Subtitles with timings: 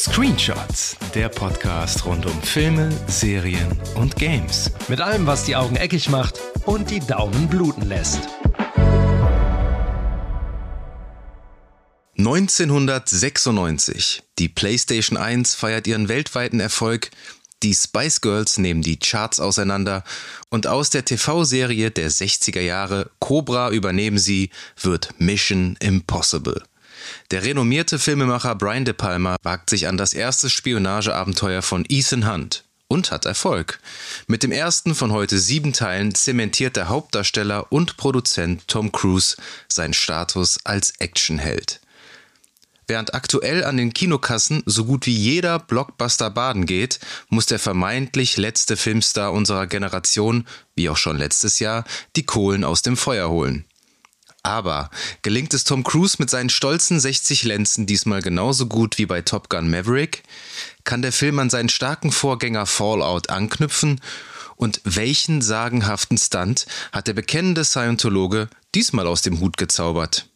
[0.00, 4.70] Screenshots, der Podcast rund um Filme, Serien und Games.
[4.88, 8.20] Mit allem, was die Augen eckig macht und die Daumen bluten lässt.
[12.16, 14.22] 1996.
[14.38, 17.10] Die PlayStation 1 feiert ihren weltweiten Erfolg.
[17.62, 20.02] Die Spice Girls nehmen die Charts auseinander
[20.48, 24.48] und aus der TV-Serie der 60er Jahre Cobra übernehmen sie
[24.80, 26.62] wird Mission Impossible.
[27.30, 32.64] Der renommierte Filmemacher Brian De Palma wagt sich an das erste Spionageabenteuer von Ethan Hunt
[32.88, 33.78] und hat Erfolg.
[34.26, 39.36] Mit dem ersten von heute sieben Teilen zementiert der Hauptdarsteller und Produzent Tom Cruise
[39.68, 41.80] seinen Status als Actionheld.
[42.90, 48.36] Während aktuell an den Kinokassen so gut wie jeder Blockbuster baden geht, muss der vermeintlich
[48.36, 50.44] letzte Filmstar unserer Generation,
[50.74, 51.84] wie auch schon letztes Jahr,
[52.16, 53.64] die Kohlen aus dem Feuer holen.
[54.42, 54.90] Aber
[55.22, 59.50] gelingt es Tom Cruise mit seinen stolzen 60 Lenzen diesmal genauso gut wie bei Top
[59.50, 60.22] Gun Maverick?
[60.84, 64.00] Kann der Film an seinen starken Vorgänger Fallout anknüpfen?
[64.56, 70.28] Und welchen sagenhaften Stunt hat der bekennende Scientologe diesmal aus dem Hut gezaubert?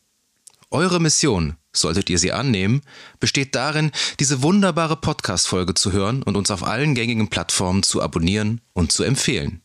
[0.71, 2.83] Eure Mission, solltet ihr sie annehmen,
[3.21, 8.61] besteht darin, diese wunderbare Podcast-Folge zu hören und uns auf allen gängigen Plattformen zu abonnieren
[8.73, 9.61] und zu empfehlen.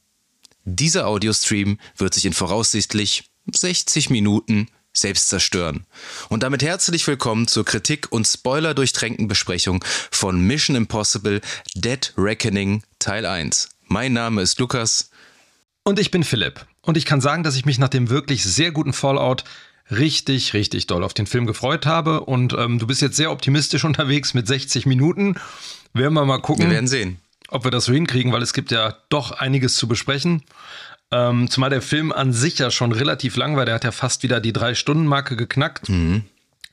[0.66, 5.86] Dieser Audiostream wird sich in voraussichtlich 60 Minuten selbst zerstören.
[6.30, 11.42] Und damit herzlich willkommen zur Kritik und Spoiler durchtränkten Besprechung von Mission Impossible
[11.76, 13.70] Dead Reckoning Teil 1.
[13.88, 15.10] Mein Name ist Lukas.
[15.84, 16.66] Und ich bin Philipp.
[16.82, 19.44] Und ich kann sagen, dass ich mich nach dem wirklich sehr guten Fallout
[19.92, 22.22] richtig, richtig doll auf den Film gefreut habe.
[22.22, 25.36] Und ähm, du bist jetzt sehr optimistisch unterwegs mit 60 Minuten.
[25.94, 26.66] Werden wir mal gucken.
[26.66, 27.20] Wir werden sehen.
[27.48, 30.44] Ob wir das so hinkriegen, weil es gibt ja doch einiges zu besprechen.
[31.12, 33.66] Ähm, zumal der Film an sich ja schon relativ lang war.
[33.66, 35.90] Der hat ja fast wieder die Drei-Stunden-Marke geknackt.
[35.90, 36.24] Mhm.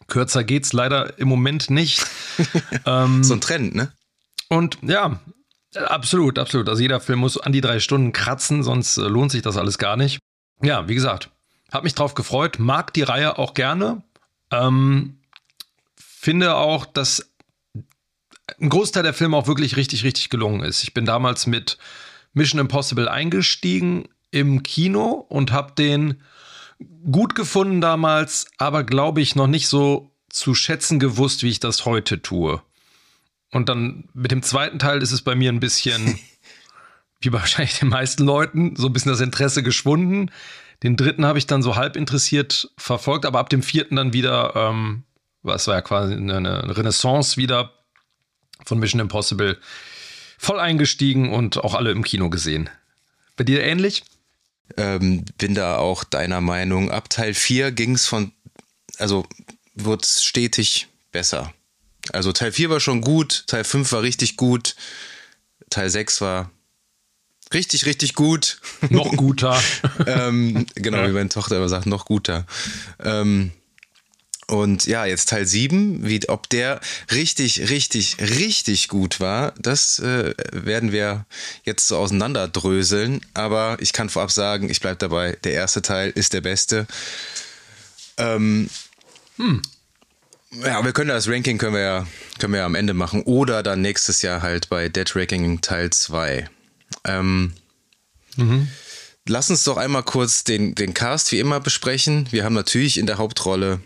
[0.08, 2.06] Kürzer geht's leider im Moment nicht.
[2.86, 3.92] ähm, so ein Trend, ne?
[4.48, 5.20] Und ja,
[5.74, 6.68] absolut, absolut.
[6.68, 9.78] Also jeder Film muss an die drei Stunden kratzen, sonst äh, lohnt sich das alles
[9.78, 10.18] gar nicht.
[10.62, 11.30] Ja, wie gesagt,
[11.72, 14.02] hab mich drauf gefreut, mag die Reihe auch gerne.
[14.52, 15.18] Ähm,
[15.96, 17.32] finde auch, dass
[18.60, 20.82] ein Großteil der Filme auch wirklich richtig, richtig gelungen ist.
[20.82, 21.78] Ich bin damals mit
[22.32, 26.22] Mission Impossible eingestiegen im Kino und habe den
[27.10, 31.86] gut gefunden damals, aber glaube ich noch nicht so zu schätzen gewusst, wie ich das
[31.86, 32.60] heute tue.
[33.50, 36.18] Und dann mit dem zweiten Teil ist es bei mir ein bisschen,
[37.20, 40.30] wie wahrscheinlich den meisten Leuten, so ein bisschen das Interesse geschwunden.
[40.82, 44.54] Den dritten habe ich dann so halb interessiert verfolgt, aber ab dem vierten dann wieder,
[44.54, 45.04] ähm,
[45.42, 47.72] was war ja quasi eine Renaissance wieder
[48.64, 49.58] von Mission Impossible,
[50.38, 52.68] voll eingestiegen und auch alle im Kino gesehen.
[53.36, 54.02] Bei dir ähnlich?
[54.76, 56.90] Ähm, bin da auch deiner Meinung.
[56.90, 58.32] Ab Teil 4 ging es von,
[58.98, 59.26] also
[59.74, 61.52] wird es stetig besser.
[62.12, 64.76] Also Teil 4 war schon gut, Teil 5 war richtig gut,
[65.70, 66.50] Teil 6 war
[67.52, 68.60] richtig, richtig gut.
[68.90, 69.60] Noch guter.
[70.06, 71.08] ähm, genau, ja.
[71.08, 72.46] wie meine Tochter immer sagt, noch guter.
[73.02, 73.52] Ähm,
[74.48, 76.80] und ja, jetzt Teil 7, wie, ob der
[77.10, 81.26] richtig, richtig, richtig gut war, das äh, werden wir
[81.64, 83.20] jetzt so auseinanderdröseln.
[83.34, 86.86] Aber ich kann vorab sagen, ich bleibe dabei, der erste Teil ist der beste.
[88.18, 88.70] Ähm,
[89.36, 89.62] hm.
[90.62, 92.06] Ja, wir können das Ranking können wir ja,
[92.38, 93.24] können wir ja am Ende machen.
[93.24, 96.48] Oder dann nächstes Jahr halt bei Dead Ranking Teil 2.
[97.04, 97.52] Ähm,
[98.36, 98.68] mhm.
[99.28, 102.28] Lass uns doch einmal kurz den, den Cast wie immer besprechen.
[102.30, 103.80] Wir haben natürlich in der Hauptrolle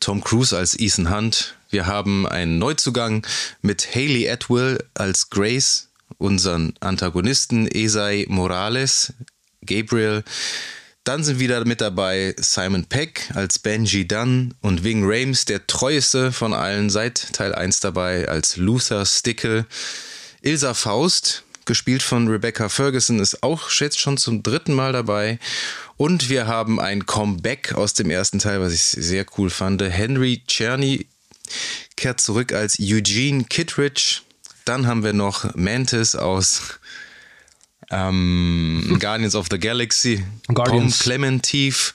[0.00, 1.54] Tom Cruise als Ethan Hunt.
[1.70, 3.26] Wir haben einen Neuzugang
[3.62, 9.12] mit Haley Atwell als Grace, unseren Antagonisten Esai Morales,
[9.64, 10.22] Gabriel.
[11.04, 16.32] Dann sind wieder mit dabei Simon Peck als Benji Dunn und Wing Rames, der treueste
[16.32, 19.66] von allen, seit Teil 1 dabei als Luther Stickle.
[20.42, 25.38] Ilsa Faust, gespielt von Rebecca Ferguson, ist auch jetzt schon zum dritten Mal dabei.
[25.96, 29.82] Und wir haben ein Comeback aus dem ersten Teil, was ich sehr cool fand.
[29.82, 31.06] Henry Czerny
[31.96, 34.20] kehrt zurück als Eugene Kittredge.
[34.64, 36.78] Dann haben wir noch Mantis aus
[37.90, 40.24] ähm, Guardians of the Galaxy.
[40.48, 40.98] Guardians.
[40.98, 41.94] Tom Clementif.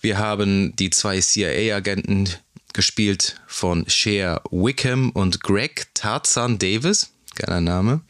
[0.00, 2.28] Wir haben die zwei CIA-Agenten
[2.72, 7.10] gespielt von Cher Wickham und Greg Tarzan Davis.
[7.34, 8.00] Geiler Name.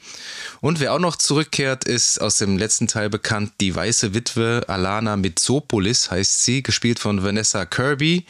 [0.60, 5.16] Und wer auch noch zurückkehrt, ist aus dem letzten Teil bekannt, die weiße Witwe Alana
[5.16, 8.26] Mitsopolis heißt sie, gespielt von Vanessa Kirby.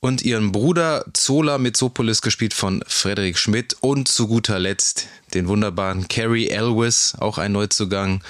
[0.00, 3.76] Und ihren Bruder Zola Mitsopolis, gespielt von Frederik Schmidt.
[3.80, 8.22] Und zu guter Letzt den wunderbaren Carrie Elwes, auch ein Neuzugang,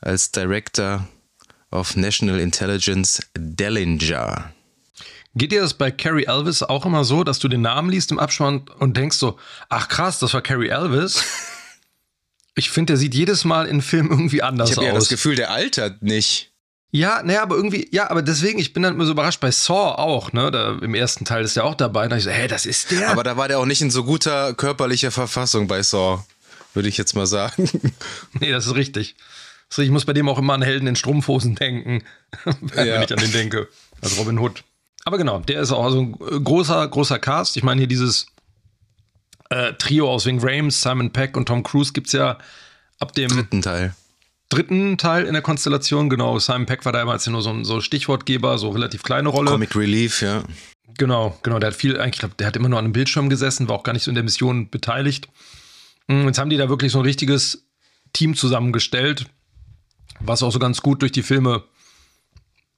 [0.00, 1.06] als Director
[1.70, 4.52] of National Intelligence Dellinger.
[5.34, 8.18] Geht dir das bei Carrie Elvis auch immer so, dass du den Namen liest im
[8.18, 9.38] Abspann und denkst so,
[9.68, 11.24] ach krass, das war Carrie Elvis?
[12.58, 14.82] Ich finde, der sieht jedes Mal in Filmen irgendwie anders ich aus.
[14.82, 16.52] Ich habe ja das Gefühl, der altert nicht.
[16.90, 19.98] Ja, naja, aber irgendwie, ja, aber deswegen, ich bin dann immer so überrascht bei Saw
[19.98, 20.50] auch, ne?
[20.50, 22.08] Da, Im ersten Teil ist der auch dabei.
[22.08, 23.10] Da ich so, hä, das ist der.
[23.10, 26.24] Aber da war der auch nicht in so guter körperlicher Verfassung bei Saw,
[26.72, 27.68] würde ich jetzt mal sagen.
[28.40, 29.16] nee, das ist richtig.
[29.70, 32.02] Also ich muss bei dem auch immer an Helden in Strumpfhosen denken,
[32.60, 33.02] wenn ja.
[33.02, 33.68] ich an den denke.
[34.00, 34.64] Also Robin Hood.
[35.04, 37.58] Aber genau, der ist auch also ein großer, großer Cast.
[37.58, 38.26] Ich meine, hier dieses
[39.50, 42.38] äh, Trio aus Wing Rames, Simon Peck und Tom Cruise gibt es ja
[42.98, 43.94] ab dem dritten Teil.
[44.50, 46.38] Dritten Teil in der Konstellation, genau.
[46.38, 49.50] Simon Peck war damals ja nur so ein so Stichwortgeber, so relativ kleine Rolle.
[49.50, 50.42] Comic Relief, ja.
[50.96, 51.58] Genau, genau.
[51.58, 53.92] Der hat viel, eigentlich, der hat immer nur an einem Bildschirm gesessen, war auch gar
[53.92, 55.28] nicht so in der Mission beteiligt.
[56.08, 57.68] Hm, jetzt haben die da wirklich so ein richtiges
[58.12, 59.26] Team zusammengestellt,
[60.20, 61.64] was auch so ganz gut durch die Filme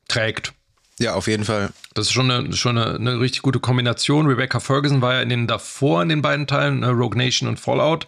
[0.08, 0.52] trägt.
[1.00, 1.70] Ja, auf jeden Fall.
[1.94, 4.26] Das ist schon eine, schon eine, eine, richtig gute Kombination.
[4.26, 7.58] Rebecca Ferguson war ja in den davor in den beiden Teilen, ne, Rogue Nation und
[7.58, 8.06] Fallout,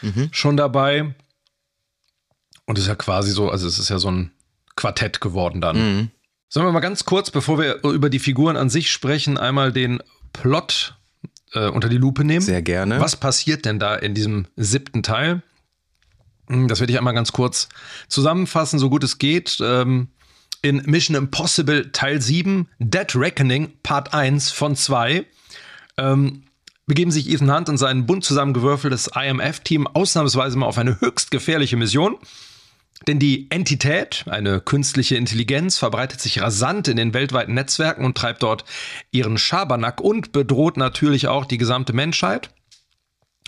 [0.00, 0.30] mhm.
[0.32, 1.14] schon dabei.
[2.64, 4.30] Und ist ja quasi so, also es ist ja so ein
[4.74, 5.76] Quartett geworden dann.
[5.76, 6.10] Mhm.
[6.48, 10.02] Sollen wir mal ganz kurz, bevor wir über die Figuren an sich sprechen, einmal den
[10.32, 10.96] Plot
[11.52, 12.40] äh, unter die Lupe nehmen?
[12.40, 13.00] Sehr gerne.
[13.00, 15.42] Was passiert denn da in diesem siebten Teil?
[16.48, 17.68] Hm, das werde ich einmal ganz kurz
[18.08, 19.58] zusammenfassen, so gut es geht.
[19.60, 20.08] Ähm,
[20.62, 25.24] in Mission Impossible Teil 7, Dead Reckoning Part 1 von 2,
[25.96, 26.42] ähm,
[26.86, 31.76] begeben sich Ethan Hunt und sein bunt zusammengewürfeltes IMF-Team ausnahmsweise mal auf eine höchst gefährliche
[31.76, 32.16] Mission.
[33.06, 38.42] Denn die Entität, eine künstliche Intelligenz, verbreitet sich rasant in den weltweiten Netzwerken und treibt
[38.42, 38.64] dort
[39.10, 42.50] ihren Schabernack und bedroht natürlich auch die gesamte Menschheit.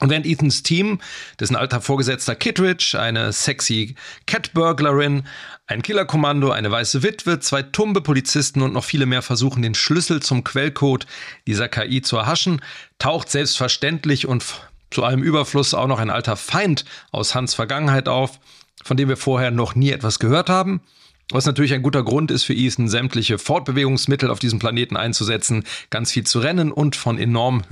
[0.00, 1.00] Und während Ethans Team,
[1.38, 3.94] dessen alter Vorgesetzter Kittridge, eine sexy
[4.26, 5.24] Catburglerin,
[5.66, 10.20] ein Killerkommando, eine weiße Witwe, zwei tumbe Polizisten und noch viele mehr versuchen, den Schlüssel
[10.20, 11.06] zum Quellcode
[11.46, 12.60] dieser KI zu erhaschen,
[12.98, 14.44] taucht selbstverständlich und
[14.90, 18.38] zu allem Überfluss auch noch ein alter Feind aus Hans Vergangenheit auf,
[18.84, 20.82] von dem wir vorher noch nie etwas gehört haben.
[21.30, 26.12] Was natürlich ein guter Grund ist für Ethan, sämtliche Fortbewegungsmittel auf diesem Planeten einzusetzen, ganz
[26.12, 27.62] viel zu rennen und von enorm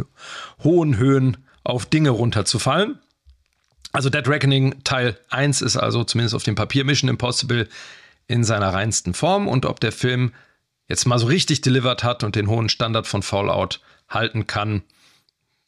[0.63, 2.99] hohen Höhen auf Dinge runterzufallen.
[3.93, 7.69] Also Dead Reckoning Teil 1 ist also zumindest auf dem Papier Mission Impossible
[8.29, 10.33] in seiner reinsten Form und ob der Film
[10.89, 14.83] jetzt mal so richtig delivered hat und den hohen Standard von Fallout halten kann,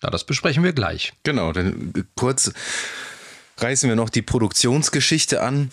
[0.02, 1.12] na, das besprechen wir gleich.
[1.22, 2.52] Genau, dann kurz
[3.58, 5.70] reißen wir noch die Produktionsgeschichte an.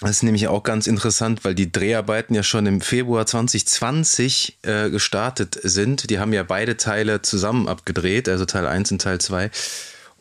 [0.00, 4.90] Das ist nämlich auch ganz interessant, weil die Dreharbeiten ja schon im Februar 2020 äh,
[4.90, 6.10] gestartet sind.
[6.10, 9.50] Die haben ja beide Teile zusammen abgedreht, also Teil 1 und Teil 2.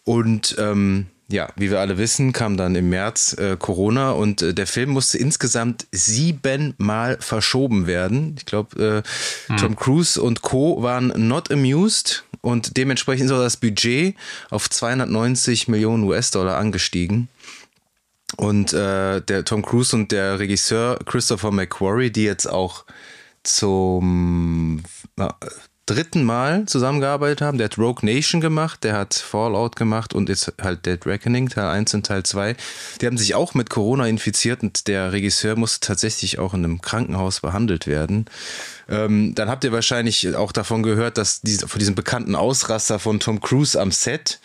[0.04, 4.54] Und ähm, ja, wie wir alle wissen, kam dann im März äh, Corona und äh,
[4.54, 8.36] der Film musste insgesamt siebenmal verschoben werden.
[8.38, 9.04] Ich glaube,
[9.48, 9.58] äh, hm.
[9.58, 10.84] Tom Cruise und Co.
[10.84, 14.16] waren not amused und dementsprechend ist auch das Budget
[14.52, 17.28] auf 290 Millionen US-Dollar angestiegen.
[18.38, 22.86] Und äh, der Tom Cruise und der Regisseur Christopher McQuarrie, die jetzt auch
[23.44, 24.84] zum
[25.86, 27.58] dritten Mal zusammengearbeitet haben.
[27.58, 31.68] Der hat Rogue Nation gemacht, der hat Fallout gemacht und ist halt Dead Reckoning, Teil
[31.68, 32.56] 1 und Teil 2.
[33.00, 36.82] Die haben sich auch mit Corona infiziert und der Regisseur musste tatsächlich auch in einem
[36.82, 38.26] Krankenhaus behandelt werden.
[38.90, 43.20] Ähm, dann habt ihr wahrscheinlich auch davon gehört, dass diese, von diesem bekannten Ausraster von
[43.20, 44.40] Tom Cruise am Set,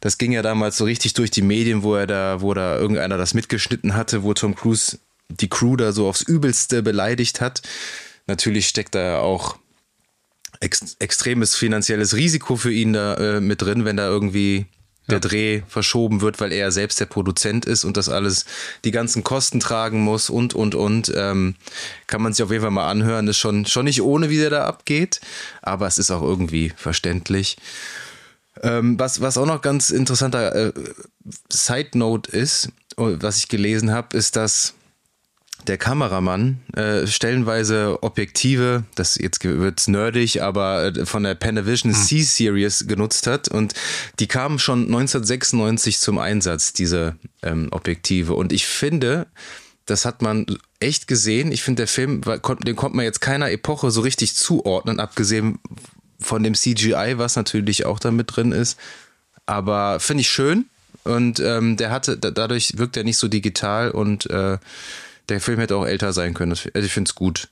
[0.00, 3.18] das ging ja damals so richtig durch die Medien, wo er da, wo da irgendeiner
[3.18, 4.98] das mitgeschnitten hatte, wo Tom Cruise
[5.28, 7.62] die Crew da so aufs Übelste beleidigt hat.
[8.26, 9.56] Natürlich steckt da ja auch
[10.64, 14.66] ex extremes finanzielles Risiko für ihn da äh, mit drin, wenn da irgendwie
[15.08, 18.46] der Dreh verschoben wird, weil er selbst der Produzent ist und das alles
[18.84, 21.56] die ganzen Kosten tragen muss und und und ähm,
[22.06, 23.28] kann man sich auf jeden Fall mal anhören.
[23.28, 25.20] ist schon schon nicht ohne, wie der da abgeht,
[25.60, 27.58] aber es ist auch irgendwie verständlich.
[28.62, 30.72] Ähm, was was auch noch ganz interessanter äh,
[31.52, 34.74] Side Note ist, was ich gelesen habe, ist, dass
[35.66, 42.00] der Kameramann äh, stellenweise Objektive, das jetzt wird's nerdig, aber äh, von der Panavision hm.
[42.00, 43.74] C-Series genutzt hat und
[44.18, 48.34] die kamen schon 1996 zum Einsatz, diese ähm, Objektive.
[48.34, 49.26] Und ich finde,
[49.86, 50.46] das hat man
[50.80, 51.52] echt gesehen.
[51.52, 55.58] Ich finde, der Film, den konnte man jetzt keiner Epoche so richtig zuordnen, abgesehen
[56.20, 58.78] von dem CGI, was natürlich auch da mit drin ist.
[59.46, 60.66] Aber finde ich schön.
[61.04, 64.56] Und ähm, der hatte, dadurch wirkt er nicht so digital und äh,
[65.28, 66.52] der Film hätte auch älter sein können.
[66.52, 67.48] Also ich finde es gut.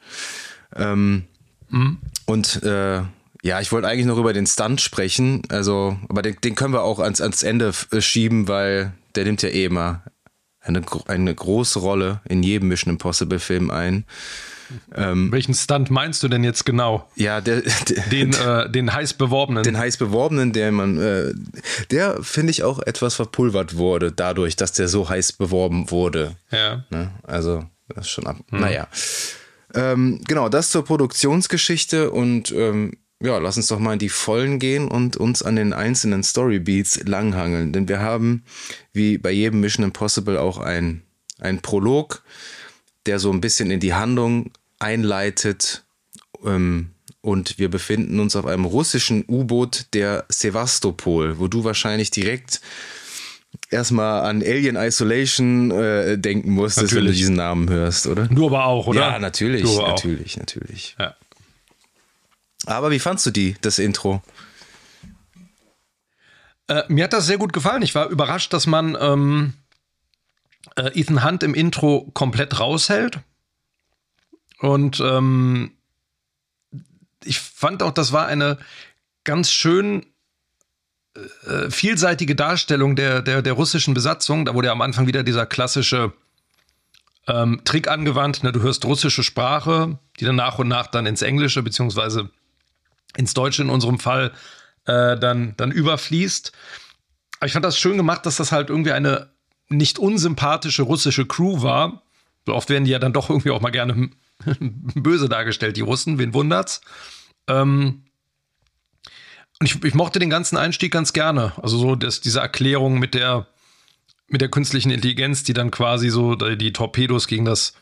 [0.76, 1.24] Ähm,
[1.68, 1.98] mhm.
[2.26, 3.02] Und äh,
[3.42, 5.42] ja, ich wollte eigentlich noch über den Stunt sprechen.
[5.48, 9.42] Also, aber den, den können wir auch ans, ans Ende äh, schieben, weil der nimmt
[9.42, 10.02] ja eh immer
[10.62, 14.04] eine, eine große Rolle in jedem Mission Impossible Film ein.
[14.95, 17.09] Ähm, Welchen Stunt meinst du denn jetzt genau?
[17.16, 19.62] Ja, der, der den, äh, den heiß beworbenen.
[19.64, 21.33] Den heiß beworbenen, der man, äh,
[21.90, 26.37] der finde ich auch etwas verpulvert wurde, dadurch, dass der so heiß beworben wurde.
[26.50, 26.85] Ja.
[26.90, 27.11] Ne?
[27.23, 28.37] Also, das ist schon ab.
[28.50, 28.61] Hm.
[28.61, 28.88] Naja.
[29.75, 34.58] Ähm, genau, das zur Produktionsgeschichte und ähm, ja, lass uns doch mal in die Vollen
[34.58, 37.72] gehen und uns an den einzelnen Storybeats langhangeln.
[37.72, 38.44] Denn wir haben,
[38.92, 41.02] wie bei jedem Mission Impossible, auch ein,
[41.38, 42.22] ein Prolog,
[43.06, 45.84] der so ein bisschen in die Handlung einleitet.
[46.44, 52.60] Ähm, und wir befinden uns auf einem russischen U-Boot der Sevastopol, wo du wahrscheinlich direkt
[53.70, 57.04] erstmal an Alien Isolation äh, denken musstest, natürlich.
[57.04, 58.26] wenn du diesen Namen hörst, oder?
[58.26, 59.00] Du aber auch, oder?
[59.00, 60.96] Ja, natürlich, natürlich, natürlich.
[60.98, 61.14] Ja.
[62.66, 64.23] Aber wie fandst du die, das Intro?
[66.69, 67.83] Äh, mir hat das sehr gut gefallen.
[67.83, 69.54] Ich war überrascht, dass man ähm,
[70.76, 73.19] äh, Ethan Hunt im Intro komplett raushält.
[74.59, 75.73] Und ähm,
[77.25, 78.59] ich fand auch, das war eine
[79.25, 80.07] ganz schön
[81.14, 84.45] äh, vielseitige Darstellung der, der, der russischen Besatzung.
[84.45, 86.12] Da wurde ja am Anfang wieder dieser klassische
[87.26, 88.42] ähm, Trick angewandt.
[88.45, 88.52] Ne?
[88.52, 92.31] Du hörst russische Sprache, die dann nach und nach dann ins Englische beziehungsweise
[93.16, 94.33] ins Deutsche in unserem Fall
[94.87, 96.52] äh, dann, dann überfließt.
[97.38, 99.31] Aber ich fand das schön gemacht, dass das halt irgendwie eine
[99.69, 102.02] nicht unsympathische russische Crew war.
[102.47, 104.11] So oft werden die ja dann doch irgendwie auch mal gerne
[104.61, 106.81] böse dargestellt, die Russen, wen wundert's?
[107.49, 108.04] Ähm,
[109.61, 111.52] und ich, ich, mochte den ganzen Einstieg ganz gerne.
[111.62, 113.47] Also so dass diese Erklärung mit der,
[114.26, 117.75] mit der künstlichen Intelligenz, die dann quasi so die Torpedos gegen das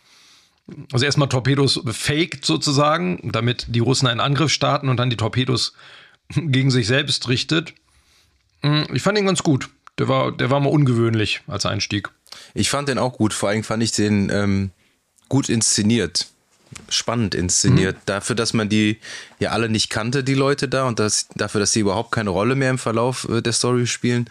[0.92, 5.74] also erstmal Torpedos faked sozusagen, damit die Russen einen Angriff starten und dann die Torpedos
[6.34, 7.74] gegen sich selbst richtet.
[8.62, 9.68] Hm, ich fand ihn ganz gut.
[9.98, 12.10] Der war, der war mal ungewöhnlich als Einstieg.
[12.54, 13.34] Ich fand den auch gut.
[13.34, 14.70] Vor allem fand ich den ähm,
[15.28, 16.26] gut inszeniert.
[16.88, 17.96] Spannend inszeniert.
[17.96, 18.00] Mhm.
[18.06, 18.98] Dafür, dass man die
[19.40, 22.54] ja alle nicht kannte, die Leute da, und das, dafür, dass sie überhaupt keine Rolle
[22.54, 24.30] mehr im Verlauf äh, der Story spielen,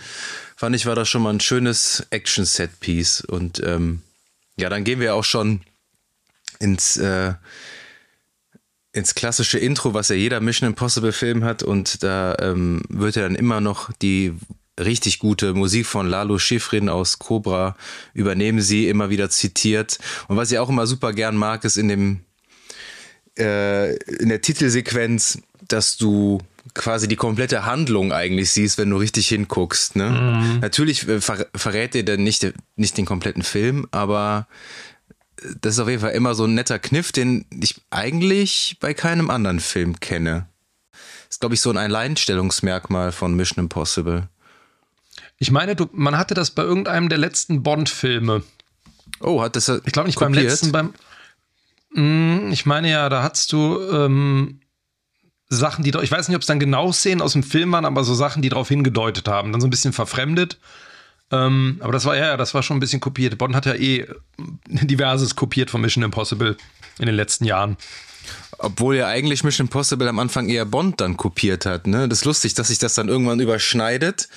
[0.55, 3.22] fand ich, war das schon mal ein schönes Action-Set-Piece.
[3.22, 4.01] Und ähm,
[4.58, 5.62] ja, dann gehen wir auch schon
[6.59, 7.33] ins, äh,
[8.91, 11.63] ins klassische Intro, was ja jeder Mission Impossible Film hat.
[11.63, 14.33] Und da ähm, wird ja dann immer noch die
[14.79, 17.75] richtig gute Musik von Lalo Schifrin aus Cobra
[18.13, 19.99] übernehmen sie, immer wieder zitiert.
[20.27, 22.19] Und was ich auch immer super gern mag, ist in dem
[23.37, 26.39] äh, in der Titelsequenz, dass du
[26.73, 29.95] quasi die komplette Handlung eigentlich siehst, wenn du richtig hinguckst.
[29.95, 30.09] Ne?
[30.09, 30.59] Mhm.
[30.59, 34.47] Natürlich äh, ver verrät dir dann nicht, nicht den kompletten Film, aber
[35.62, 39.29] das ist auf jeden Fall immer so ein netter Kniff, den ich eigentlich bei keinem
[39.29, 40.48] anderen Film kenne.
[40.91, 44.27] Das ist, glaube ich, so ein Alleinstellungsmerkmal von Mission Impossible.
[45.38, 48.43] Ich meine, du, man hatte das bei irgendeinem der letzten Bond-Filme.
[49.22, 50.36] Oh, hat das Ich glaube nicht kopiert?
[50.36, 50.93] beim letzten, beim.
[51.91, 54.60] Mh, hm, ich meine ja, da hattest du ähm,
[55.48, 58.03] Sachen, die, ich weiß nicht, ob es dann genau Szenen aus dem Film waren, aber
[58.03, 59.51] so Sachen, die darauf hingedeutet haben.
[59.51, 60.60] Dann so ein bisschen verfremdet.
[61.31, 63.38] Ähm, aber das war ja, das war schon ein bisschen kopiert.
[63.38, 64.07] Bond hat ja eh
[64.67, 66.57] diverses kopiert von Mission Impossible
[66.98, 67.77] in den letzten Jahren.
[68.57, 71.88] Obwohl ja eigentlich Mission Impossible am Anfang eher Bond dann kopiert hat.
[71.88, 72.09] Ne?
[72.09, 74.27] Das ist lustig, dass sich das dann irgendwann überschneidet.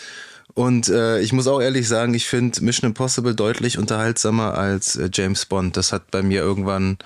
[0.55, 5.09] Und äh, ich muss auch ehrlich sagen, ich finde Mission Impossible deutlich unterhaltsamer als äh,
[5.13, 5.77] James Bond.
[5.77, 6.99] Das hat bei mir irgendwann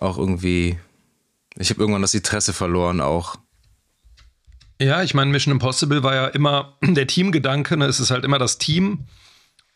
[0.00, 0.78] auch irgendwie.
[1.58, 3.36] Ich habe irgendwann das Interesse verloren auch.
[4.80, 7.86] Ja, ich meine, Mission Impossible war ja immer der Teamgedanke, ne?
[7.86, 9.06] es ist halt immer das Team.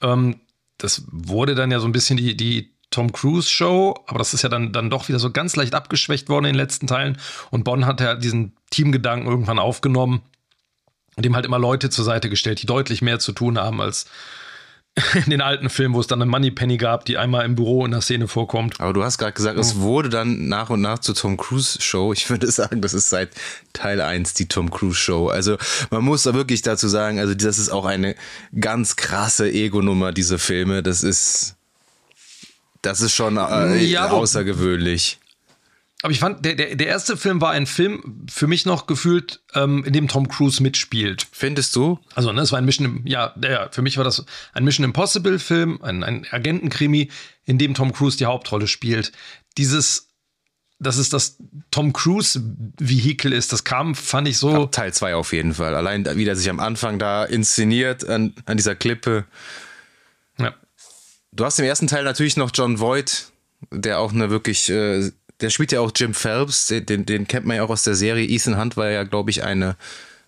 [0.03, 0.41] Ähm,
[0.79, 4.43] das wurde dann ja so ein bisschen die, die Tom Cruise Show, aber das ist
[4.43, 7.19] ja dann, dann doch wieder so ganz leicht abgeschwächt worden in den letzten Teilen.
[7.51, 10.23] Und Bonn hat ja diesen Teamgedanken irgendwann aufgenommen
[11.17, 14.07] und ihm halt immer Leute zur Seite gestellt, die deutlich mehr zu tun haben als
[15.25, 17.93] in den alten Filmen, wo es dann eine Moneypenny gab, die einmal im Büro in
[17.93, 18.81] der Szene vorkommt.
[18.81, 22.13] Aber du hast gerade gesagt, es wurde dann nach und nach zur Tom Cruise Show.
[22.13, 23.31] Ich würde sagen, das ist seit
[23.73, 25.29] Teil 1 die Tom Cruise Show.
[25.29, 25.57] Also
[25.91, 28.17] man muss da wirklich dazu sagen, also das ist auch eine
[28.59, 30.83] ganz krasse Ego-Nummer, diese Filme.
[30.83, 31.55] Das ist,
[32.83, 35.19] das ist schon äh, ja, außergewöhnlich.
[36.03, 39.43] Aber ich fand, der, der, der erste Film war ein Film für mich noch gefühlt,
[39.55, 41.27] ähm, in dem Tom Cruise mitspielt.
[41.31, 41.99] Findest du?
[42.15, 45.39] Also, ne, es war ein Mission, ja, ja, für mich war das ein Mission Impossible
[45.39, 47.11] Film, ein, ein Agentenkrimi,
[47.45, 49.13] in dem Tom Cruise die Hauptrolle spielt.
[49.59, 50.09] Dieses,
[50.79, 51.37] dass es das
[51.71, 52.43] Tom Cruise
[52.79, 54.55] Vehikel ist, das kam, fand ich so.
[54.55, 55.75] Ab Teil 2 auf jeden Fall.
[55.75, 59.27] Allein wie der sich am Anfang da inszeniert an, an dieser Klippe.
[60.39, 60.55] Ja.
[61.33, 63.31] Du hast im ersten Teil natürlich noch John Voight,
[63.71, 67.57] der auch eine wirklich äh, der spielt ja auch Jim Phelps, den, den kennt man
[67.57, 68.27] ja auch aus der Serie.
[68.27, 69.77] Ethan Hunt war ja, glaube ich, eine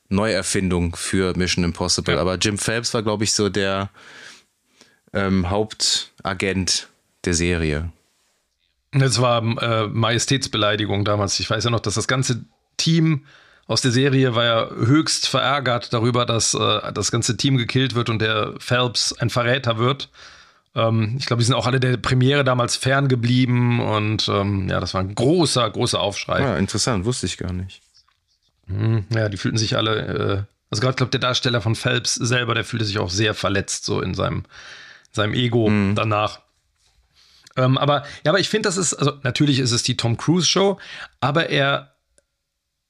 [0.08, 2.14] Neuerfindung für Mission Impossible.
[2.14, 2.20] Ja.
[2.20, 3.90] Aber Jim Phelps war, glaube ich, so der
[5.12, 6.88] ähm, Hauptagent
[7.24, 7.92] der Serie.
[8.92, 11.40] Das war äh, Majestätsbeleidigung damals.
[11.40, 12.44] Ich weiß ja noch, dass das ganze
[12.76, 13.24] Team
[13.66, 18.10] aus der Serie war ja höchst verärgert darüber, dass äh, das ganze Team gekillt wird
[18.10, 20.10] und der Phelps ein Verräter wird.
[20.74, 24.94] Ähm, ich glaube, die sind auch alle der Premiere damals ferngeblieben und ähm, ja, das
[24.94, 26.40] war ein großer, großer Aufschrei.
[26.40, 27.82] Ja, interessant, wusste ich gar nicht.
[28.66, 32.54] Mhm, ja, die fühlten sich alle, äh, also gerade, glaube der Darsteller von Phelps selber,
[32.54, 34.44] der fühlte sich auch sehr verletzt, so in seinem,
[35.12, 35.94] seinem Ego mhm.
[35.94, 36.40] danach.
[37.56, 40.46] Ähm, aber ja, aber ich finde, das ist, also natürlich ist es die Tom Cruise
[40.46, 40.78] Show,
[41.20, 41.94] aber er,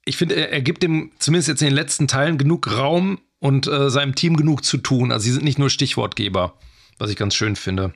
[0.04, 3.66] ich finde, er, er, gibt dem zumindest jetzt in den letzten Teilen genug Raum und
[3.66, 5.10] äh, seinem Team genug zu tun.
[5.10, 6.54] Also sie sind nicht nur Stichwortgeber
[7.02, 7.92] was ich ganz schön finde.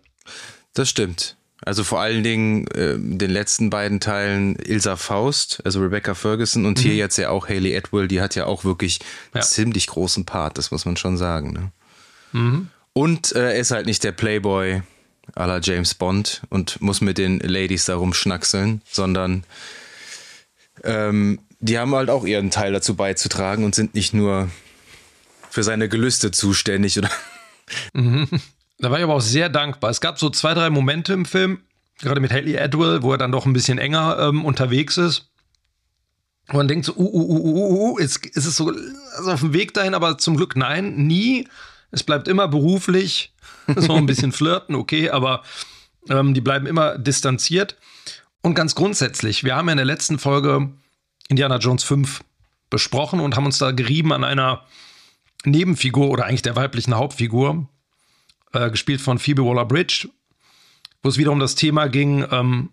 [0.75, 1.37] Das stimmt.
[1.65, 6.79] Also vor allen Dingen äh, den letzten beiden Teilen Ilsa Faust, also Rebecca Ferguson und
[6.79, 6.83] mhm.
[6.83, 9.41] hier jetzt ja auch Haley Atwell, die hat ja auch wirklich ja.
[9.41, 11.53] einen ziemlich großen Part, das muss man schon sagen.
[11.53, 11.73] Ne?
[12.33, 12.69] Mhm.
[12.93, 14.83] Und äh, er ist halt nicht der Playboy
[15.35, 19.45] à la James Bond und muss mit den Ladies da rumschnackseln, sondern
[20.83, 24.51] ähm, die haben halt auch ihren Teil dazu beizutragen und sind nicht nur
[25.49, 27.11] für seine Gelüste zuständig oder.
[27.93, 28.29] Mhm.
[28.79, 29.91] Da war ich aber auch sehr dankbar.
[29.91, 31.61] Es gab so zwei, drei Momente im Film,
[31.99, 35.31] gerade mit Haley Atwell, wo er dann doch ein bisschen enger ähm, unterwegs ist.
[36.49, 38.73] Und man denkt so, uh, uh, uh, uh, uh, uh ist, ist es so
[39.17, 41.49] also auf dem Weg dahin, aber zum Glück nein, nie.
[41.91, 43.35] Es bleibt immer beruflich,
[43.77, 45.43] so ein bisschen flirten, okay, aber
[46.09, 47.77] ähm, die bleiben immer distanziert.
[48.43, 50.71] Und ganz grundsätzlich, wir haben ja in der letzten Folge
[51.29, 52.23] Indiana Jones 5
[52.71, 54.65] besprochen und haben uns da gerieben an einer
[55.45, 57.69] Nebenfigur oder eigentlich der weiblichen Hauptfigur,
[58.57, 60.09] äh, gespielt von Phoebe Waller-Bridge,
[61.03, 62.71] wo es wieder um das Thema ging, ähm,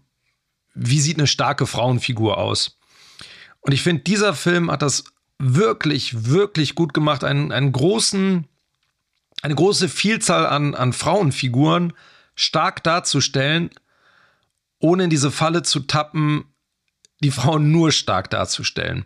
[0.73, 2.79] wie sieht eine starke Frauenfigur aus?
[3.61, 5.03] Und ich finde, dieser Film hat das
[5.39, 8.47] wirklich, wirklich gut gemacht, einen, einen großen,
[9.41, 11.93] eine große Vielzahl an, an Frauenfiguren
[12.35, 13.69] stark darzustellen,
[14.79, 16.45] ohne in diese Falle zu tappen,
[17.21, 19.05] die Frauen nur stark darzustellen.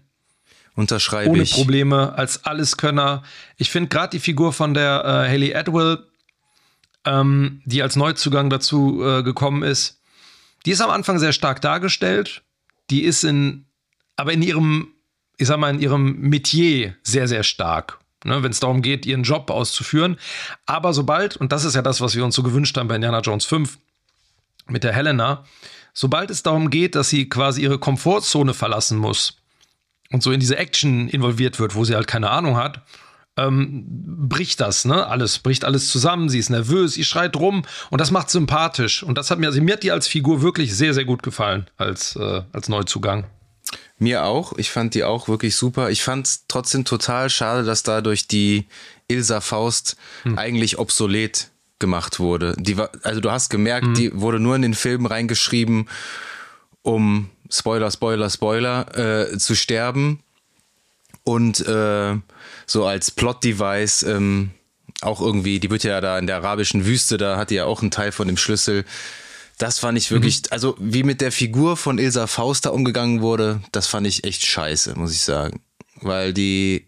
[0.75, 1.53] Unterschreibe Ohne ich.
[1.53, 3.23] Probleme, als Alleskönner.
[3.57, 6.05] Ich finde gerade die Figur von der äh, Haley Atwell
[7.07, 10.01] ähm, die als Neuzugang dazu äh, gekommen ist.
[10.65, 12.43] Die ist am Anfang sehr stark dargestellt.
[12.89, 13.65] Die ist in,
[14.17, 14.89] aber in ihrem,
[15.37, 17.99] ich sag mal, in ihrem Metier sehr, sehr stark.
[18.25, 20.17] Ne, wenn es darum geht, ihren Job auszuführen.
[20.65, 23.21] Aber sobald, und das ist ja das, was wir uns so gewünscht haben bei Indiana
[23.21, 23.77] Jones 5
[24.67, 25.45] mit der Helena,
[25.93, 29.37] sobald es darum geht, dass sie quasi ihre Komfortzone verlassen muss
[30.11, 32.81] und so in diese Action involviert wird, wo sie halt keine Ahnung hat,
[33.37, 35.07] ähm, bricht das, ne?
[35.07, 39.03] Alles, bricht alles zusammen, sie ist nervös, sie schreit rum und das macht sympathisch.
[39.03, 41.67] Und das hat mir, also mir hat die als Figur wirklich sehr, sehr gut gefallen,
[41.77, 43.25] als, äh, als Neuzugang.
[43.99, 44.53] Mir auch.
[44.57, 45.89] Ich fand die auch wirklich super.
[45.89, 48.65] Ich fand es trotzdem total schade, dass dadurch die
[49.07, 50.37] Ilsa Faust hm.
[50.37, 52.55] eigentlich obsolet gemacht wurde.
[52.57, 53.93] Die war, also du hast gemerkt, hm.
[53.93, 55.89] die wurde nur in den Film reingeschrieben,
[56.81, 60.19] um Spoiler, Spoiler, Spoiler äh, zu sterben
[61.23, 62.15] und äh,
[62.67, 64.51] so als Plot-Device ähm,
[65.01, 67.81] auch irgendwie, die wird ja da in der arabischen Wüste, da hat die ja auch
[67.81, 68.83] einen Teil von dem Schlüssel.
[69.57, 70.47] Das fand ich wirklich, mhm.
[70.51, 74.45] also wie mit der Figur von Ilsa Faust da umgegangen wurde, das fand ich echt
[74.45, 75.61] scheiße, muss ich sagen.
[76.01, 76.87] Weil die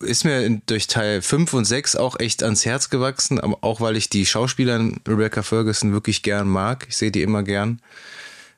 [0.00, 4.10] ist mir durch Teil 5 und 6 auch echt ans Herz gewachsen, auch weil ich
[4.10, 6.86] die Schauspielerin Rebecca Ferguson wirklich gern mag.
[6.88, 7.80] Ich sehe die immer gern.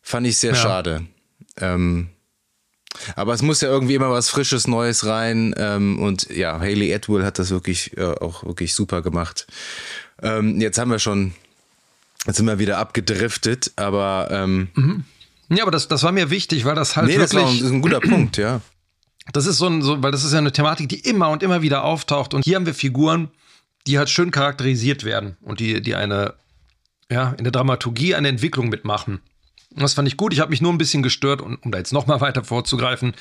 [0.02, 0.57] Fand ich sehr ja.
[0.57, 1.07] schade.
[1.59, 2.09] Ähm,
[3.14, 5.54] aber es muss ja irgendwie immer was Frisches, Neues rein.
[5.56, 9.46] Ähm, und ja, Haley Atwell hat das wirklich äh, auch wirklich super gemacht.
[10.22, 11.32] Ähm, jetzt haben wir schon,
[12.26, 15.04] jetzt sind wir wieder abgedriftet, aber ähm, mhm.
[15.48, 17.42] ja, aber das, das war mir wichtig, weil das halt nee, wirklich.
[17.42, 18.61] Das, ist ein guter Punkt, ja.
[19.32, 21.62] Das ist so ein, so, weil das ist ja eine Thematik, die immer und immer
[21.62, 22.32] wieder auftaucht.
[22.32, 23.28] Und hier haben wir Figuren,
[23.87, 26.35] die halt schön charakterisiert werden und die, die eine,
[27.11, 29.20] ja, in der Dramaturgie eine Entwicklung mitmachen.
[29.70, 30.33] Das fand ich gut.
[30.33, 33.14] Ich habe mich nur ein bisschen gestört, um, um da jetzt noch mal weiter vorzugreifen,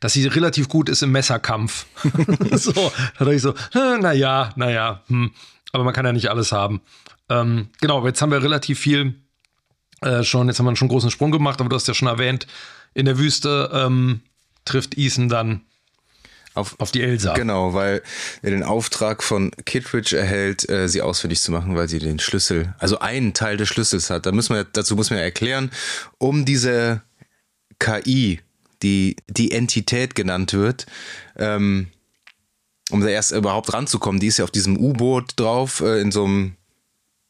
[0.00, 1.86] dass sie relativ gut ist im Messerkampf.
[2.52, 5.30] so, da dachte ich so, naja, naja, hm.
[5.72, 6.80] aber man kann ja nicht alles haben.
[7.28, 9.14] Ähm, genau, jetzt haben wir relativ viel
[10.00, 12.08] äh, schon, jetzt haben wir schon einen großen Sprung gemacht, aber du hast ja schon
[12.08, 12.46] erwähnt,
[12.94, 14.20] in der Wüste ähm,
[14.64, 15.60] trifft Ethan dann
[16.54, 17.34] auf, auf die Elsa.
[17.34, 18.02] Genau, weil
[18.42, 22.74] er den Auftrag von Kittredge erhält, äh, sie ausfindig zu machen, weil sie den Schlüssel,
[22.78, 24.26] also einen Teil des Schlüssels hat.
[24.26, 25.70] Da müssen wir, dazu muss man ja erklären,
[26.18, 27.02] um diese
[27.78, 28.40] KI,
[28.82, 30.86] die die Entität genannt wird,
[31.36, 31.88] ähm,
[32.90, 36.24] um da erst überhaupt ranzukommen, die ist ja auf diesem U-Boot drauf, äh, in so
[36.24, 36.56] einem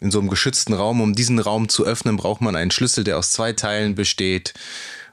[0.03, 1.03] in so einem geschützten Raum.
[1.03, 4.55] Um diesen Raum zu öffnen, braucht man einen Schlüssel, der aus zwei Teilen besteht.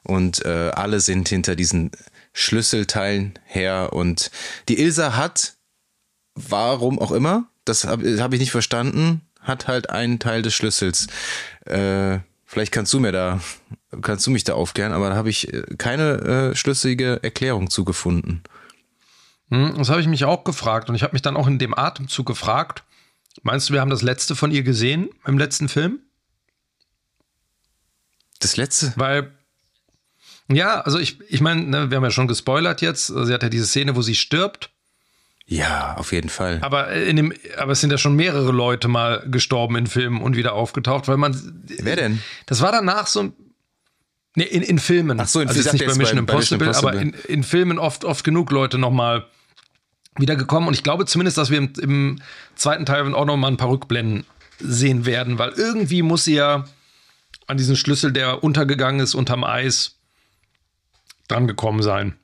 [0.03, 1.91] Und äh, alle sind hinter diesen
[2.37, 3.93] Schlüsselteilen her.
[3.93, 4.29] Und
[4.69, 5.55] die Ilsa hat,
[6.35, 11.07] warum auch immer, das habe hab ich nicht verstanden, hat halt einen Teil des Schlüssels.
[11.65, 13.41] Äh, vielleicht kannst du mir da,
[14.03, 18.43] kannst du mich da aufklären, aber da habe ich äh, keine äh, schlüssige Erklärung zugefunden.
[19.49, 21.75] Hm, das habe ich mich auch gefragt und ich habe mich dann auch in dem
[21.75, 22.83] Atemzug gefragt.
[23.41, 26.01] Meinst du, wir haben das letzte von ihr gesehen im letzten Film?
[28.39, 28.93] Das letzte?
[28.95, 29.31] Weil,
[30.49, 33.07] ja, also ich, ich meine, ne, wir haben ja schon gespoilert jetzt.
[33.07, 34.69] Sie hat ja diese Szene, wo sie stirbt.
[35.45, 36.59] Ja, auf jeden Fall.
[36.61, 40.35] Aber, in dem, aber es sind ja schon mehrere Leute mal gestorben in Filmen und
[40.35, 41.63] wieder aufgetaucht, weil man.
[41.79, 42.21] Wer denn?
[42.45, 43.31] Das war danach so.
[44.35, 45.19] Nee, in, in Filmen.
[45.19, 47.33] Ach so, in also jetzt nicht bei Mission, bei, Impossible, bei Mission Impossible, aber in,
[47.33, 49.25] in Filmen oft, oft genug Leute nochmal
[50.17, 50.67] wiedergekommen.
[50.67, 52.21] Und ich glaube zumindest, dass wir im, im
[52.55, 54.25] zweiten Teil auch noch mal ein paar Rückblenden
[54.59, 56.65] sehen werden, weil irgendwie muss sie ja
[57.47, 59.96] an diesen Schlüssel, der untergegangen ist unterm Eis,
[61.27, 62.15] dran gekommen sein.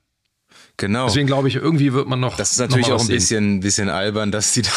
[0.78, 1.06] Genau.
[1.06, 2.36] Deswegen glaube ich, irgendwie wird man noch.
[2.36, 4.72] Das ist natürlich auch ein bisschen, bisschen albern, dass die da,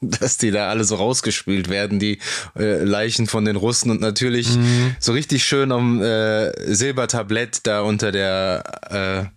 [0.00, 2.18] dass die da alle so rausgespielt werden, die
[2.56, 4.96] äh, Leichen von den Russen und natürlich mhm.
[4.98, 9.30] so richtig schön am äh, Silbertablett da unter der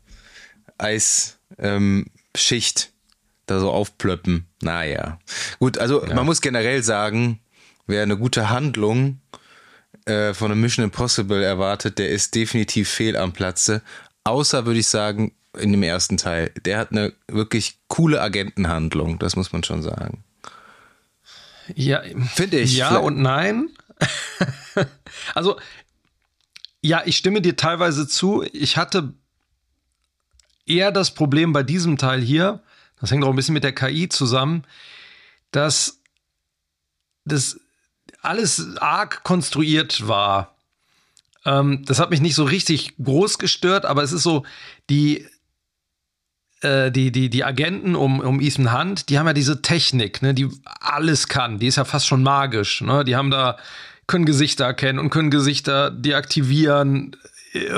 [0.79, 2.05] äh, Eisschicht ähm,
[3.45, 4.47] da so aufplöppen.
[4.61, 5.19] Naja.
[5.59, 6.13] Gut, also ja.
[6.15, 7.39] man muss generell sagen,
[7.85, 9.37] wer eine gute Handlung äh,
[10.33, 13.81] von einem Mission Impossible erwartet, der ist definitiv fehl am Platze.
[14.23, 16.51] Außer würde ich sagen, in dem ersten Teil.
[16.63, 20.23] Der hat eine wirklich coole Agentenhandlung, das muss man schon sagen.
[21.75, 22.01] Ja,
[22.33, 22.77] finde ich.
[22.77, 23.69] Ja und nein.
[25.35, 25.59] also,
[26.81, 28.43] ja, ich stimme dir teilweise zu.
[28.53, 29.13] Ich hatte
[30.65, 32.61] eher das Problem bei diesem Teil hier,
[32.99, 34.63] das hängt auch ein bisschen mit der KI zusammen,
[35.51, 35.99] dass
[37.25, 37.59] das
[38.27, 40.55] alles arg konstruiert war.
[41.45, 44.45] Ähm, das hat mich nicht so richtig groß gestört, aber es ist so,
[44.89, 45.25] die,
[46.61, 50.33] äh, die, die, die Agenten um, um Ethan Hunt, die haben ja diese Technik, ne,
[50.33, 50.49] die
[50.81, 51.59] alles kann.
[51.59, 52.81] Die ist ja fast schon magisch.
[52.81, 53.05] Ne?
[53.05, 53.57] Die haben da,
[54.07, 57.15] können Gesichter erkennen und können Gesichter deaktivieren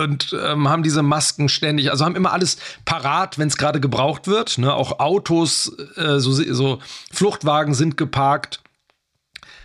[0.01, 4.27] und ähm, haben diese Masken ständig, also haben immer alles parat, wenn es gerade gebraucht
[4.27, 4.57] wird.
[4.57, 4.73] Ne?
[4.73, 6.79] Auch Autos, äh, so, so
[7.11, 8.61] Fluchtwagen sind geparkt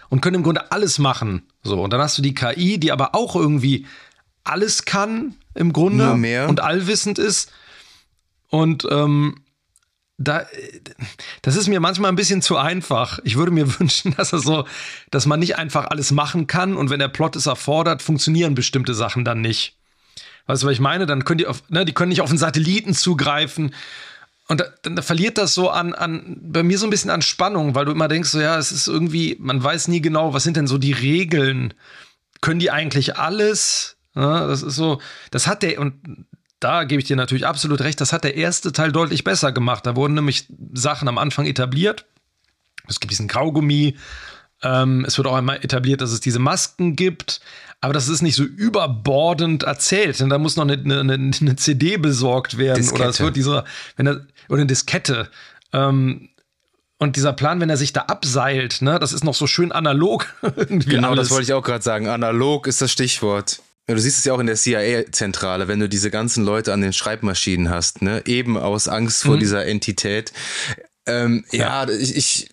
[0.08, 1.42] und können im Grunde alles machen.
[1.62, 3.86] So, und dann hast du die KI, die aber auch irgendwie
[4.44, 6.12] alles kann im Grunde
[6.48, 7.50] und allwissend ist.
[8.50, 9.44] Und ähm,
[10.16, 10.46] da,
[11.42, 13.18] das ist mir manchmal ein bisschen zu einfach.
[13.24, 14.66] Ich würde mir wünschen, dass er so,
[15.10, 18.94] dass man nicht einfach alles machen kann und wenn der Plot es erfordert, funktionieren bestimmte
[18.94, 19.76] Sachen dann nicht.
[20.46, 21.06] Weißt du, was ich meine?
[21.06, 23.74] Dann können die auf, ne, die können nicht auf einen Satelliten zugreifen.
[24.48, 27.74] Und da, dann verliert das so an, an, bei mir so ein bisschen an Spannung,
[27.74, 30.56] weil du immer denkst, so, ja, es ist irgendwie, man weiß nie genau, was sind
[30.56, 31.72] denn so die Regeln?
[32.40, 33.96] Können die eigentlich alles?
[34.14, 36.26] Ja, das ist so, das hat der, und
[36.60, 39.86] da gebe ich dir natürlich absolut recht, das hat der erste Teil deutlich besser gemacht.
[39.86, 42.06] Da wurden nämlich Sachen am Anfang etabliert.
[42.86, 43.96] Es gibt diesen Kaugummi.
[44.62, 47.40] Ähm, es wird auch einmal etabliert, dass es diese Masken gibt.
[47.80, 51.98] Aber das ist nicht so überbordend erzählt, denn da muss noch eine, eine, eine CD
[51.98, 52.78] besorgt werden.
[52.78, 53.02] Diskette.
[53.02, 53.64] Oder es wird dieser,
[53.96, 55.30] wenn er, oder eine Diskette.
[55.72, 56.30] Ähm,
[56.98, 60.26] und dieser Plan, wenn er sich da abseilt, ne, das ist noch so schön analog.
[60.68, 61.28] genau, alles.
[61.28, 62.08] das wollte ich auch gerade sagen.
[62.08, 63.60] Analog ist das Stichwort.
[63.86, 66.94] Du siehst es ja auch in der CIA-Zentrale, wenn du diese ganzen Leute an den
[66.94, 68.22] Schreibmaschinen hast, ne?
[68.24, 69.40] eben aus Angst vor mhm.
[69.40, 70.32] dieser Entität.
[71.06, 72.50] Ähm, ja, ja, ich, ich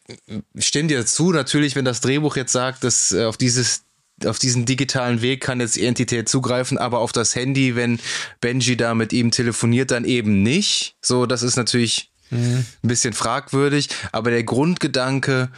[0.57, 3.83] stimme dir zu, natürlich, wenn das Drehbuch jetzt sagt, dass äh, auf dieses
[4.25, 7.99] auf diesen digitalen Weg kann jetzt die Entität zugreifen, aber auf das Handy, wenn
[8.39, 10.95] Benji da mit ihm telefoniert, dann eben nicht.
[11.01, 12.65] So, das ist natürlich mhm.
[12.83, 15.49] ein bisschen fragwürdig, aber der Grundgedanke,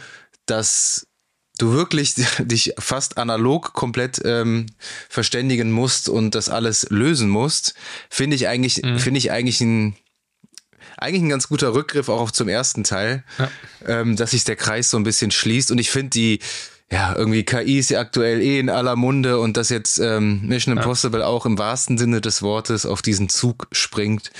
[0.46, 1.06] dass
[1.58, 4.66] du wirklich dich fast analog komplett ähm,
[5.08, 7.74] verständigen musst und das alles lösen musst,
[8.10, 8.98] finde ich eigentlich, mhm.
[8.98, 9.96] finde ich eigentlich ein
[10.96, 13.50] eigentlich ein ganz guter Rückgriff auch zum ersten Teil, ja.
[13.86, 15.70] ähm, dass sich der Kreis so ein bisschen schließt.
[15.70, 16.38] Und ich finde die,
[16.90, 20.76] ja, irgendwie KI ist ja aktuell eh in aller Munde und dass jetzt ähm, Mission
[20.76, 21.26] Impossible ja.
[21.26, 24.30] auch im wahrsten Sinne des Wortes auf diesen Zug springt,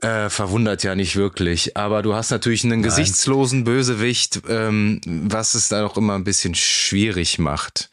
[0.00, 1.76] äh, verwundert ja nicht wirklich.
[1.76, 2.82] Aber du hast natürlich einen Nein.
[2.82, 7.90] gesichtslosen Bösewicht, ähm, was es da auch immer ein bisschen schwierig macht.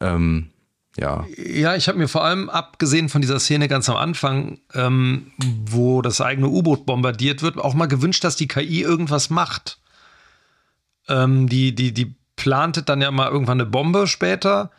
[0.00, 0.50] Ähm,
[0.96, 1.26] ja.
[1.36, 5.32] Ja, ich habe mir vor allem, abgesehen von dieser Szene ganz am Anfang, ähm,
[5.66, 9.80] wo das eigene U-Boot bombardiert wird, auch mal gewünscht, dass die KI irgendwas macht.
[11.08, 14.70] Ähm, die, die, die plantet dann ja mal irgendwann eine Bombe später,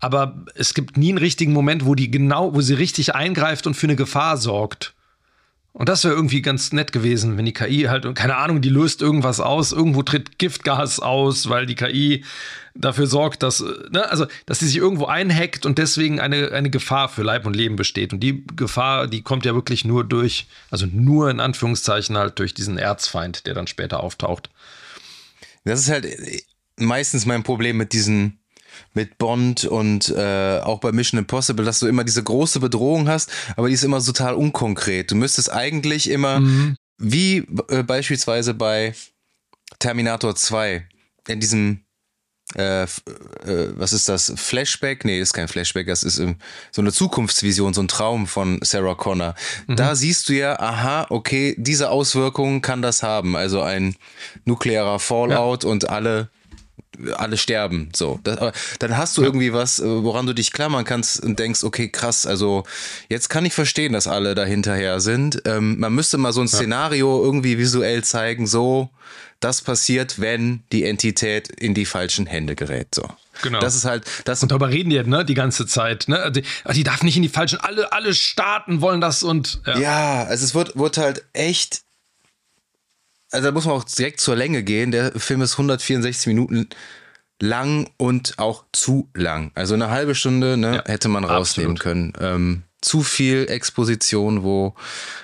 [0.00, 3.74] aber es gibt nie einen richtigen Moment, wo die genau, wo sie richtig eingreift und
[3.74, 4.94] für eine Gefahr sorgt.
[5.74, 9.00] Und das wäre irgendwie ganz nett gewesen, wenn die KI halt, keine Ahnung, die löst
[9.00, 12.24] irgendwas aus, irgendwo tritt Giftgas aus, weil die KI
[12.74, 17.08] dafür sorgt, dass, ne, also, dass sie sich irgendwo einhackt und deswegen eine, eine Gefahr
[17.08, 18.12] für Leib und Leben besteht.
[18.12, 22.52] Und die Gefahr, die kommt ja wirklich nur durch, also nur in Anführungszeichen halt durch
[22.52, 24.50] diesen Erzfeind, der dann später auftaucht.
[25.64, 26.06] Das ist halt,
[26.78, 28.38] meistens mein Problem mit diesen
[28.94, 33.30] mit Bond und äh, auch bei Mission Impossible, dass du immer diese große Bedrohung hast,
[33.56, 35.10] aber die ist immer total unkonkret.
[35.10, 36.76] Du müsstest eigentlich immer, mhm.
[36.98, 38.94] wie äh, beispielsweise bei
[39.78, 40.86] Terminator 2,
[41.28, 41.84] in diesem
[42.54, 42.88] äh, äh,
[43.76, 44.32] was ist das?
[44.36, 45.04] Flashback?
[45.04, 46.36] Nee, ist kein Flashback, das ist ähm,
[46.70, 49.34] so eine Zukunftsvision, so ein Traum von Sarah Connor.
[49.68, 49.76] Mhm.
[49.76, 53.36] Da siehst du ja, aha, okay, diese Auswirkungen kann das haben.
[53.36, 53.96] Also ein
[54.44, 55.70] nuklearer Fallout ja.
[55.70, 56.30] und alle
[57.16, 57.90] alle sterben.
[57.94, 61.38] So, das, aber dann hast du irgendwie was, äh, woran du dich klammern kannst und
[61.38, 62.64] denkst, okay, krass, also
[63.08, 65.42] jetzt kann ich verstehen, dass alle da hinterher sind.
[65.44, 68.90] Ähm, man müsste mal so ein Szenario irgendwie visuell zeigen, so,
[69.40, 72.94] das passiert, wenn die Entität in die falschen Hände gerät.
[72.94, 73.08] So.
[73.42, 73.60] Genau.
[73.60, 74.42] Das ist halt das.
[74.42, 76.06] Und darüber reden die ne, die ganze Zeit.
[76.06, 76.30] Ne?
[76.30, 77.58] Die, die darf nicht in die falschen.
[77.60, 79.60] Alle, alle Staaten wollen das und.
[79.66, 81.82] Ja, ja also es wird, wird halt echt
[83.32, 84.90] also da muss man auch direkt zur Länge gehen.
[84.90, 86.68] Der Film ist 164 Minuten
[87.40, 89.50] lang und auch zu lang.
[89.54, 91.80] Also eine halbe Stunde ne, ja, hätte man rausnehmen absolut.
[91.80, 92.12] können.
[92.20, 94.74] Ähm, zu viel Exposition, wo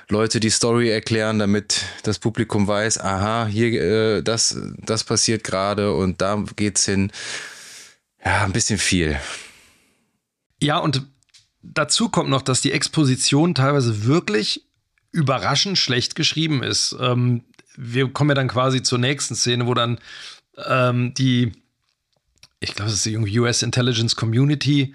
[0.09, 5.93] Leute die Story erklären, damit das Publikum weiß, aha, hier äh, das das passiert gerade
[5.95, 7.13] und da geht's hin.
[8.25, 9.19] Ja, ein bisschen viel.
[10.61, 11.07] Ja, und
[11.63, 14.65] dazu kommt noch, dass die Exposition teilweise wirklich
[15.13, 16.97] überraschend schlecht geschrieben ist.
[17.01, 17.45] Ähm,
[17.81, 19.99] wir kommen ja dann quasi zur nächsten Szene, wo dann
[20.67, 21.53] ähm, die,
[22.59, 24.95] ich glaube, es ist die US Intelligence Community,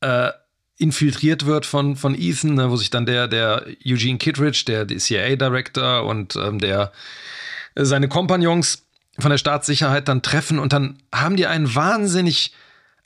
[0.00, 0.30] äh,
[0.78, 4.96] infiltriert wird von, von Ethan, ne, wo sich dann der, der Eugene Kittredge, der, der
[4.96, 6.90] CIA-Director und ähm, der
[7.74, 8.86] seine Kompagnons
[9.18, 12.54] von der Staatssicherheit dann treffen und dann haben die einen wahnsinnig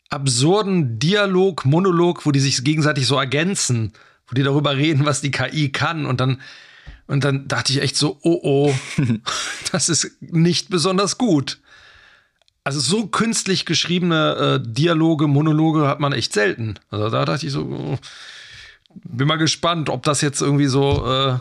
[0.09, 3.93] absurden Dialog, Monolog, wo die sich gegenseitig so ergänzen,
[4.29, 6.41] wo die darüber reden, was die KI kann und dann
[7.07, 8.75] und dann dachte ich echt so, oh oh,
[9.73, 11.61] das ist nicht besonders gut.
[12.65, 16.79] Also so künstlich geschriebene äh, Dialoge, Monologe hat man echt selten.
[16.91, 17.99] Also da dachte ich so, oh,
[19.05, 21.39] bin mal gespannt, ob das jetzt irgendwie so äh,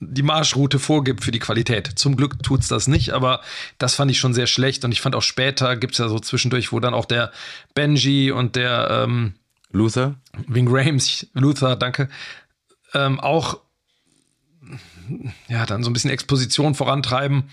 [0.00, 1.90] die Marschroute vorgibt für die Qualität.
[1.96, 3.40] Zum Glück tut es das nicht, aber
[3.78, 4.84] das fand ich schon sehr schlecht.
[4.84, 7.32] Und ich fand auch später gibt es ja so zwischendurch, wo dann auch der
[7.74, 9.34] Benji und der ähm,
[9.72, 10.14] Luther,
[10.46, 12.08] Wing Rames, Luther, danke,
[12.94, 13.60] ähm, auch
[15.48, 17.50] ja, dann so ein bisschen Exposition vorantreiben.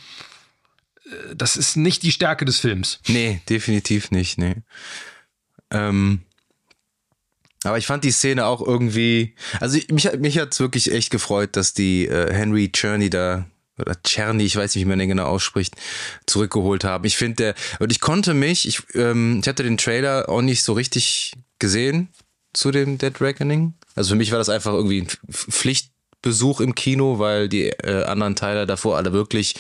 [1.05, 2.99] Äh, das ist nicht die Stärke des Films.
[3.07, 4.55] Nee, definitiv nicht, nee.
[5.71, 6.21] Ähm,
[7.63, 11.55] aber ich fand die Szene auch irgendwie, also mich, mich hat es wirklich echt gefreut,
[11.55, 13.45] dass die äh, Henry Czerny da
[13.77, 15.75] oder Czerny, ich weiß nicht, wie man den genau ausspricht,
[16.27, 17.05] zurückgeholt haben.
[17.05, 20.63] Ich finde der, und ich konnte mich, ich, ähm, ich hatte den Trailer auch nicht
[20.63, 22.09] so richtig gesehen
[22.53, 23.73] zu dem Dead Reckoning.
[23.95, 25.91] Also für mich war das einfach irgendwie ein Pflicht,
[26.25, 29.55] Besuch im Kino, weil die äh, anderen Teile davor alle wirklich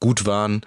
[0.00, 0.62] gut waren.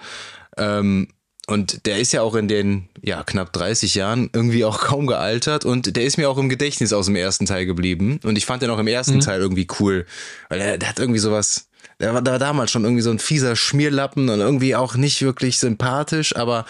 [0.57, 1.09] Ähm,
[1.47, 5.65] und der ist ja auch in den ja, knapp 30 Jahren irgendwie auch kaum gealtert
[5.65, 8.19] und der ist mir auch im Gedächtnis aus dem ersten Teil geblieben.
[8.23, 9.21] Und ich fand den auch im ersten mhm.
[9.21, 10.05] Teil irgendwie cool,
[10.47, 11.67] weil er, der hat irgendwie sowas,
[11.99, 15.21] der war, der war damals schon irgendwie so ein fieser Schmierlappen und irgendwie auch nicht
[15.21, 16.65] wirklich sympathisch, aber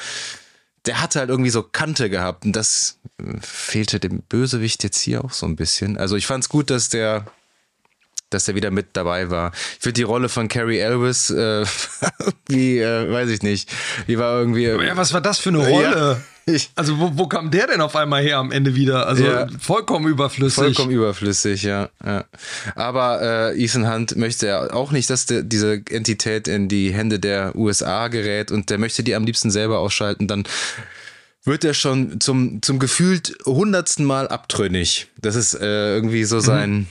[0.86, 3.00] der hatte halt irgendwie so Kante gehabt und das
[3.42, 5.98] fehlte dem Bösewicht jetzt hier auch so ein bisschen.
[5.98, 7.28] Also ich fand's gut, dass der
[8.34, 9.52] dass er wieder mit dabei war.
[9.54, 11.65] Ich finde die Rolle von Carrie Elvis, äh,
[12.48, 13.69] wie, äh, weiß ich nicht,
[14.08, 14.63] die war irgendwie.
[14.63, 16.22] Ja, was war das für eine Rolle?
[16.46, 19.08] Ja, also wo, wo kam der denn auf einmal her am Ende wieder?
[19.08, 20.56] Also ja, vollkommen überflüssig.
[20.56, 21.89] Vollkommen überflüssig, ja.
[22.06, 22.26] ja.
[22.76, 23.22] Aber
[23.54, 27.56] äh, Ethan Hunt möchte ja auch nicht, dass der, diese Entität in die Hände der
[27.56, 30.28] USA gerät und der möchte die am liebsten selber ausschalten.
[30.28, 30.43] Dann
[31.46, 35.08] wird er schon zum, zum gefühlt hundertsten Mal abtrünnig.
[35.22, 36.72] Das ist äh, irgendwie so sein.
[36.72, 36.88] Mhm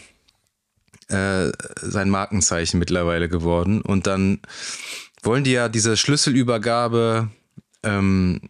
[1.13, 3.81] äh, sein Markenzeichen mittlerweile geworden.
[3.81, 4.41] Und dann
[5.23, 7.29] wollen die ja diese Schlüsselübergabe
[7.83, 8.41] ähm,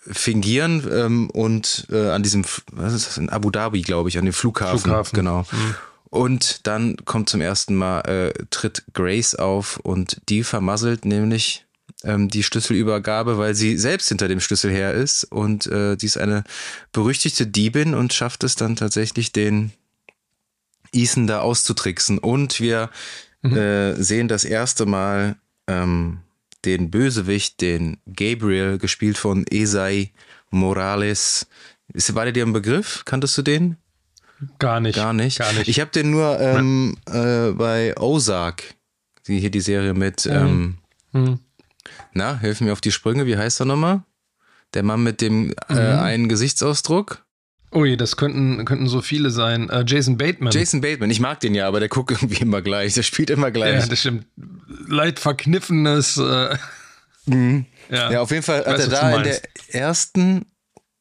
[0.00, 4.24] fingieren ähm, und äh, an diesem, was ist das, in Abu Dhabi, glaube ich, an
[4.24, 4.78] dem Flughafen.
[4.80, 5.16] Flughafen.
[5.16, 5.40] Genau.
[5.50, 5.74] Mhm.
[6.10, 11.66] Und dann kommt zum ersten Mal, äh, tritt Grace auf und die vermasselt nämlich
[12.04, 16.16] ähm, die Schlüsselübergabe, weil sie selbst hinter dem Schlüssel her ist und äh, die ist
[16.16, 16.44] eine
[16.92, 19.72] berüchtigte Diebin und schafft es dann tatsächlich den
[20.96, 22.18] Ethan da auszutricksen.
[22.18, 22.90] Und wir
[23.42, 23.56] mhm.
[23.56, 26.20] äh, sehen das erste Mal ähm,
[26.64, 30.12] den Bösewicht, den Gabriel, gespielt von Esai
[30.50, 31.46] Morales.
[31.92, 33.04] Ist, war der dir ein Begriff?
[33.04, 33.76] Kanntest du den?
[34.58, 34.96] Gar nicht.
[34.96, 35.38] Gar nicht.
[35.38, 35.68] Gar nicht.
[35.68, 38.74] Ich habe den nur ähm, äh, bei Ozark,
[39.26, 40.26] die, hier die Serie mit.
[40.26, 40.32] Mhm.
[40.32, 40.78] Ähm,
[41.12, 41.40] mhm.
[42.12, 43.26] Na, helfen mir auf die Sprünge.
[43.26, 44.02] Wie heißt er nochmal?
[44.74, 45.98] Der Mann mit dem äh, mhm.
[46.00, 47.24] einen Gesichtsausdruck.
[47.72, 49.68] Ui, das könnten, könnten so viele sein.
[49.70, 50.52] Äh, Jason Bateman.
[50.52, 52.94] Jason Bateman, ich mag den ja, aber der guckt irgendwie immer gleich.
[52.94, 53.80] Der spielt immer gleich.
[53.80, 54.26] Ja, das stimmt.
[54.88, 56.16] Leid verkniffenes.
[56.16, 56.56] Äh
[57.26, 57.66] Mhm.
[57.90, 58.12] Ja.
[58.12, 58.20] ja.
[58.20, 60.46] auf jeden Fall hat er da in der ersten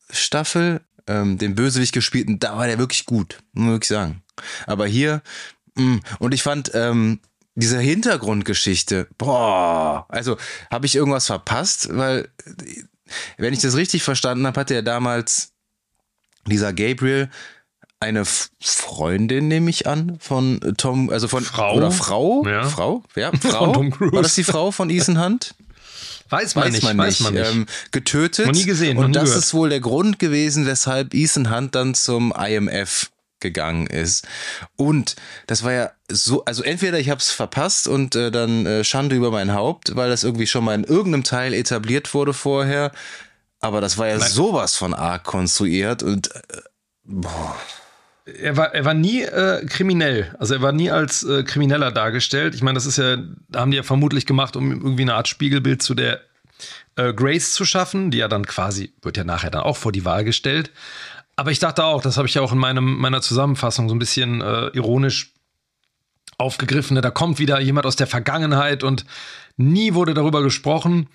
[0.10, 4.24] Staffel ähm, den Bösewicht gespielt und da war der wirklich gut, muss ich sagen.
[4.66, 5.22] Aber hier,
[5.76, 7.20] mh, mm, und ich fand ähm,
[7.56, 10.38] diese Hintergrundgeschichte, boah, also
[10.72, 12.30] habe ich irgendwas verpasst, weil
[13.38, 15.54] wenn ich das richtig verstanden habe, hatte er damals
[16.48, 17.30] dieser Gabriel
[18.00, 22.64] eine Freundin, nehme ich an, von Tom, also von Frau oder Frau, ja.
[22.64, 23.76] Frau, ja, Frau.
[24.00, 25.56] War das die Frau von Ethan Hunt?
[26.30, 27.52] Weiß man weiß nicht, man weiß man nicht.
[27.52, 28.48] Ähm, getötet.
[28.48, 28.98] Noch nie gesehen.
[28.98, 29.44] Und nie das gehört.
[29.44, 34.28] ist wohl der Grund gewesen, weshalb Ethan Hunt dann zum IMF gegangen ist.
[34.76, 35.16] Und
[35.48, 39.16] das war ja so, also entweder ich habe es verpasst und äh, dann äh, Schande
[39.16, 42.92] über mein Haupt, weil das irgendwie schon mal in irgendeinem Teil etabliert wurde vorher.
[43.66, 44.30] Aber das war ja Nein.
[44.30, 46.40] sowas von arg konstruiert und äh,
[47.04, 47.56] boah.
[48.26, 50.36] Er war, er war nie äh, kriminell.
[50.40, 52.56] Also er war nie als äh, Krimineller dargestellt.
[52.56, 53.18] Ich meine, das ist ja,
[53.50, 56.22] da haben die ja vermutlich gemacht, um irgendwie eine Art Spiegelbild zu der
[56.96, 60.06] äh, Grace zu schaffen, die ja dann quasi, wird ja nachher dann auch vor die
[60.06, 60.72] Wahl gestellt.
[61.36, 64.00] Aber ich dachte auch, das habe ich ja auch in meinem, meiner Zusammenfassung so ein
[64.00, 65.34] bisschen äh, ironisch
[66.38, 66.96] aufgegriffen.
[66.96, 67.02] Ne?
[67.02, 69.06] Da kommt wieder jemand aus der Vergangenheit und
[69.58, 71.10] nie wurde darüber gesprochen.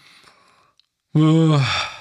[1.14, 1.58] Äh,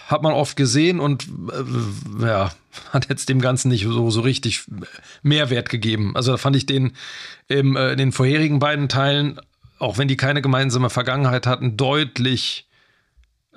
[0.10, 2.52] hat man oft gesehen und äh, ja,
[2.90, 4.66] hat jetzt dem Ganzen nicht so, so richtig
[5.22, 6.16] Mehrwert gegeben.
[6.16, 6.94] Also da fand ich den
[7.48, 9.40] im, äh, in den vorherigen beiden Teilen,
[9.78, 12.68] auch wenn die keine gemeinsame Vergangenheit hatten, deutlich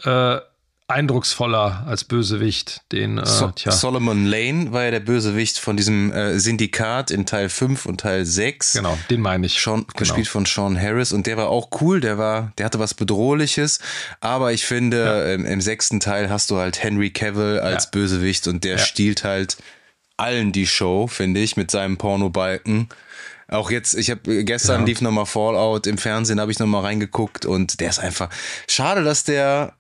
[0.05, 0.39] äh,
[0.93, 2.83] eindrucksvoller als Bösewicht.
[2.93, 7.49] Den, äh, so Solomon Lane war ja der Bösewicht von diesem äh, Syndikat in Teil
[7.49, 8.75] 5 und Teil 6.
[8.75, 9.61] Genau, den meine ich.
[9.61, 9.93] Sean, genau.
[9.97, 13.81] Gespielt von Sean Harris und der war auch cool, der war, der hatte was Bedrohliches,
[14.21, 15.35] aber ich finde, ja.
[15.35, 17.91] im, im, sechsten Teil hast du halt Henry Cavill als ja.
[17.93, 18.79] Bösewicht und der ja.
[18.79, 19.57] stiehlt halt
[20.17, 22.89] allen die Show, finde ich, mit seinem Pornobalken.
[23.49, 24.87] Auch jetzt, ich habe gestern ja.
[24.87, 28.31] lief nochmal Fallout im Fernsehen, habe ich nochmal reingeguckt und der ist einfach
[28.67, 29.75] schade, dass der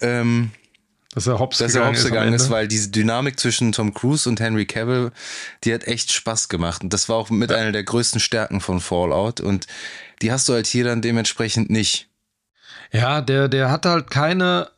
[0.00, 0.50] ähm,
[1.14, 3.94] dass er hops dass gegangen, er hops gegangen ist, ist, weil diese Dynamik zwischen Tom
[3.94, 5.12] Cruise und Henry Cavill,
[5.62, 6.82] die hat echt Spaß gemacht.
[6.82, 7.56] Und das war auch mit ja.
[7.56, 9.40] einer der größten Stärken von Fallout.
[9.40, 9.68] Und
[10.22, 12.08] die hast du halt hier dann dementsprechend nicht.
[12.90, 14.70] Ja, der, der hat halt keine.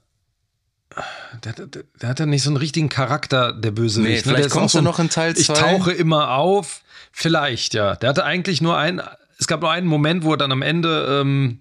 [1.45, 4.27] Der, der, der hat ja nicht so einen richtigen Charakter, der Bösewicht.
[4.27, 4.37] Nee, ne?
[4.37, 5.41] vielleicht kommst du so noch in Teil 2.
[5.41, 6.83] Ich tauche immer auf.
[7.13, 7.97] Vielleicht, ja.
[7.97, 9.01] Der hatte eigentlich nur einen.
[9.39, 11.61] Es gab nur einen Moment, wo er dann am Ende ähm,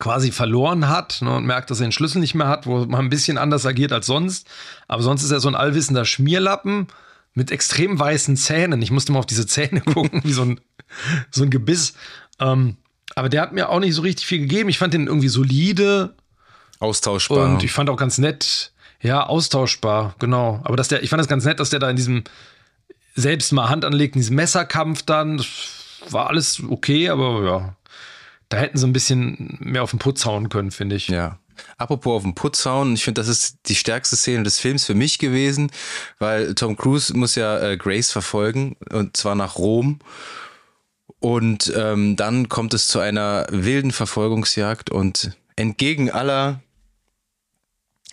[0.00, 3.06] quasi verloren hat ne, und merkt, dass er den Schlüssel nicht mehr hat, wo man
[3.06, 4.48] ein bisschen anders agiert als sonst.
[4.88, 6.88] Aber sonst ist er so ein allwissender Schmierlappen
[7.34, 8.82] mit extrem weißen Zähnen.
[8.82, 10.60] Ich musste mal auf diese Zähne gucken, wie so ein,
[11.30, 11.94] so ein Gebiss.
[12.40, 12.78] Ähm,
[13.14, 14.68] aber der hat mir auch nicht so richtig viel gegeben.
[14.68, 16.14] Ich fand den irgendwie solide.
[16.80, 17.44] Austauschbar.
[17.44, 20.60] Und ich fand auch ganz nett, ja, austauschbar, genau.
[20.64, 22.24] Aber dass der, ich fand das ganz nett, dass der da in diesem
[23.14, 25.36] selbst mal Hand anlegt, in diesem Messerkampf dann.
[25.36, 25.46] Das
[26.08, 27.76] war alles okay, aber ja,
[28.50, 31.08] da hätten sie ein bisschen mehr auf den Putz hauen können, finde ich.
[31.08, 31.38] Ja.
[31.78, 34.94] Apropos auf den Putz hauen, ich finde, das ist die stärkste Szene des Films für
[34.94, 35.70] mich gewesen,
[36.18, 40.00] weil Tom Cruise muss ja äh, Grace verfolgen und zwar nach Rom.
[41.20, 46.60] Und ähm, dann kommt es zu einer wilden Verfolgungsjagd und entgegen aller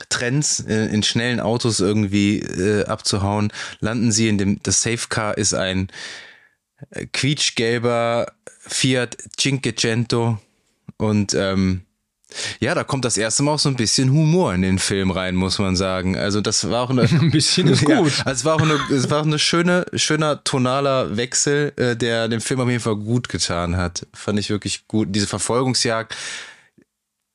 [0.10, 5.38] Trends äh, in schnellen Autos irgendwie äh, abzuhauen, landen sie in dem, das Safe Car
[5.38, 5.88] ist ein
[7.14, 10.40] quietschgelber Fiat Cinquecento
[10.98, 11.82] und ähm,
[12.60, 15.36] ja, da kommt das erste Mal auch so ein bisschen Humor in den Film rein,
[15.36, 16.18] muss man sagen.
[16.18, 17.90] Also das war auch eine ein bisschen ist gut.
[17.90, 21.96] Ja, also es war auch eine, es war auch eine schöne, schöner tonaler Wechsel, äh,
[21.96, 24.06] der dem Film auf jeden Fall gut getan hat.
[24.14, 25.10] Fand ich wirklich gut.
[25.12, 26.16] Diese Verfolgungsjagd.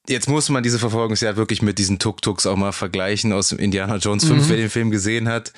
[0.08, 4.24] Jetzt muss man diese Verfolgungsjagd wirklich mit diesen Tuk-Tuks auch mal vergleichen aus Indiana Jones
[4.24, 4.48] 5, mhm.
[4.50, 5.52] wer den Film gesehen hat.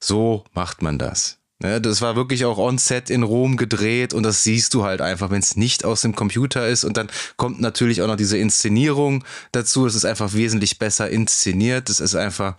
[0.00, 1.38] So macht man das.
[1.64, 5.30] Ne, das war wirklich auch on-set in Rom gedreht und das siehst du halt einfach,
[5.30, 6.84] wenn es nicht aus dem Computer ist.
[6.84, 9.86] Und dann kommt natürlich auch noch diese Inszenierung dazu.
[9.86, 11.88] Es ist einfach wesentlich besser inszeniert.
[11.88, 12.56] Es ist einfach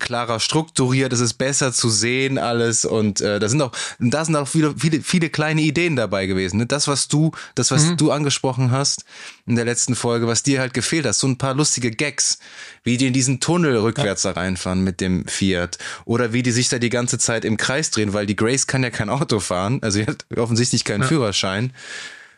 [0.00, 4.34] klarer strukturiert, es ist besser zu sehen alles und äh, da sind auch da sind
[4.34, 6.58] auch viele viele viele kleine Ideen dabei gewesen.
[6.58, 6.66] Ne?
[6.66, 7.96] Das was du das was mhm.
[7.96, 9.04] du angesprochen hast
[9.46, 12.40] in der letzten Folge, was dir halt gefehlt hat, so ein paar lustige Gags,
[12.82, 14.32] wie die in diesen Tunnel rückwärts ja.
[14.32, 17.92] da reinfahren mit dem Fiat oder wie die sich da die ganze Zeit im Kreis
[17.92, 21.08] drehen, weil die Grace kann ja kein Auto fahren, also sie hat offensichtlich keinen ja.
[21.08, 21.72] Führerschein.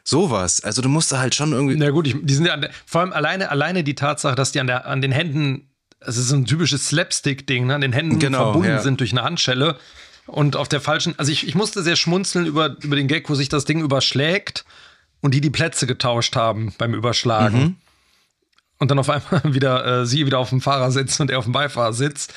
[0.05, 0.65] Sowas.
[0.65, 1.77] Also du musst da halt schon irgendwie.
[1.77, 4.59] Na gut, ich, die sind ja der, vor allem alleine, alleine die Tatsache, dass die
[4.59, 5.69] an, der, an den Händen
[6.07, 7.75] es ist so ein typisches Slapstick-Ding, ne?
[7.75, 8.81] an den Händen genau, verbunden ja.
[8.81, 9.77] sind durch eine Handschelle.
[10.27, 13.35] Und auf der falschen, also ich, ich musste sehr schmunzeln über, über den Gag, wo
[13.35, 14.65] sich das Ding überschlägt
[15.21, 17.59] und die die Plätze getauscht haben beim Überschlagen.
[17.59, 17.77] Mhm.
[18.79, 21.53] Und dann auf einmal wieder äh, sie wieder auf dem Fahrersitz und er auf dem
[21.53, 22.29] Beifahrersitz.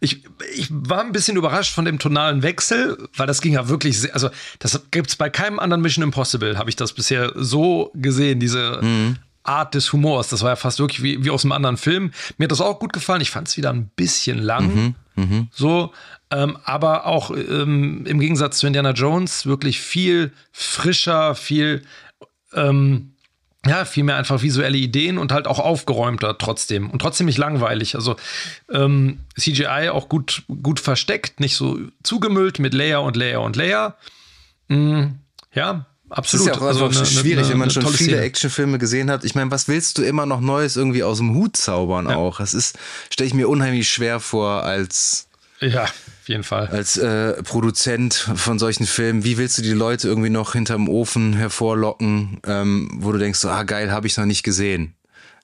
[0.00, 4.00] Ich, ich war ein bisschen überrascht von dem tonalen Wechsel, weil das ging ja wirklich
[4.00, 7.90] sehr, also das gibt es bei keinem anderen Mission Impossible, habe ich das bisher so
[7.94, 10.28] gesehen, diese mhm Art des Humors.
[10.28, 12.12] Das war ja fast wirklich wie, wie aus einem anderen Film.
[12.36, 13.20] Mir hat das auch gut gefallen.
[13.20, 14.94] Ich fand es wieder ein bisschen lang.
[15.16, 15.46] Mhm, mh.
[15.52, 15.92] So,
[16.30, 21.82] ähm, aber auch ähm, im Gegensatz zu Indiana Jones wirklich viel frischer, viel
[22.54, 23.14] ähm,
[23.66, 26.90] ja, viel mehr einfach visuelle Ideen und halt auch aufgeräumter trotzdem.
[26.90, 27.94] Und trotzdem nicht langweilig.
[27.94, 28.16] Also
[28.70, 33.96] ähm, CGI auch gut, gut versteckt, nicht so zugemüllt mit Layer und Layer und Layer.
[34.68, 35.18] Mhm,
[35.54, 35.86] ja,
[36.16, 36.46] absolut.
[36.46, 38.20] Das ist ja auch also eine, schwierig, eine, wenn man schon viele.
[38.20, 39.24] Actionfilme gesehen hat.
[39.24, 42.16] Ich meine, was willst du immer noch Neues irgendwie aus dem Hut zaubern ja.
[42.16, 42.38] auch?
[42.38, 42.78] Das ist,
[43.10, 45.28] stelle ich mir unheimlich schwer vor als
[45.60, 46.68] ja, auf jeden Fall.
[46.68, 51.34] Als äh, Produzent von solchen Filmen, wie willst du die Leute irgendwie noch hinterm Ofen
[51.34, 54.94] hervorlocken, ähm, wo du denkst, so, ah geil, habe ich noch nicht gesehen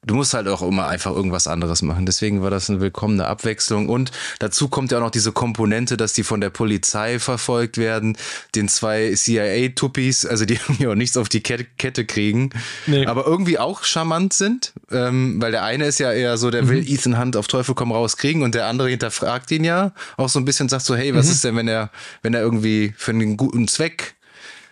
[0.07, 2.07] du musst halt auch immer einfach irgendwas anderes machen.
[2.07, 3.89] Deswegen war das eine willkommene Abwechslung.
[3.89, 8.17] Und dazu kommt ja auch noch diese Komponente, dass die von der Polizei verfolgt werden,
[8.55, 12.51] den zwei CIA-Tuppis, also die irgendwie auch nichts auf die Kette kriegen,
[12.87, 13.05] nee.
[13.07, 16.69] aber irgendwie auch charmant sind, ähm, weil der eine ist ja eher so, der mhm.
[16.69, 20.29] will Ethan Hunt auf Teufel komm raus kriegen und der andere hinterfragt ihn ja auch
[20.29, 21.33] so ein bisschen, sagt so, hey, was mhm.
[21.33, 21.91] ist denn, wenn er,
[22.23, 24.15] wenn er irgendwie für einen guten Zweck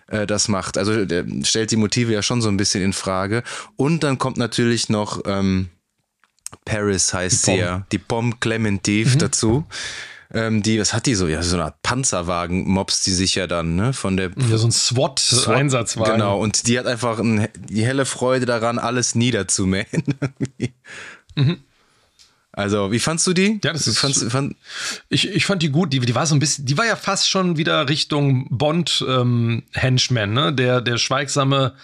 [0.08, 0.76] äh, das macht.
[0.76, 3.42] Also der stellt die Motive ja schon so ein bisschen in Frage.
[3.76, 5.70] Und dann kommt natürlich noch ähm,
[6.64, 9.18] Paris heißt sie ja, die Bombe Clementive mhm.
[9.18, 9.66] dazu.
[10.32, 11.26] Ähm, die, was hat die so?
[11.26, 13.94] Ja, so eine Art Panzerwagen mobst die sich ja dann, ne?
[13.94, 14.30] Von der.
[14.50, 16.12] Ja, so ein SWAT-Einsatzwagen.
[16.12, 20.04] Genau, und die hat einfach ein, die helle Freude daran, alles niederzumähen.
[21.34, 21.60] mhm.
[22.58, 23.60] Also, wie fandst du die?
[23.62, 24.00] Ja, das ist.
[24.00, 24.56] Fandst, fand
[25.08, 25.92] ich, ich fand die gut.
[25.92, 30.34] Die, die war so ein bisschen, die war ja fast schon wieder Richtung Bond-Henchman, ähm,
[30.34, 30.52] ne?
[30.52, 31.74] Der, der schweigsame,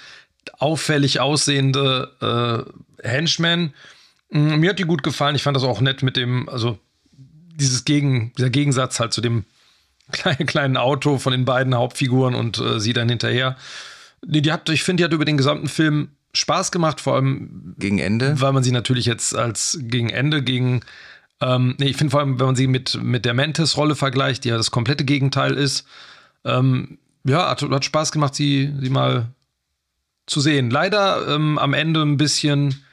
[0.59, 2.67] auffällig aussehende
[3.01, 3.73] äh, Henchman.
[4.31, 5.37] Mm, mir hat die gut gefallen.
[5.37, 6.77] Ich fand das auch nett mit dem, also
[7.13, 9.45] dieses Gegen, dieser Gegensatz halt zu dem
[10.11, 13.57] kleinen, kleinen Auto von den beiden Hauptfiguren und äh, sie dann hinterher.
[14.25, 17.75] Die, die hat, ich finde, die hat über den gesamten Film Spaß gemacht, vor allem
[17.79, 20.81] gegen Ende, weil man sie natürlich jetzt als gegen Ende gegen
[21.41, 24.49] ähm, nee, ich finde vor allem, wenn man sie mit mit der Mantis-Rolle vergleicht, die
[24.49, 25.87] ja das komplette Gegenteil ist,
[26.45, 29.29] ähm, ja, hat, hat Spaß gemacht, sie sie mal
[30.27, 30.71] zu sehen.
[30.71, 32.85] Leider ähm, am Ende ein bisschen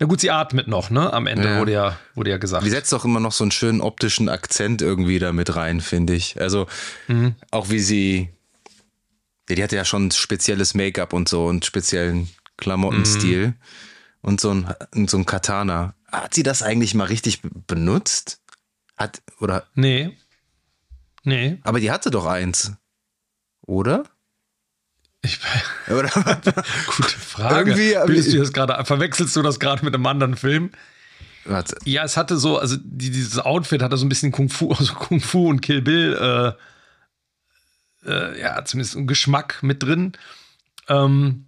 [0.00, 1.12] na gut, sie atmet noch, ne?
[1.12, 1.58] Am Ende ja.
[1.60, 2.64] wurde ja wurde ja gesagt.
[2.64, 6.14] Die setzt doch immer noch so einen schönen optischen Akzent irgendwie da mit rein, finde
[6.14, 6.40] ich.
[6.40, 6.66] Also
[7.06, 7.36] mhm.
[7.50, 8.30] auch wie sie
[9.48, 12.28] ja, die hatte ja schon spezielles Make-up und so und speziellen
[12.62, 13.54] Klamottenstil mhm.
[14.22, 14.72] und so ein,
[15.08, 15.94] so ein Katana.
[16.06, 18.40] Hat sie das eigentlich mal richtig benutzt?
[18.96, 19.66] Hat, oder?
[19.74, 20.16] Nee.
[21.24, 21.58] Nee.
[21.64, 22.72] Aber die hatte doch eins.
[23.62, 24.04] Oder?
[25.22, 25.40] Ich,
[25.88, 26.08] oder?
[26.08, 27.72] Gute Frage.
[27.72, 30.70] Irgendwie, Bildest du das gerade, verwechselst du das gerade mit einem anderen Film?
[31.44, 31.76] Warte.
[31.84, 35.20] Ja, es hatte so, also dieses Outfit hatte so ein bisschen Kung Fu, also Kung
[35.20, 36.56] Fu und Kill Bill,
[38.04, 40.12] äh, äh, ja, zumindest einen Geschmack mit drin.
[40.88, 41.46] Ähm,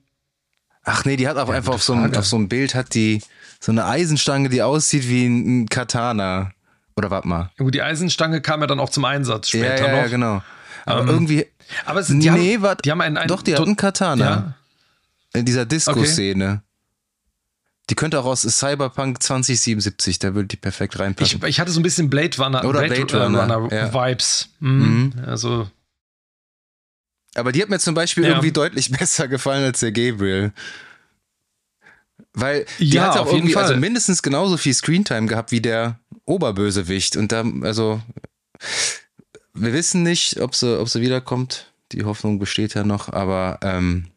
[0.84, 2.94] Ach nee, die hat auch ja, einfach auf so, einem, auf so einem Bild hat
[2.94, 3.22] die
[3.58, 6.52] so eine Eisenstange, die aussieht wie ein Katana.
[6.96, 7.50] Oder warte mal.
[7.58, 10.02] Ja, gut, die Eisenstange kam ja dann auch zum Einsatz später ja, ja, noch.
[10.02, 10.42] Ja, genau.
[10.84, 11.46] Aber ähm, irgendwie.
[11.86, 14.24] Aber es, die nee, haben, wart, die haben einen, einen Doch, die hat einen Katana.
[14.24, 14.54] Ja.
[15.32, 16.44] In dieser Disco-Szene.
[16.44, 16.60] Okay.
[17.90, 21.40] Die könnte auch aus Cyberpunk 2077, da würde die perfekt reinpassen.
[21.42, 23.92] Ich, ich hatte so ein bisschen Blade Runner, Oder Blade, Blade Runner, Runner ja.
[23.92, 24.48] Vibes.
[24.60, 25.12] Mhm.
[25.16, 25.24] Mhm.
[25.26, 25.68] Also
[27.34, 28.30] aber die hat mir zum Beispiel ja.
[28.30, 30.52] irgendwie deutlich besser gefallen als der Gabriel.
[32.32, 37.16] Weil die ja, hat auch irgendwie also mindestens genauso viel Screentime gehabt wie der Oberbösewicht.
[37.16, 38.02] Und da, also,
[39.52, 41.72] wir wissen nicht, ob sie, ob sie wiederkommt.
[41.92, 44.08] Die Hoffnung besteht ja noch, aber ähm,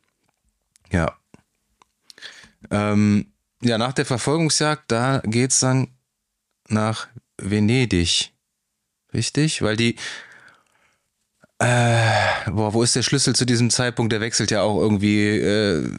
[0.91, 1.15] ja.
[2.72, 5.89] Ähm, ja, nach der Verfolgungsjagd, da geht's dann
[6.70, 7.07] nach
[7.38, 8.32] Venedig.
[9.13, 9.61] Richtig?
[9.61, 9.95] Weil die,
[11.60, 14.14] äh, boah, wo ist der Schlüssel zu diesem Zeitpunkt?
[14.14, 15.89] Der wechselt ja auch irgendwie äh,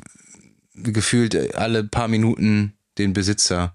[0.75, 3.75] gefühlt alle paar Minuten den Besitzer.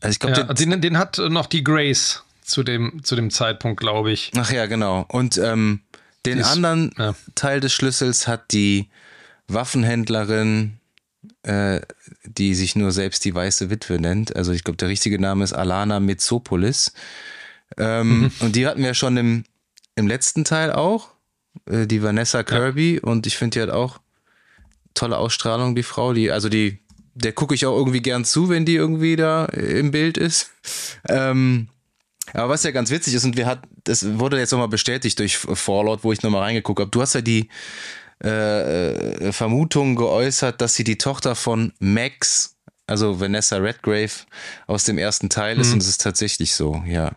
[0.00, 3.80] Also ich glaube, ja, den, den, hat noch die Grace zu dem, zu dem Zeitpunkt,
[3.80, 4.32] glaube ich.
[4.36, 5.04] Ach ja, genau.
[5.08, 5.80] Und ähm,
[6.26, 7.14] den ist, anderen ja.
[7.34, 8.88] Teil des Schlüssels hat die
[9.48, 10.78] Waffenhändlerin,
[11.42, 11.80] äh,
[12.24, 14.34] die sich nur selbst die weiße Witwe nennt.
[14.36, 16.92] Also ich glaube, der richtige Name ist Alana Mitsopolis.
[17.78, 18.32] Ähm, mhm.
[18.40, 19.44] Und die hatten wir schon im
[19.94, 21.10] im letzten Teil auch,
[21.66, 23.02] äh, die Vanessa Kirby ja.
[23.02, 23.98] und ich finde die hat auch
[24.94, 26.78] tolle Ausstrahlung, die Frau, die, also die,
[27.14, 30.50] der gucke ich auch irgendwie gern zu, wenn die irgendwie da im Bild ist.
[31.08, 31.68] Ähm,
[32.32, 35.36] aber was ja ganz witzig ist, und wir hat, das wurde jetzt nochmal bestätigt durch
[35.36, 37.48] Fallout, wo ich nochmal reingeguckt habe, du hast ja die
[38.24, 38.92] äh,
[39.26, 44.12] äh, Vermutung geäußert, dass sie die Tochter von Max, also Vanessa Redgrave,
[44.66, 45.74] aus dem ersten Teil ist, mhm.
[45.74, 47.12] und es ist tatsächlich so, ja.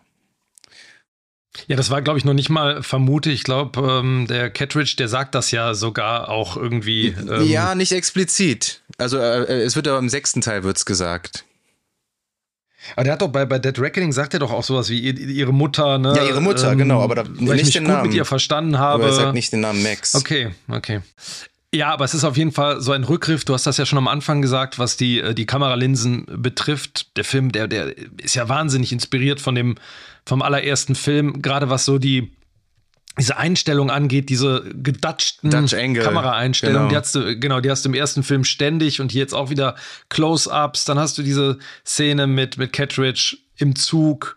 [1.66, 3.30] Ja, das war, glaube ich, noch nicht mal vermute.
[3.30, 7.08] Ich glaube, ähm, der Catridge, der sagt das ja sogar auch irgendwie.
[7.08, 8.82] Ähm ja, nicht explizit.
[8.98, 11.44] Also äh, äh es wird aber im sechsten Teil wird's gesagt.
[12.94, 15.52] Aber der hat doch bei, bei Dead Reckoning sagt er doch auch sowas wie ihre
[15.52, 16.14] Mutter, ne?
[16.16, 18.08] Ja, ihre Mutter, ähm, genau, aber da, weil nicht ich mich den gut Namen.
[18.08, 19.04] mit ihr verstanden habe.
[19.04, 20.14] Aber er sagt nicht den Namen Max.
[20.14, 21.00] Okay, okay.
[21.74, 23.44] Ja, aber es ist auf jeden Fall so ein Rückgriff.
[23.44, 27.16] Du hast das ja schon am Anfang gesagt, was die, äh, die Kameralinsen betrifft.
[27.16, 27.92] Der Film, der, der
[28.22, 29.74] ist ja wahnsinnig inspiriert von dem,
[30.26, 32.36] vom allerersten Film, gerade was so die,
[33.18, 36.90] diese Einstellung angeht, diese gedatschten Kameraeinstellungen, genau.
[36.90, 39.48] die hast du, genau, die hast du im ersten Film ständig und hier jetzt auch
[39.48, 39.76] wieder
[40.10, 40.84] Close-Ups.
[40.84, 44.36] Dann hast du diese Szene mit, mit Catridge im Zug,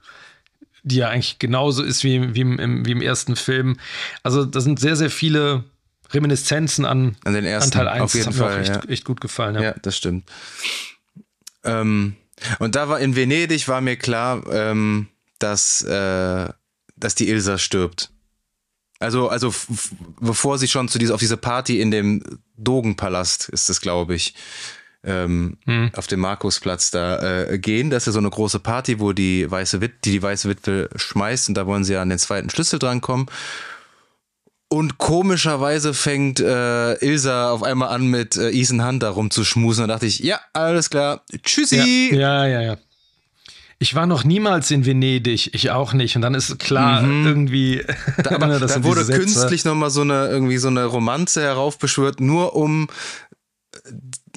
[0.83, 3.77] die ja eigentlich genauso ist wie, wie, im, wie im ersten Film.
[4.23, 5.65] Also, da sind sehr, sehr viele
[6.11, 7.77] Reminiszenzen an, an den ersten.
[7.77, 8.01] An Teil 1.
[8.01, 8.49] Auf jeden das Fall.
[8.49, 8.89] Mir auch echt, ja.
[8.89, 9.55] echt gut gefallen.
[9.55, 10.29] Ja, ja das stimmt.
[11.63, 12.15] Ähm,
[12.59, 15.07] und da war in Venedig war mir klar, ähm,
[15.39, 16.49] dass, äh,
[16.95, 18.11] dass die Ilsa stirbt.
[18.99, 19.53] Also, also
[20.19, 22.21] bevor sie schon zu dieser, auf diese Party in dem
[22.57, 24.35] Dogenpalast ist es, glaube ich,
[25.03, 25.91] ähm, hm.
[25.95, 27.89] auf dem Markusplatz da äh, gehen.
[27.89, 30.89] Das ist ja so eine große Party, wo die weiße Witwe, die die weiße Witwe
[30.95, 33.27] schmeißt und da wollen sie ja an den zweiten Schlüssel drankommen.
[34.71, 39.87] Und komischerweise fängt äh, Ilsa auf einmal an, mit äh, Ethan Hunter rumzuschmusen.
[39.87, 42.11] Da dachte ich, ja, alles klar, tschüssi.
[42.13, 42.61] Ja, ja, ja.
[42.61, 42.77] ja.
[43.82, 46.17] Ich war noch niemals in Venedig, ich auch nicht.
[46.17, 47.25] Und dann ist klar, mhm.
[47.25, 47.86] irgendwie.
[48.23, 52.89] Da, aber da wurde künstlich nochmal so eine, irgendwie so eine Romanze heraufbeschwört, nur um
[53.73, 53.77] äh,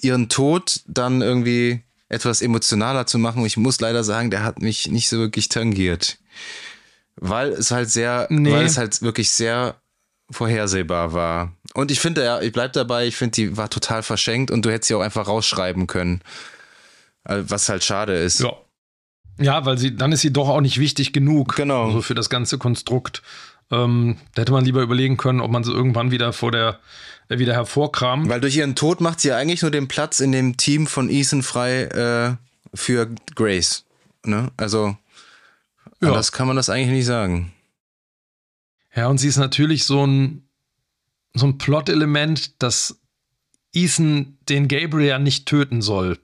[0.00, 3.40] ihren Tod dann irgendwie etwas emotionaler zu machen.
[3.40, 6.18] Und ich muss leider sagen, der hat mich nicht so wirklich tangiert.
[7.16, 8.52] Weil es halt sehr, nee.
[8.52, 9.74] weil es halt wirklich sehr
[10.30, 11.52] vorhersehbar war.
[11.74, 14.70] Und ich finde, ja, ich bleib dabei, ich finde, die war total verschenkt und du
[14.70, 16.20] hättest sie auch einfach rausschreiben können.
[17.24, 18.40] Äh, was halt schade ist.
[18.40, 18.52] Ja.
[19.42, 21.56] Ja, weil sie, dann ist sie doch auch nicht wichtig genug.
[21.56, 21.86] Genau.
[21.86, 23.22] Also für das ganze Konstrukt.
[23.70, 26.78] Ähm, da hätte man lieber überlegen können, ob man sie irgendwann wieder vor der,
[27.28, 28.28] äh, wieder hervorkramt.
[28.28, 31.08] Weil durch ihren Tod macht sie ja eigentlich nur den Platz in dem Team von
[31.08, 32.36] Ethan frei äh,
[32.74, 33.84] für Grace.
[34.24, 34.50] Ne?
[34.56, 34.96] Also,
[36.00, 36.12] ja.
[36.12, 37.52] das kann man das eigentlich nicht sagen.
[38.94, 40.46] Ja, und sie ist natürlich so ein,
[41.34, 43.00] so ein Plot-Element, dass
[43.72, 46.18] Ethan den Gabriel ja nicht töten soll.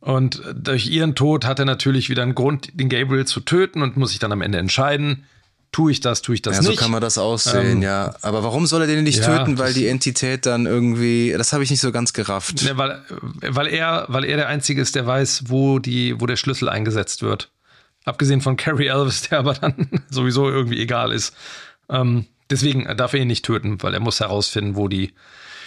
[0.00, 3.96] Und durch ihren Tod hat er natürlich wieder einen Grund, den Gabriel zu töten und
[3.96, 5.26] muss sich dann am Ende entscheiden,
[5.72, 6.78] tue ich das, tue ich das ja, nicht.
[6.78, 8.14] So kann man das aussehen, ähm, ja.
[8.22, 9.58] Aber warum soll er den nicht ja, töten?
[9.58, 12.62] Weil die Entität dann irgendwie, das habe ich nicht so ganz gerafft.
[12.62, 13.02] Ne, weil,
[13.42, 17.22] weil, er, weil er der Einzige ist, der weiß, wo, die, wo der Schlüssel eingesetzt
[17.22, 17.50] wird.
[18.04, 21.36] Abgesehen von Carrie Elvis, der aber dann sowieso irgendwie egal ist.
[21.88, 25.12] Ähm, deswegen darf er ihn nicht töten, weil er muss herausfinden, wo die,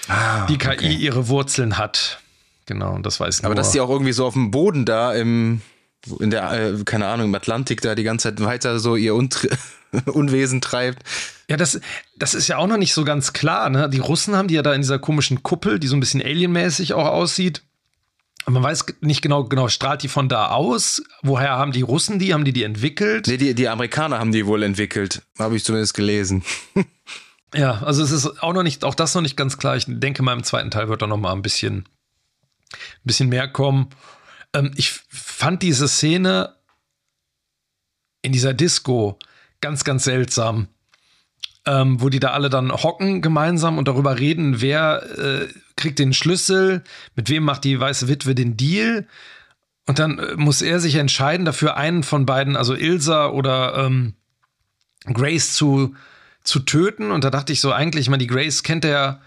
[0.07, 0.93] ah, die KI okay.
[0.93, 2.19] ihre Wurzeln hat.
[2.65, 5.61] Genau, das weiß ich Aber dass die auch irgendwie so auf dem Boden da im,
[6.19, 9.49] in der, äh, keine Ahnung, im Atlantik da die ganze Zeit weiter so ihr Untri
[10.05, 11.03] Unwesen treibt.
[11.49, 11.79] Ja, das,
[12.17, 13.69] das ist ja auch noch nicht so ganz klar.
[13.69, 13.89] Ne?
[13.89, 16.93] Die Russen haben die ja da in dieser komischen Kuppel, die so ein bisschen alienmäßig
[16.93, 17.63] auch aussieht.
[18.45, 21.01] Und man weiß nicht genau, genau, strahlt die von da aus?
[21.21, 22.33] Woher haben die Russen die?
[22.33, 23.27] Haben die die entwickelt?
[23.27, 25.21] Nee, die, die Amerikaner haben die wohl entwickelt.
[25.39, 26.43] Habe ich zumindest gelesen.
[27.53, 29.77] ja, also es ist auch noch nicht, auch das noch nicht ganz klar.
[29.77, 31.85] Ich denke mal, im zweiten Teil wird da noch mal ein bisschen,
[32.73, 33.89] ein bisschen mehr kommen.
[34.53, 36.55] Ähm, ich fand diese Szene
[38.21, 39.19] in dieser Disco
[39.61, 40.67] ganz, ganz seltsam
[41.65, 46.13] ähm, wo die da alle dann hocken gemeinsam und darüber reden, wer äh, kriegt den
[46.13, 46.83] Schlüssel,
[47.15, 49.07] mit wem macht die weiße Witwe den Deal.
[49.85, 54.13] Und dann äh, muss er sich entscheiden, dafür einen von beiden, also Ilsa oder ähm,
[55.05, 55.95] Grace zu,
[56.43, 57.11] zu töten.
[57.11, 59.21] Und da dachte ich so, eigentlich, ich meine, die Grace kennt er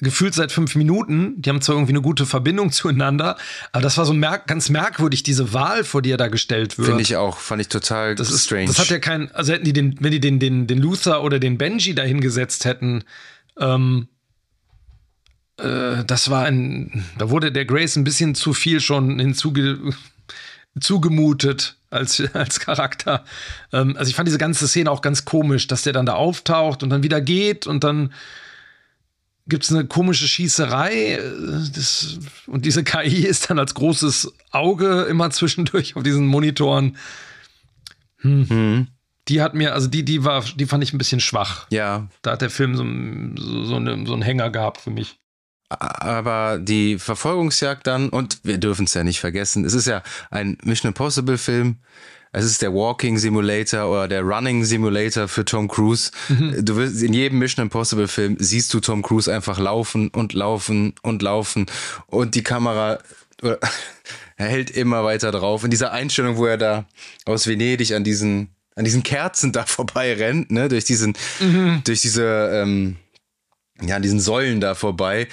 [0.00, 1.40] gefühlt seit fünf Minuten.
[1.40, 3.36] Die haben zwar irgendwie eine gute Verbindung zueinander,
[3.72, 6.88] aber das war so merk ganz merkwürdig, diese Wahl, vor die er da gestellt wird.
[6.88, 8.66] Finde ich auch, fand ich total das ist, strange.
[8.66, 11.38] Das hat ja kein, also hätten die den, wenn die den, den, den Luther oder
[11.38, 13.04] den Benji da hingesetzt hätten,
[13.58, 14.08] ähm,
[15.58, 19.78] äh, das war ein, da wurde der Grace ein bisschen zu viel schon hinzuge
[20.80, 23.24] zugemutet als, als Charakter.
[23.72, 26.82] Ähm, also ich fand diese ganze Szene auch ganz komisch, dass der dann da auftaucht
[26.82, 28.12] und dann wieder geht und dann
[29.46, 31.20] gibt es eine komische Schießerei.
[31.74, 36.96] Das, und diese KI ist dann als großes Auge immer zwischendurch auf diesen Monitoren.
[38.18, 38.46] Hm.
[38.48, 38.86] Mhm.
[39.28, 41.66] Die hat mir, also die, die war, die fand ich ein bisschen schwach.
[41.70, 42.08] Ja.
[42.22, 42.84] Da hat der Film so,
[43.42, 45.18] so, so, eine, so einen Hänger gehabt für mich.
[45.70, 50.58] Aber die Verfolgungsjagd dann, und wir dürfen es ja nicht vergessen, es ist ja ein
[50.62, 51.78] Mission Impossible Film
[52.34, 56.10] es ist der Walking Simulator oder der Running Simulator für Tom Cruise.
[56.28, 56.64] Mhm.
[56.64, 60.94] Du wirst in jedem Mission Impossible Film siehst du Tom Cruise einfach laufen und laufen
[61.02, 61.66] und laufen
[62.06, 62.98] und die Kamera
[64.36, 65.64] er hält immer weiter drauf.
[65.64, 66.86] In dieser Einstellung, wo er da
[67.24, 71.82] aus Venedig an diesen an diesen Kerzen da vorbei rennt, ne, durch diesen, mhm.
[71.84, 72.96] durch diese, ähm,
[73.80, 75.28] ja, diesen Säulen da vorbei.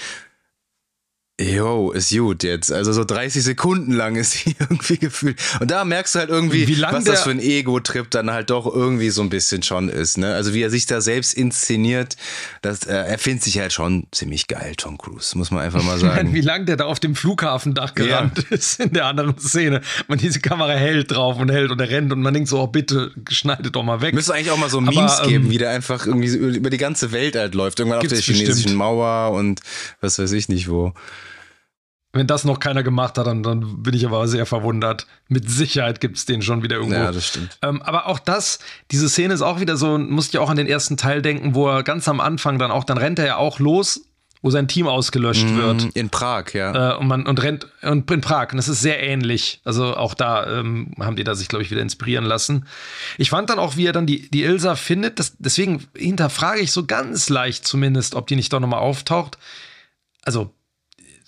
[1.42, 2.72] Jo, ist gut jetzt.
[2.72, 5.40] Also so 30 Sekunden lang ist sie irgendwie gefühlt.
[5.60, 9.10] Und da merkst du halt irgendwie, was das für ein Ego-Trip dann halt doch irgendwie
[9.10, 10.18] so ein bisschen schon ist.
[10.18, 10.34] Ne?
[10.34, 12.16] Also wie er sich da selbst inszeniert,
[12.62, 15.98] das, äh, er findet sich halt schon ziemlich geil, Tom Cruise, muss man einfach mal
[15.98, 16.34] sagen.
[16.34, 18.44] wie lange der da auf dem Flughafendach gerannt ja.
[18.56, 19.82] ist in der anderen Szene.
[20.08, 22.68] Man diese Kamera hält drauf und hält und er rennt und man denkt so, oh
[22.68, 24.14] bitte, schneidet doch mal weg.
[24.14, 26.78] Müsste eigentlich auch mal so Memes Aber, geben, ähm, wie der einfach irgendwie über die
[26.78, 27.80] ganze Welt halt läuft.
[27.80, 28.76] Irgendwann auf der chinesischen bestimmt.
[28.76, 29.62] Mauer und
[30.02, 30.94] was weiß ich nicht wo.
[32.14, 35.08] Wenn das noch keiner gemacht hat, dann, dann bin ich aber sehr verwundert.
[35.30, 36.96] Mit Sicherheit gibt es den schon wieder irgendwo.
[36.96, 37.58] Ja, das stimmt.
[37.62, 38.60] Ähm, aber auch das,
[38.92, 41.70] diese Szene ist auch wieder so, musste ich auch an den ersten Teil denken, wo
[41.70, 44.02] er ganz am Anfang dann auch, dann rennt er ja auch los,
[44.42, 45.84] wo sein Team ausgelöscht mm, wird.
[45.96, 46.96] In Prag, ja.
[46.96, 48.52] Äh, und man und rennt und in Prag.
[48.52, 49.62] Und das ist sehr ähnlich.
[49.64, 52.66] Also auch da ähm, haben die da sich, glaube ich, wieder inspirieren lassen.
[53.18, 55.20] Ich fand dann auch, wie er dann die, die Ilsa findet.
[55.20, 59.38] Das, deswegen hinterfrage ich so ganz leicht zumindest, ob die nicht doch nochmal auftaucht.
[60.24, 60.54] Also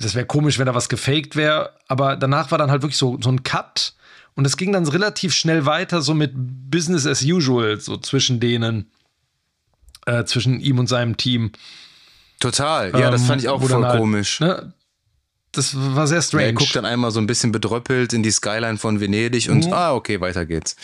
[0.03, 3.17] das wäre komisch, wenn da was gefaked wäre, aber danach war dann halt wirklich so,
[3.21, 3.93] so ein Cut
[4.35, 8.91] und es ging dann relativ schnell weiter, so mit Business as usual, so zwischen denen,
[10.05, 11.51] äh, zwischen ihm und seinem Team.
[12.39, 14.39] Total, ja, ähm, das fand ich auch voll halt, komisch.
[14.39, 14.73] Ne,
[15.51, 16.43] das war sehr strange.
[16.43, 19.67] Ja, er guckt dann einmal so ein bisschen bedröppelt in die Skyline von Venedig und
[19.67, 19.73] mhm.
[19.73, 20.75] ah, okay, weiter geht's.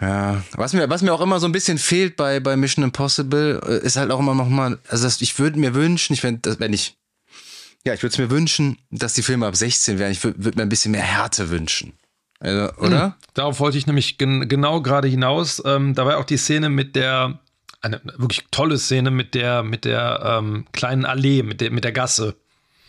[0.00, 3.60] Ja, was mir, was mir auch immer so ein bisschen fehlt bei, bei Mission Impossible,
[3.66, 6.40] äh, ist halt auch immer noch mal, also das, ich würde mir wünschen, ich wenn,
[6.58, 6.96] wenn ich
[7.84, 10.12] ja, ich würde es mir wünschen, dass die Filme ab 16 wären.
[10.12, 11.94] Ich würde mir ein bisschen mehr Härte wünschen.
[12.38, 13.08] Also, oder?
[13.08, 13.14] Mhm.
[13.34, 15.62] Darauf wollte ich nämlich gen genau gerade hinaus.
[15.64, 17.38] Ähm, da war auch die Szene mit der,
[17.80, 21.92] eine wirklich tolle Szene mit der, mit der ähm, kleinen Allee, mit der, mit der
[21.92, 22.36] Gasse.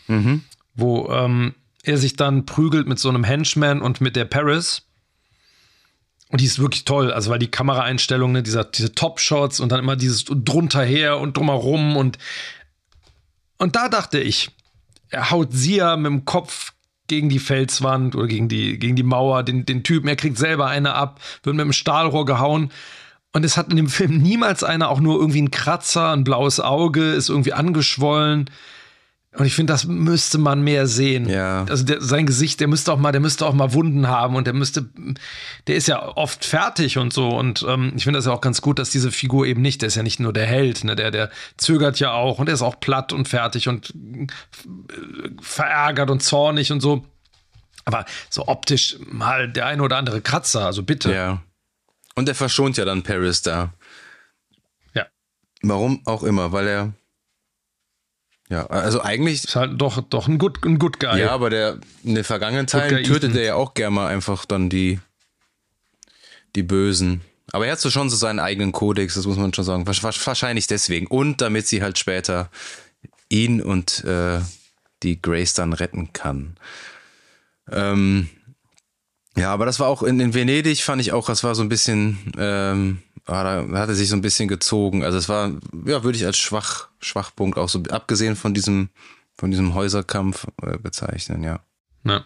[0.08, 0.44] Mhm.
[0.74, 4.84] Wo ähm, er sich dann prügelt mit so einem Henchman und mit der Paris.
[6.30, 9.80] Und die ist wirklich toll, also weil die Kameraeinstellungen, ne, dieser, diese Top-Shots und dann
[9.80, 12.18] immer dieses drunter her und drumherum und
[13.58, 14.50] und da dachte ich,
[15.14, 16.74] haut sie ja mit dem Kopf
[17.08, 20.68] gegen die Felswand oder gegen die, gegen die Mauer, den, den Typen, er kriegt selber
[20.68, 22.72] eine ab, wird mit dem Stahlrohr gehauen.
[23.34, 26.60] Und es hat in dem Film niemals einer auch nur irgendwie einen Kratzer, ein blaues
[26.60, 28.50] Auge, ist irgendwie angeschwollen.
[29.34, 31.30] Und ich finde, das müsste man mehr sehen.
[31.30, 31.64] Ja.
[31.64, 34.46] Also der, sein Gesicht, der müsste auch mal, der müsste auch mal Wunden haben und
[34.46, 34.90] der müsste,
[35.68, 37.30] der ist ja oft fertig und so.
[37.30, 39.88] Und ähm, ich finde das ja auch ganz gut, dass diese Figur eben nicht, der
[39.88, 42.62] ist ja nicht nur der Held, ne, der, der zögert ja auch und der ist
[42.62, 44.28] auch platt und fertig und äh,
[45.40, 47.06] verärgert und zornig und so.
[47.86, 51.14] Aber so optisch mal der eine oder andere Kratzer, also bitte.
[51.14, 51.42] Ja.
[52.16, 53.74] Und er verschont ja dann Paris da.
[54.94, 55.06] Ja.
[55.62, 56.94] Warum auch immer, weil er
[58.52, 59.46] ja, also eigentlich.
[59.46, 61.22] Ist halt doch, doch ein, Good, ein Good Guy.
[61.22, 64.70] Ja, aber der in den vergangenen Teilen tötet er ja auch gerne mal einfach dann
[64.70, 65.00] die,
[66.58, 67.22] die Bösen.
[67.54, 69.88] Aber er hat so schon so seinen eigenen Kodex, das muss man schon sagen.
[69.88, 71.08] Wahrscheinlich deswegen.
[71.08, 72.50] Und damit sie halt später
[73.30, 74.42] ihn und äh,
[75.02, 76.58] die Grace dann retten kann.
[77.72, 78.30] Ähm,
[79.38, 81.70] ja, aber das war auch in, in Venedig, fand ich auch, das war so ein
[81.70, 82.34] bisschen.
[82.38, 85.04] Ähm, da hat er sich so ein bisschen gezogen.
[85.04, 85.52] Also es war,
[85.86, 88.90] ja, würde ich als Schwach, Schwachpunkt auch so, abgesehen von diesem,
[89.34, 91.60] von diesem Häuserkampf äh, bezeichnen, ja.
[92.04, 92.26] Ja.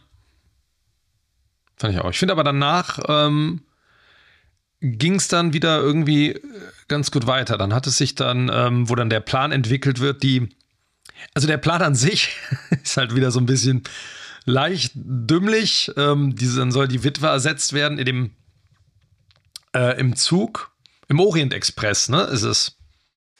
[1.78, 2.10] Fand ich auch.
[2.10, 3.62] Ich finde aber danach ähm,
[4.80, 6.41] ging es dann wieder irgendwie äh,
[6.88, 7.58] ganz gut weiter.
[7.58, 10.50] Dann hat es sich dann, ähm, wo dann der Plan entwickelt wird, die,
[11.34, 12.36] also der Plan an sich
[12.84, 13.84] ist halt wieder so ein bisschen
[14.46, 15.91] leicht dümmlich.
[15.98, 18.32] Ähm, diese, dann soll die Witwe ersetzt werden in dem,
[19.76, 20.72] äh, im Zug
[21.08, 22.24] im Orient Express, ne?
[22.24, 22.78] Ist es?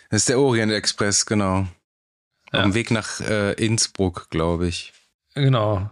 [0.10, 1.68] Das ist der Orient Express, genau.
[2.54, 2.60] Ja.
[2.60, 4.94] Auf dem Weg nach äh, Innsbruck, glaube ich.
[5.34, 5.90] Genau.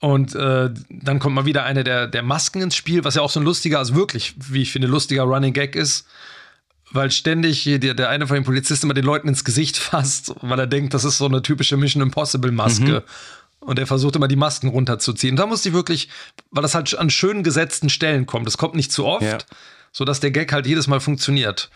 [0.00, 3.30] Und äh, dann kommt mal wieder eine der, der Masken ins Spiel, was ja auch
[3.30, 6.06] so ein lustiger, also wirklich, wie ich finde, lustiger Running Gag ist.
[6.90, 10.58] Weil ständig der, der eine von den Polizisten immer den Leuten ins Gesicht fasst, weil
[10.58, 12.84] er denkt, das ist so eine typische Mission Impossible Maske.
[12.84, 13.02] Mhm.
[13.60, 15.32] Und er versucht immer die Masken runterzuziehen.
[15.32, 16.10] Und da muss ich wirklich,
[16.50, 18.46] weil das halt an schön gesetzten Stellen kommt.
[18.46, 19.22] Das kommt nicht zu oft.
[19.22, 19.38] Ja
[19.94, 21.70] sodass der Gag halt jedes Mal funktioniert.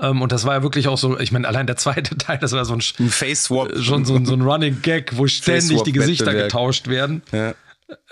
[0.00, 2.52] Ähm, und das war ja wirklich auch so, ich meine, allein der zweite Teil, das
[2.52, 3.70] war so ein, ein Face-Swap.
[3.70, 7.22] Äh, schon so ein, so ein Running Gag, wo ständig die Gesichter getauscht werden.
[7.30, 7.54] Ja.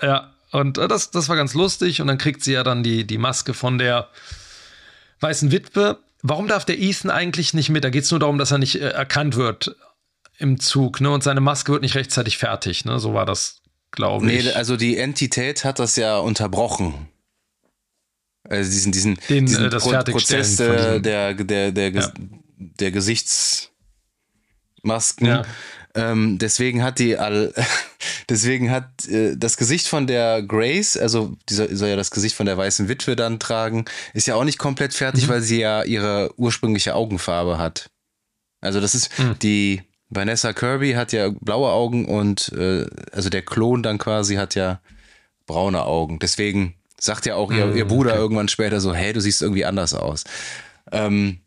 [0.01, 0.33] ja.
[0.51, 1.99] Und äh, das, das war ganz lustig.
[1.99, 4.07] Und dann kriegt sie ja dann die, die Maske von der
[5.19, 5.97] weißen Witwe.
[6.21, 7.83] Warum darf der Ethan eigentlich nicht mit?
[7.83, 9.75] Da geht es nur darum, dass er nicht äh, erkannt wird
[10.37, 11.09] im Zug, ne?
[11.09, 12.99] Und seine Maske wird nicht rechtzeitig fertig, ne?
[12.99, 14.45] So war das, glaube ich.
[14.45, 17.07] Nee, also die Entität hat das ja unterbrochen.
[18.49, 22.11] Also diesen, diesen, Den, diesen äh, Pro Prozess der, der, der, der, ja.
[22.57, 25.27] der Gesichtsmasken.
[25.27, 25.43] Ja.
[25.95, 27.53] Ähm, deswegen hat die all,
[28.29, 32.45] deswegen hat äh, das Gesicht von der Grace, also dieser soll ja das Gesicht von
[32.45, 35.29] der weißen Witwe dann tragen, ist ja auch nicht komplett fertig, mhm.
[35.29, 37.89] weil sie ja ihre ursprüngliche Augenfarbe hat.
[38.61, 39.39] Also das ist mhm.
[39.39, 44.55] die Vanessa Kirby hat ja blaue Augen und äh, also der Klon dann quasi hat
[44.55, 44.79] ja
[45.47, 46.19] braune Augen.
[46.19, 48.19] Deswegen sagt ja auch ihr, ihr Bruder okay.
[48.19, 50.23] irgendwann später so, hey, du siehst irgendwie anders aus.
[50.91, 51.39] Ähm,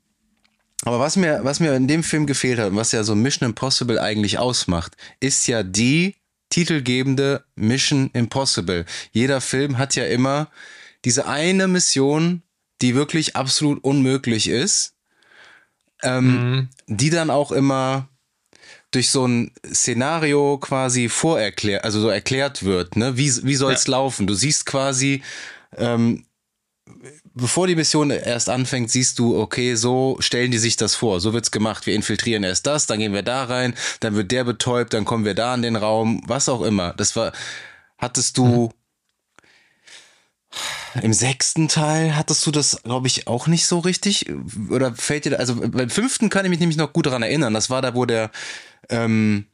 [0.84, 3.48] aber was mir, was mir in dem Film gefehlt hat und was ja so Mission
[3.48, 6.16] Impossible eigentlich ausmacht, ist ja die
[6.48, 8.84] titelgebende Mission Impossible.
[9.12, 10.48] Jeder Film hat ja immer
[11.05, 12.42] diese eine Mission,
[12.82, 14.94] die wirklich absolut unmöglich ist,
[16.03, 16.68] ähm, mhm.
[16.86, 18.09] die dann auch immer
[18.91, 23.16] durch so ein Szenario quasi vorerklärt, also so erklärt wird, ne?
[23.16, 23.93] Wie, wie soll es ja.
[23.93, 24.26] laufen?
[24.26, 25.22] Du siehst quasi,
[25.76, 26.24] ähm,
[27.34, 31.32] bevor die Mission erst anfängt, siehst du, okay, so stellen die sich das vor, so
[31.32, 31.86] wird's gemacht.
[31.86, 35.24] Wir infiltrieren erst das, dann gehen wir da rein, dann wird der betäubt, dann kommen
[35.24, 36.93] wir da in den Raum, was auch immer.
[36.95, 37.32] Das war,
[37.97, 38.80] hattest du mhm.
[41.03, 44.26] Im sechsten Teil hattest du das, glaube ich, auch nicht so richtig?
[44.70, 47.55] Oder fällt dir, also beim fünften kann ich mich nämlich noch gut daran erinnern.
[47.55, 48.30] Das war da, wo der
[48.88, 49.46] ähm,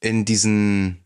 [0.00, 1.02] in diesen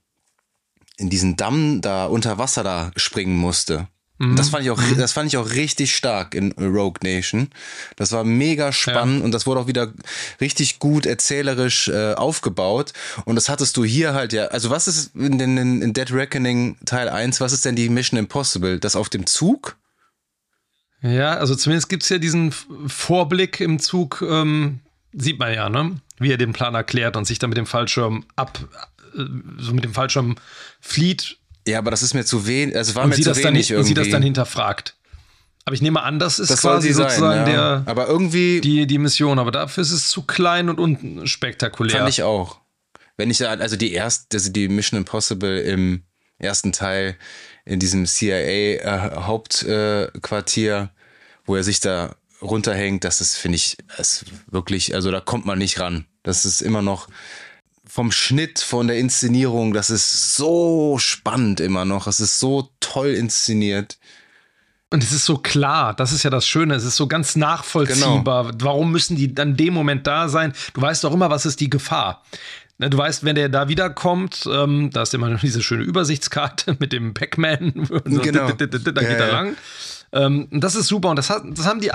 [0.96, 3.88] in diesen Damm da unter Wasser da springen musste.
[4.20, 4.36] Mhm.
[4.36, 4.98] Das fand ich auch, mhm.
[4.98, 7.48] das fand ich auch richtig stark in Rogue Nation.
[7.96, 9.24] Das war mega spannend ja.
[9.24, 9.94] und das wurde auch wieder
[10.42, 12.92] richtig gut erzählerisch äh, aufgebaut.
[13.24, 14.48] Und das hattest du hier halt ja.
[14.48, 18.18] Also was ist in, den, in Dead Reckoning Teil 1, was ist denn die Mission
[18.18, 18.78] Impossible?
[18.78, 19.78] Das auf dem Zug?
[21.00, 24.80] Ja, also zumindest gibt es ja diesen Vorblick im Zug, ähm,
[25.14, 25.96] sieht man ja, ne?
[26.18, 28.60] Wie er den Plan erklärt und sich dann mit dem Fallschirm ab,
[29.16, 29.24] äh,
[29.56, 30.36] so mit dem Fallschirm
[30.78, 31.39] flieht
[31.70, 33.76] ja, aber das ist mir zu wenig, also war und mir zu wenig dann, irgendwie.
[33.76, 34.96] Und sie das dann hinterfragt.
[35.64, 37.78] Aber ich nehme an, das ist das quasi sozusagen sein, ja.
[37.78, 39.38] der, aber irgendwie die, die Mission.
[39.38, 41.98] Aber dafür ist es zu klein und unspektakulär.
[41.98, 42.60] Fand ich auch.
[43.16, 46.02] Wenn ich also die erste, also die Mission Impossible im
[46.38, 47.16] ersten Teil
[47.64, 50.88] in diesem CIA-Hauptquartier, äh, äh,
[51.44, 55.58] wo er sich da runterhängt, das ist, finde ich, ist wirklich, also da kommt man
[55.58, 56.06] nicht ran.
[56.22, 57.08] Das ist immer noch
[57.90, 62.06] vom Schnitt, von der Inszenierung, das ist so spannend immer noch.
[62.06, 63.98] Es ist so toll inszeniert.
[64.90, 68.52] Und es ist so klar, das ist ja das Schöne, es ist so ganz nachvollziehbar.
[68.52, 68.64] Genau.
[68.64, 70.52] Warum müssen die dann dem Moment da sein?
[70.72, 72.22] Du weißt doch immer, was ist die Gefahr.
[72.78, 76.92] Ne, du weißt, wenn der da wiederkommt, ähm, da ist immer diese schöne Übersichtskarte mit
[76.92, 77.88] dem Pac-Man.
[78.04, 78.52] Genau.
[78.52, 79.56] Da geht ja, er lang.
[80.12, 81.90] Ähm, das ist super und das, hat, das haben die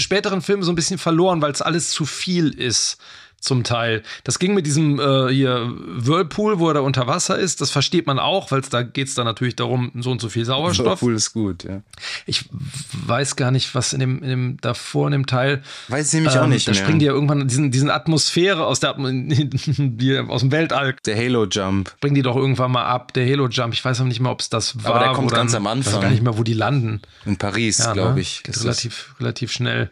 [0.00, 2.98] späteren Filme so ein bisschen verloren, weil es alles zu viel ist
[3.42, 4.02] zum Teil.
[4.24, 7.60] Das ging mit diesem äh, hier Whirlpool, wo er da unter Wasser ist.
[7.60, 10.28] Das versteht man auch, weil es da geht es dann natürlich darum, so und so
[10.28, 11.02] viel Sauerstoff.
[11.02, 11.82] Whirlpool ist gut, ja.
[12.24, 12.48] Ich
[12.92, 15.62] weiß gar nicht, was in dem, in dem davor in dem Teil.
[15.88, 16.68] Weiß ich nämlich ähm, auch nicht.
[16.68, 16.80] Da mehr.
[16.80, 20.96] springen die ja irgendwann diesen, diesen Atmosphäre aus der die, aus dem Weltall.
[21.04, 21.94] Der Halo Jump.
[22.00, 23.12] Bringen die doch irgendwann mal ab.
[23.12, 23.74] Der Halo Jump.
[23.74, 24.94] Ich weiß auch nicht mehr, ob es das war.
[24.94, 25.90] Aber der kommt ganz am Anfang.
[25.90, 27.02] Ich weiß gar nicht mehr, wo die landen.
[27.24, 28.20] In Paris, ja, glaube ne?
[28.20, 28.42] ich.
[28.46, 29.90] relativ, relativ schnell.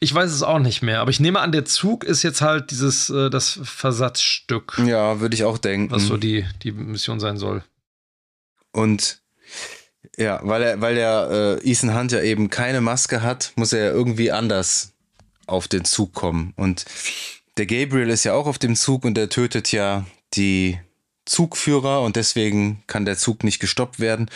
[0.00, 2.70] Ich weiß es auch nicht mehr, aber ich nehme an, der Zug ist jetzt halt
[2.70, 4.80] dieses, äh, das Versatzstück.
[4.84, 5.90] Ja, würde ich auch denken.
[5.90, 7.62] Was so die, die Mission sein soll.
[8.72, 9.20] Und
[10.16, 13.86] ja, weil er, weil der äh, Ethan Hunt ja eben keine Maske hat, muss er
[13.86, 14.92] ja irgendwie anders
[15.46, 16.52] auf den Zug kommen.
[16.56, 16.84] Und
[17.56, 20.78] der Gabriel ist ja auch auf dem Zug und der tötet ja die
[21.24, 24.28] Zugführer und deswegen kann der Zug nicht gestoppt werden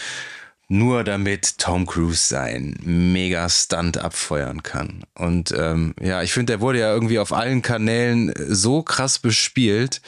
[0.68, 5.04] nur damit Tom Cruise sein Mega-Stunt abfeuern kann.
[5.14, 10.02] Und ähm, ja, ich finde, der wurde ja irgendwie auf allen Kanälen so krass bespielt.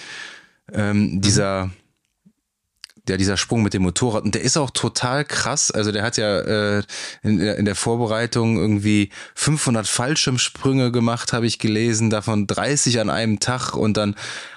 [0.71, 1.21] Ähm, mhm.
[1.23, 1.71] Dieser,
[3.09, 4.23] der, dieser Sprung mit dem Motorrad.
[4.23, 5.71] Und der ist auch total krass.
[5.71, 6.83] Also der hat ja äh,
[7.23, 13.41] in, in der Vorbereitung irgendwie 500 Fallschirmsprünge gemacht, habe ich gelesen, davon 30 an einem
[13.41, 13.75] Tag.
[13.75, 14.15] Und dann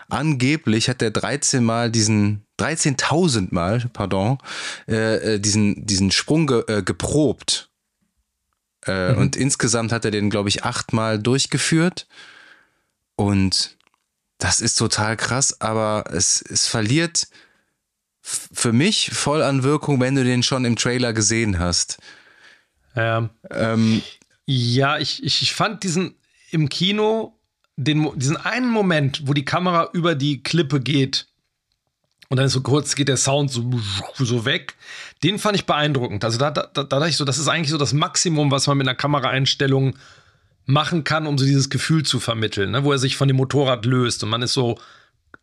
[0.10, 4.38] angeblich hat der 13 Mal diesen 13.000 Mal, pardon,
[4.88, 7.70] äh, äh, diesen, diesen Sprung ge, äh, geprobt.
[8.86, 9.18] Äh, mhm.
[9.18, 12.08] Und insgesamt hat er den, glaube ich, achtmal durchgeführt.
[13.16, 13.78] Und
[14.38, 17.28] das ist total krass, aber es, es verliert
[18.22, 21.97] für mich voll an Wirkung, wenn du den schon im Trailer gesehen hast.
[22.95, 24.01] Ja, ähm,
[24.45, 26.16] ja ich, ich fand diesen
[26.51, 27.39] im Kino,
[27.76, 31.28] den, diesen einen Moment, wo die Kamera über die Klippe geht,
[32.30, 33.69] und dann ist so kurz geht der Sound so,
[34.17, 34.76] so weg.
[35.24, 36.24] Den fand ich beeindruckend.
[36.24, 38.78] Also da, da, da dachte ich so, das ist eigentlich so das Maximum, was man
[38.78, 39.95] mit einer Kameraeinstellung
[40.65, 42.84] machen kann, um so dieses Gefühl zu vermitteln, ne?
[42.84, 44.78] wo er sich von dem Motorrad löst und man ist so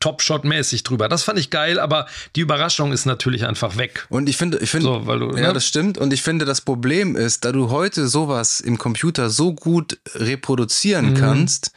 [0.00, 1.10] Top-Shot-mäßig drüber.
[1.10, 4.06] Das fand ich geil, aber die Überraschung ist natürlich einfach weg.
[4.08, 5.52] Und ich finde, ich finde, so, ja, ne?
[5.52, 5.98] das stimmt.
[5.98, 11.10] Und ich finde, das Problem ist, da du heute sowas im Computer so gut reproduzieren
[11.10, 11.14] mhm.
[11.14, 11.72] kannst,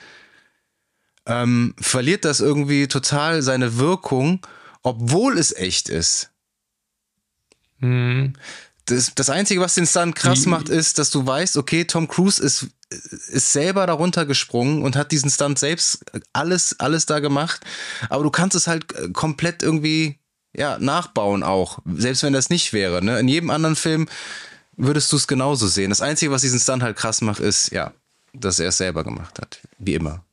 [1.26, 4.40] ähm, verliert das irgendwie total seine Wirkung,
[4.84, 6.30] obwohl es echt ist.
[7.80, 8.34] Mhm.
[8.86, 12.44] Das, das Einzige, was den Stunt krass macht, ist, dass du weißt, okay, Tom Cruise
[12.44, 16.04] ist, ist selber darunter gesprungen und hat diesen Stunt selbst
[16.34, 17.62] alles, alles da gemacht.
[18.10, 20.20] Aber du kannst es halt äh, komplett irgendwie
[20.56, 23.04] ja, nachbauen auch, selbst wenn das nicht wäre.
[23.04, 23.20] Ne?
[23.20, 24.08] In jedem anderen Film
[24.76, 25.90] würdest du es genauso sehen.
[25.90, 27.94] Das Einzige, was diesen Stunt halt krass macht, ist, ja,
[28.34, 29.62] dass er es selber gemacht hat.
[29.80, 30.24] Wie immer.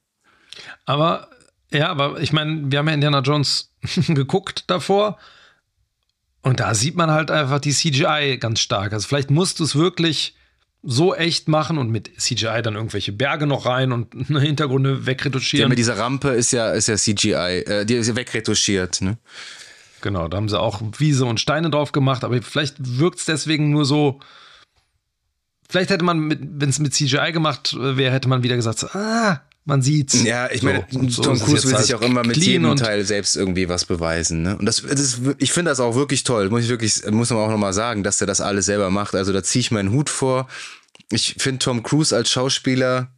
[0.84, 1.28] Aber,
[1.70, 3.69] ja, aber ich meine, wir haben ja Indiana Jones
[4.08, 5.18] geguckt davor.
[6.42, 8.92] Und da sieht man halt einfach die CGI ganz stark.
[8.92, 10.34] Also vielleicht musst du es wirklich
[10.82, 15.68] so echt machen und mit CGI dann irgendwelche Berge noch rein und Hintergründe Ja, wegretuschieren.
[15.68, 17.32] mit dieser Rampe ist ja, ist ja CGI,
[17.66, 19.02] äh, die ist ja wegretuschiert.
[19.02, 19.18] Ne?
[20.00, 23.70] Genau, da haben sie auch Wiese und Steine drauf gemacht, aber vielleicht wirkt es deswegen
[23.70, 24.20] nur so.
[25.68, 29.82] Vielleicht hätte man, wenn es mit CGI gemacht wäre, hätte man wieder gesagt, ah, man
[29.82, 30.22] sieht's.
[30.22, 33.36] Ja, ich meine, so Tom Cruise will sich halt auch immer mit jedem Teil selbst
[33.36, 34.42] irgendwie was beweisen.
[34.42, 34.56] Ne?
[34.56, 36.48] Und das, das ich finde das auch wirklich toll.
[36.50, 39.14] Muss ich wirklich, muss man auch nochmal sagen, dass er das alles selber macht.
[39.14, 40.48] Also da ziehe ich meinen Hut vor.
[41.10, 43.10] Ich finde Tom Cruise als Schauspieler,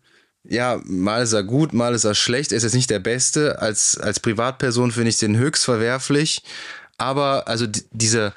[0.44, 2.52] ja, mal ist er gut, mal ist er schlecht.
[2.52, 3.60] Er ist jetzt nicht der Beste.
[3.60, 6.42] Als, als Privatperson finde ich den höchst verwerflich.
[6.98, 8.32] Aber also die, diese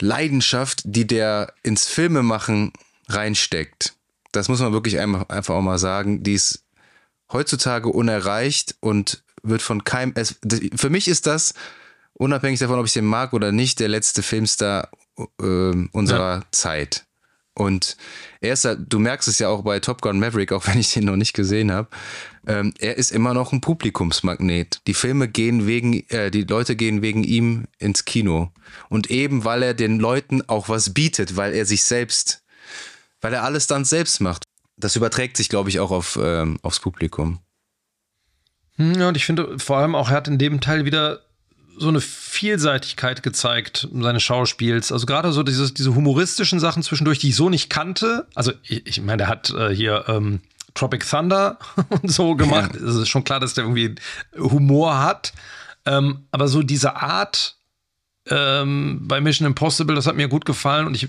[0.00, 2.72] Leidenschaft, die der ins Filmemachen
[3.08, 3.94] reinsteckt,
[4.32, 6.62] das muss man wirklich einfach, einfach auch mal sagen, die ist
[7.32, 10.12] heutzutage unerreicht und wird von keinem.
[10.16, 10.36] Es,
[10.74, 11.54] für mich ist das,
[12.14, 14.90] unabhängig davon, ob ich den mag oder nicht, der letzte Filmstar
[15.40, 17.04] äh, unserer Zeit.
[17.54, 17.96] Und
[18.40, 21.04] er ist, du merkst es ja auch bei Top Gun Maverick, auch wenn ich den
[21.04, 21.88] noch nicht gesehen habe,
[22.46, 24.80] ähm, er ist immer noch ein Publikumsmagnet.
[24.86, 28.52] Die Filme gehen wegen, äh, die Leute gehen wegen ihm ins Kino.
[28.88, 32.42] Und eben, weil er den Leuten auch was bietet, weil er sich selbst,
[33.20, 34.44] weil er alles dann selbst macht.
[34.78, 37.40] Das überträgt sich, glaube ich, auch auf, ähm, aufs Publikum.
[38.76, 41.20] Hm, Ja, und ich finde vor allem auch, er hat in dem Teil wieder
[41.76, 44.90] so eine Vielseitigkeit gezeigt, seines Schauspiels.
[44.90, 48.26] Also gerade so dieses, diese humoristischen Sachen zwischendurch, die ich so nicht kannte.
[48.34, 50.40] Also ich, ich meine, der hat äh, hier ähm,
[50.74, 51.58] Tropic Thunder
[51.88, 52.74] und so gemacht.
[52.74, 53.94] Es ist schon klar, dass der irgendwie
[54.36, 55.32] Humor hat.
[55.86, 57.56] Ähm, aber so diese Art
[58.26, 60.86] ähm, bei Mission Impossible, das hat mir gut gefallen.
[60.86, 61.08] Und ich,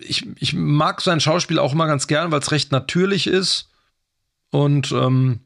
[0.00, 3.68] ich, ich mag sein Schauspiel auch immer ganz gern, weil es recht natürlich ist.
[4.50, 5.40] Und ähm,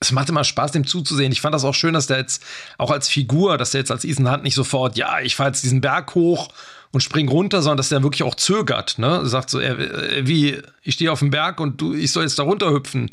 [0.00, 1.32] es macht immer Spaß, dem zuzusehen.
[1.32, 2.42] Ich fand das auch schön, dass der jetzt
[2.78, 5.62] auch als Figur, dass der jetzt als Ethan Hunt nicht sofort, ja, ich fahre jetzt
[5.62, 6.48] diesen Berg hoch
[6.92, 8.98] und spring runter, sondern dass der wirklich auch zögert.
[8.98, 9.26] Ne?
[9.26, 12.42] Sagt so, er, wie, ich stehe auf dem Berg und du, ich soll jetzt da
[12.42, 13.10] runterhüpfen.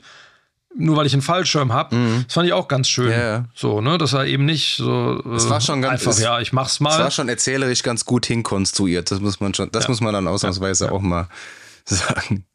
[0.77, 1.95] Nur weil ich einen Fallschirm habe.
[2.25, 3.07] Das fand ich auch ganz schön.
[3.07, 3.11] Mhm.
[3.11, 3.45] Ja, ja.
[3.53, 5.21] So, ne, dass er eben nicht so.
[5.35, 6.97] Es war schon ganz- einfach, es- ja, ich mach's Es mal.
[6.97, 9.11] war schon erzählerisch ganz gut hinkonstruiert.
[9.11, 11.27] Das muss man schon, das muss man dann ausnahmsweise auch mal
[11.85, 12.45] sagen.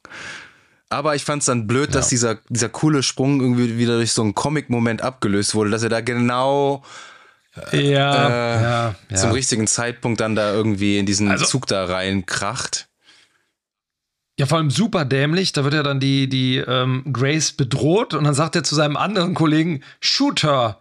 [0.89, 2.11] Aber ich fand es dann blöd, dass Ja.
[2.11, 6.01] dieser, dieser coole Sprung irgendwie wieder durch so einen Comic-Moment abgelöst wurde, dass er da
[6.01, 6.83] genau
[7.73, 9.17] ja, äh, ja, ja.
[9.17, 12.86] zum richtigen Zeitpunkt dann da irgendwie in diesen Also- Zug da reinkracht.
[14.39, 15.53] Ja, vor allem super dämlich.
[15.53, 18.97] Da wird ja dann die, die ähm, Grace bedroht und dann sagt er zu seinem
[18.97, 20.79] anderen Kollegen, shoot her.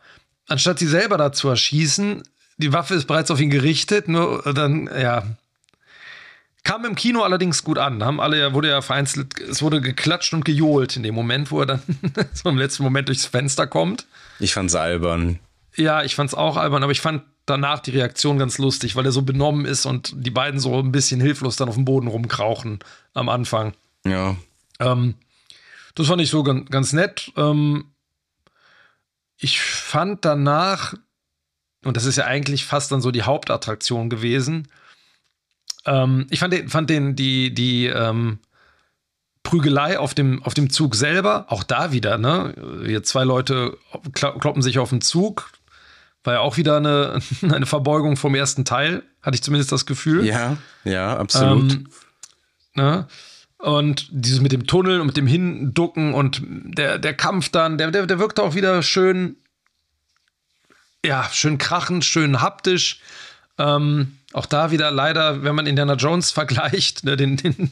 [0.47, 2.24] Anstatt sie selber da zu erschießen,
[2.58, 5.24] die Waffe ist bereits auf ihn gerichtet, nur dann, ja.
[6.64, 8.03] Kam im Kino allerdings gut an.
[8.03, 11.60] Haben alle, ja- wurde ja vereinzelt, es wurde geklatscht und gejohlt in dem Moment, wo
[11.62, 11.82] er dann
[12.34, 14.06] so im letzten Moment durchs Fenster kommt.
[14.39, 15.39] Ich fand's albern.
[15.76, 19.12] Ja, ich fand's auch albern, aber ich fand danach die Reaktion ganz lustig, weil er
[19.12, 22.80] so benommen ist und die beiden so ein bisschen hilflos dann auf dem Boden rumkrauchen
[23.14, 23.74] am Anfang.
[24.06, 24.36] Ja.
[24.80, 25.16] Ähm,
[25.96, 27.32] das fand ich so ganz, ganz nett.
[27.38, 27.91] Ähm,
[29.38, 30.93] ich fand danach,
[31.84, 34.68] und das ist ja eigentlich fast dann so die Hauptattraktion gewesen,
[35.86, 38.39] ähm, ich fand den, fand den die, die ähm,
[39.43, 42.82] Prügelei auf dem, auf dem Zug selber, auch da wieder, ne?
[42.86, 43.78] Hier zwei Leute
[44.14, 45.52] kloppen sich auf den Zug.
[46.26, 50.26] War ja auch wieder eine, eine Verbeugung vom ersten Teil, hatte ich zumindest das Gefühl.
[50.26, 51.71] Ja, ja, absolut.
[51.71, 51.88] Ähm,
[52.73, 53.07] ne?
[53.57, 57.91] Und dieses mit dem Tunnel und mit dem Hinducken und der, der Kampf dann, der,
[57.91, 59.38] der, der wirkte auch wieder schön,
[61.05, 62.99] ja, schön krachend, schön haptisch.
[63.57, 67.71] Ähm, auch da wieder leider, wenn man Indiana Jones vergleicht, ne, den, den,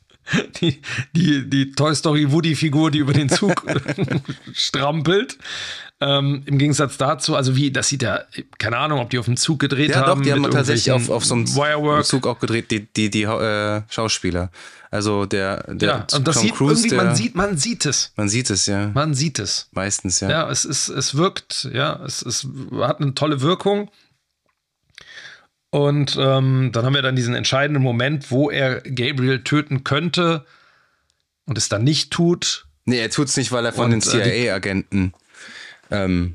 [0.60, 0.82] die,
[1.14, 3.64] die, die Toy Story Woody-Figur, die über den Zug
[4.52, 5.38] strampelt.
[6.04, 8.24] Ähm, Im Gegensatz dazu, also wie, das sieht ja,
[8.58, 10.18] keine Ahnung, ob die auf dem Zug gedreht ja, haben.
[10.18, 12.04] doch, die haben tatsächlich auf, auf so einem Wirework.
[12.04, 14.50] Zug auch gedreht, die, die, die äh, Schauspieler.
[14.90, 17.86] Also der, der Ja, und das Tom sieht Cruise, irgendwie, der, man sieht, man sieht
[17.86, 18.12] es.
[18.16, 18.90] man sieht es, ja.
[18.94, 19.68] Man sieht es.
[19.70, 20.28] Meistens, ja.
[20.28, 22.48] Ja, es ist, es wirkt, ja, es, es
[22.80, 23.88] hat eine tolle Wirkung.
[25.70, 30.44] Und ähm, dann haben wir dann diesen entscheidenden Moment, wo er Gabriel töten könnte
[31.46, 32.66] und es dann nicht tut.
[32.86, 35.14] Nee, er tut's nicht, weil er von Und, den äh, CIA-Agenten
[35.92, 36.34] ähm,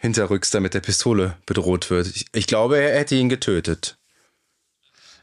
[0.00, 2.08] hinterrücks da mit der Pistole bedroht wird.
[2.08, 3.96] Ich, ich glaube, er hätte ihn getötet.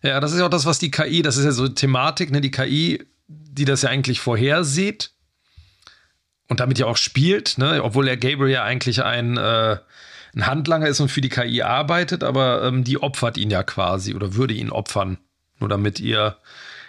[0.02, 2.42] Ja, das ist ja auch das, was die KI, das ist ja so Thematik, ne?
[2.42, 5.12] Die KI, die das ja eigentlich vorhersieht
[6.50, 7.82] und damit ja auch spielt, ne?
[7.84, 9.78] Obwohl der Gabriel ja eigentlich ein, äh,
[10.36, 14.14] ein Handlanger ist und für die KI arbeitet, aber ähm, die opfert ihn ja quasi
[14.14, 15.18] oder würde ihn opfern,
[15.60, 16.38] nur damit ihr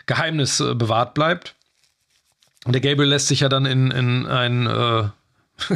[0.07, 1.55] Geheimnis äh, bewahrt bleibt.
[2.65, 5.09] Und der Gabriel lässt sich ja dann in, in ein äh,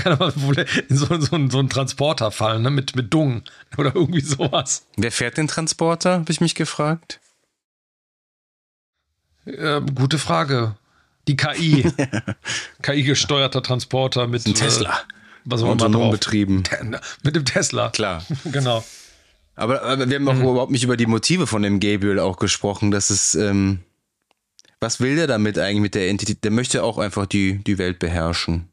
[0.89, 2.71] in so, so, so einen Transporter fallen, ne?
[2.71, 3.43] mit, mit Dung
[3.79, 4.87] oder irgendwie sowas.
[4.97, 7.21] Wer fährt den Transporter, habe ich mich gefragt.
[9.47, 10.77] Äh, gute Frage.
[11.27, 11.91] Die KI.
[12.83, 14.91] KI-gesteuerter Transporter mit ein Tesla.
[14.91, 15.15] Äh,
[15.45, 16.65] was auch immer betrieben.
[17.23, 17.91] Mit dem Tesla.
[17.91, 18.25] Klar.
[18.45, 18.85] genau.
[19.55, 20.43] Aber, aber, wir haben auch mhm.
[20.43, 22.91] überhaupt nicht über die Motive von dem Gabriel auch gesprochen.
[22.91, 23.81] Das ist, ähm,
[24.81, 26.45] was will der damit eigentlich mit der Entität?
[26.45, 28.69] Der möchte auch einfach die, die Welt beherrschen.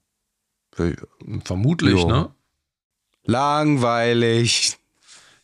[1.44, 2.08] Vermutlich, jo.
[2.08, 2.30] ne?
[3.24, 4.78] Langweilig.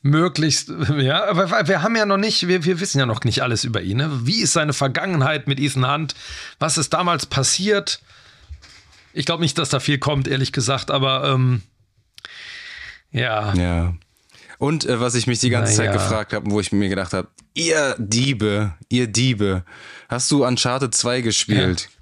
[0.03, 3.63] Möglichst, ja, aber wir haben ja noch nicht, wir, wir wissen ja noch nicht alles
[3.63, 3.97] über ihn.
[3.97, 4.25] Ne?
[4.25, 6.15] Wie ist seine Vergangenheit mit Ethan Hunt?
[6.57, 8.01] Was ist damals passiert?
[9.13, 11.61] Ich glaube nicht, dass da viel kommt, ehrlich gesagt, aber ähm,
[13.11, 13.53] ja.
[13.53, 13.93] Ja.
[14.57, 15.91] Und äh, was ich mich die ganze naja.
[15.91, 19.65] Zeit gefragt habe, wo ich mir gedacht habe, ihr Diebe, ihr Diebe,
[20.09, 21.89] hast du Uncharted 2 gespielt?
[21.91, 21.97] Ja.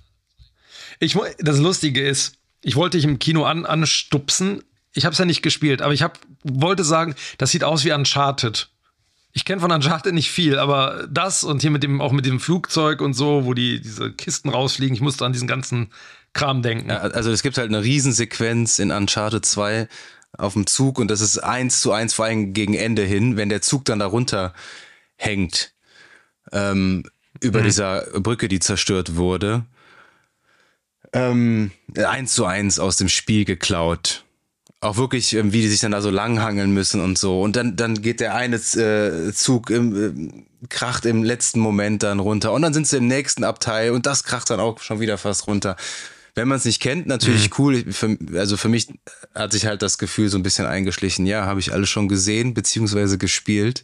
[1.01, 4.63] Ich, das Lustige ist, ich wollte dich im Kino an, anstupsen.
[4.93, 7.91] Ich habe es ja nicht gespielt, aber ich hab, wollte sagen, das sieht aus wie
[7.91, 8.69] Uncharted.
[9.31, 12.39] Ich kenne von Uncharted nicht viel, aber das und hier mit dem, auch mit dem
[12.39, 15.91] Flugzeug und so, wo die diese Kisten rausfliegen, ich musste an diesen ganzen
[16.33, 16.89] Kram denken.
[16.89, 19.87] Ja, also es gibt halt eine Riesensequenz in Uncharted 2
[20.37, 23.49] auf dem Zug und das ist eins zu eins vor allem gegen Ende hin, wenn
[23.49, 24.53] der Zug dann darunter
[25.15, 25.73] hängt,
[26.51, 27.03] ähm,
[27.39, 27.65] über mhm.
[27.65, 29.65] dieser Brücke, die zerstört wurde
[31.13, 34.23] ähm, eins zu eins aus dem Spiel geklaut.
[34.81, 37.41] Auch wirklich, ähm, wie die sich dann da so langhangeln müssen und so.
[37.41, 42.19] Und dann, dann geht der eine äh, Zug im, äh, kracht im letzten Moment dann
[42.19, 42.53] runter.
[42.53, 45.47] Und dann sind sie im nächsten Abteil und das kracht dann auch schon wieder fast
[45.47, 45.75] runter.
[46.35, 47.55] Wenn man es nicht kennt, natürlich mhm.
[47.57, 47.91] cool.
[47.91, 48.87] Für, also für mich
[49.35, 51.25] hat sich halt das Gefühl so ein bisschen eingeschlichen.
[51.25, 53.83] Ja, habe ich alles schon gesehen, beziehungsweise gespielt.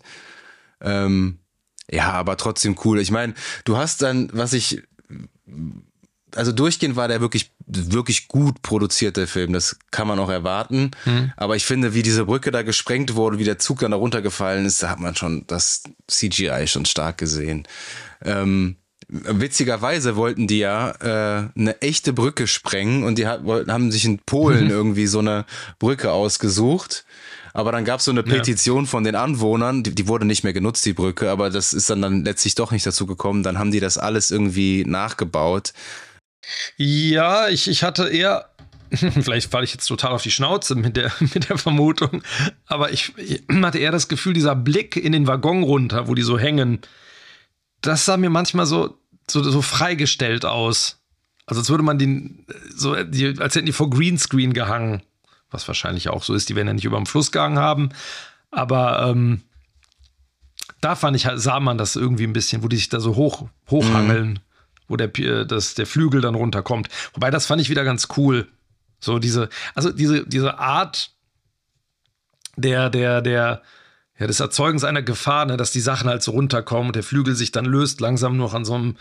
[0.80, 1.40] Ähm,
[1.92, 3.00] ja, aber trotzdem cool.
[3.02, 3.34] Ich meine,
[3.66, 4.84] du hast dann, was ich
[6.36, 9.54] also durchgehend war der wirklich, wirklich gut produzierte Film.
[9.54, 10.92] Das kann man auch erwarten.
[11.06, 11.32] Mhm.
[11.38, 14.66] Aber ich finde, wie diese Brücke da gesprengt wurde, wie der Zug dann da runtergefallen
[14.66, 17.68] ist, da hat man schon das CGI schon stark gesehen.
[18.24, 18.78] Ähm,
[19.08, 24.20] witzigerweise wollten die ja äh, eine echte Brücke sprengen und die hat, haben sich in
[24.20, 25.46] Polen irgendwie so eine
[25.80, 27.06] Brücke ausgesucht.
[27.54, 28.90] Aber dann gab es so eine Petition ja.
[28.90, 32.02] von den Anwohnern, die, die, wurde nicht mehr genutzt, die Brücke, aber das ist dann,
[32.02, 33.44] dann letztlich doch nicht dazu gekommen.
[33.44, 35.72] Dann haben die das alles irgendwie nachgebaut.
[36.78, 38.50] Ja, ich, ich hatte eher,
[38.90, 42.24] vielleicht falle ich jetzt total auf die Schnauze mit der, mit der Vermutung,
[42.66, 46.22] aber ich, ich hatte eher das Gefühl, dieser Blick in den Waggon runter, wo die
[46.22, 46.80] so hängen,
[47.82, 48.98] das sah mir manchmal so,
[49.30, 51.02] so, so freigestellt aus.
[51.46, 55.04] Also als würde man den, so, die, als hätten die vor Greenscreen gehangen.
[55.52, 57.90] Was wahrscheinlich auch so ist, die werden ja nicht über dem Fluss gehangen haben.
[58.50, 59.44] Aber ähm,
[60.82, 63.48] da fand ich, sah man das irgendwie ein bisschen, wo die sich da so hoch,
[63.70, 64.30] hochhangeln.
[64.30, 64.40] Mhm
[64.88, 66.90] wo der, das, der Flügel dann runterkommt.
[67.14, 68.48] Wobei, das fand ich wieder ganz cool.
[69.00, 71.12] So diese, also diese, diese Art
[72.58, 73.62] der, der, der,
[74.18, 77.36] ja, des Erzeugens einer Gefahr, ne, dass die Sachen halt so runterkommen und der Flügel
[77.36, 78.96] sich dann löst, langsam noch an so einem,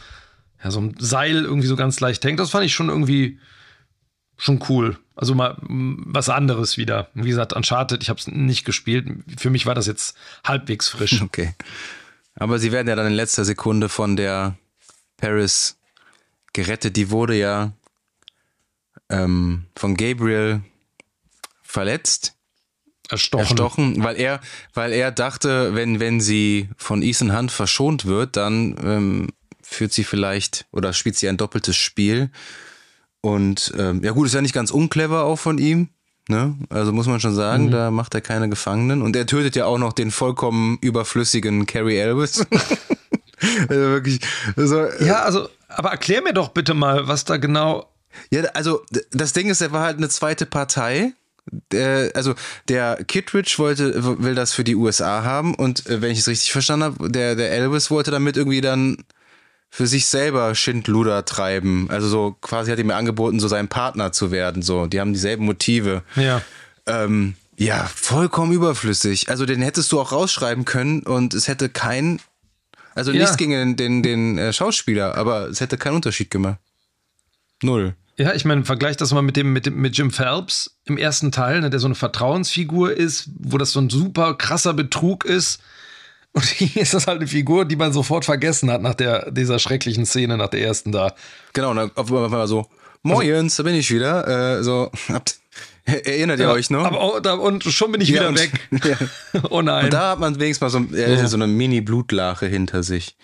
[0.63, 2.41] ja, so einem Seil irgendwie so ganz leicht hängt.
[2.41, 3.39] Das fand ich schon irgendwie
[4.37, 4.99] schon cool.
[5.15, 7.09] Also mal was anderes wieder.
[7.15, 9.07] Wie gesagt, Uncharted, ich habe es nicht gespielt.
[9.39, 11.21] Für mich war das jetzt halbwegs frisch.
[11.23, 11.55] Okay.
[12.37, 14.57] Aber sie werden ja dann in letzter Sekunde von der
[15.25, 15.79] Paris
[16.53, 16.97] gerettet.
[16.97, 17.73] Die wurde ja
[19.09, 20.61] ähm, von Gabriel
[21.63, 22.35] verletzt.
[23.09, 23.43] Erstochen.
[23.43, 24.41] Erstochen, weil er,
[24.73, 29.29] weil er dachte, wenn, wenn sie von Ethan Hunt verschont wird, dann ähm,
[29.63, 32.31] führt sie vielleicht oder spielt sie ein doppeltes Spiel.
[33.21, 35.89] Und ähm, ja gut, ist ja nicht ganz unclever auch von ihm.
[36.29, 36.57] Ne?
[36.71, 37.71] Also muss man schon sagen, mhm.
[37.71, 39.03] da macht er keine Gefangenen.
[39.03, 42.47] Und er tötet ja auch noch den vollkommen überflüssigen Carrie Elvis.
[43.69, 44.21] also wirklich.
[44.57, 47.91] Also, ja, also, aber erklär mir doch bitte mal, was da genau.
[48.31, 51.13] Ja, also das Ding ist, er war halt eine zweite Partei.
[51.73, 52.35] Der, also
[52.69, 56.53] der Kittridge wollte, will das für die USA haben und äh, wenn ich es richtig
[56.53, 59.05] verstanden habe, der, der Elvis wollte damit irgendwie dann
[59.75, 61.91] für sich selber Schindluder treiben.
[61.91, 64.63] Also so quasi hat ihm angeboten, so sein Partner zu werden.
[64.63, 66.03] So, die haben dieselben Motive.
[66.15, 66.43] Ja.
[66.87, 69.31] Ähm, ja, vollkommen überflüssig.
[69.31, 72.21] Also den hättest du auch rausschreiben können und es hätte kein
[72.95, 73.21] also ja.
[73.21, 76.59] nichts gegen den, den, den äh, Schauspieler, aber es hätte keinen Unterschied gemacht.
[77.63, 77.95] Null.
[78.17, 81.33] Ja, ich meine, vergleich das mal mit dem, mit dem, mit Jim Phelps im ersten
[81.33, 85.61] Teil, ne, der so eine Vertrauensfigur ist, wo das so ein super krasser Betrug ist.
[86.33, 89.61] Und hier ist das halt eine Figur, die man sofort vergessen hat nach der, dieser
[89.61, 91.15] schrecklichen Szene, nach der ersten da.
[91.53, 92.69] Genau, und dann auf einmal so,
[93.05, 94.59] Moins, da bin ich wieder.
[94.59, 95.39] Äh, so, habt,
[96.05, 96.85] erinnert ihr Ja, euch noch?
[96.85, 98.53] Aber, da, und schon bin ich Ja, wieder und- weg.
[99.33, 99.41] Ja.
[99.51, 99.85] Oh nein.
[99.87, 103.17] Und da hat man wenigstens mal so, äh, so eine Mini-Blutlache hinter sich.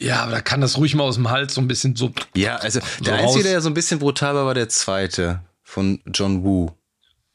[0.00, 2.12] ja, aber da kann das ruhig mal aus dem Hals so ein bisschen so.
[2.34, 3.22] Ja, also So der raus.
[3.28, 6.70] Einzige, der ja so ein bisschen brutal war, war der zweite von John Woo.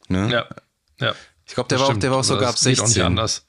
[0.08, 0.30] Ne?
[0.32, 0.46] Ja.
[1.00, 1.16] Ja.
[1.48, 3.04] Ich glaube, der, war auch- der war auch sogar ab das geht auch nicht 16.
[3.04, 3.46] anders.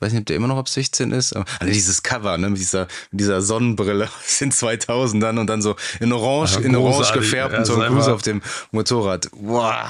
[0.00, 1.34] Weiß nicht, ob der immer noch ab 16 ist.
[1.34, 5.60] Aber, also dieses Cover, ne, mit dieser, mit dieser Sonnenbrille aus den 2000ern und dann
[5.62, 8.40] so in orange, Ja, in orange gefärbt und Tom ist Cruise auf dem
[8.70, 9.28] Motorrad.
[9.32, 9.86] Wow.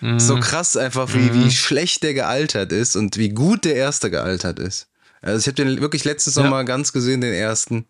[0.00, 0.20] Mhm.
[0.20, 4.60] So krass einfach, wie, wie schlecht der gealtert ist und wie gut der erste gealtert
[4.60, 4.86] ist.
[5.20, 6.62] Also ich habe den wirklich letztes Ja.
[6.62, 7.86] ganz gesehen, den ersten.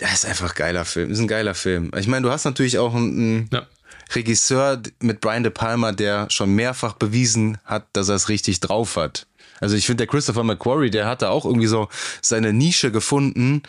[0.00, 1.10] Der ist einfach ein geiler Film.
[1.10, 1.90] Ist ein geiler Film.
[1.96, 3.66] Ich meine, du hast natürlich auch einen, einen Ja.
[4.14, 8.96] Regisseur mit Brian De Palma, der schon mehrfach bewiesen hat, dass er es richtig drauf
[8.96, 9.26] hat.
[9.60, 11.88] Also ich finde, der Christopher McQuarrie, der hat da auch irgendwie so
[12.20, 13.62] seine Nische gefunden,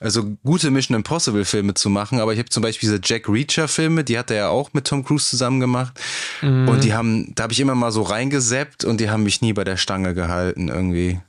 [0.00, 2.20] also gute Mission Impossible Filme zu machen.
[2.20, 4.86] Aber ich habe zum Beispiel diese Jack Reacher Filme, die hat er ja auch mit
[4.86, 6.00] Tom Cruise zusammen gemacht.
[6.42, 9.52] Und die haben, da habe ich immer mal so reingeseppt und die haben mich nie
[9.52, 11.20] bei der Stange gehalten irgendwie.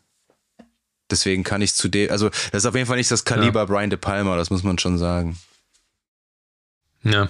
[1.12, 3.90] Deswegen kann ich zu dem, also das ist auf jeden Fall nicht das Kaliber Brian
[3.90, 5.38] De Palma, das muss man schon sagen.
[7.04, 7.30] Ja.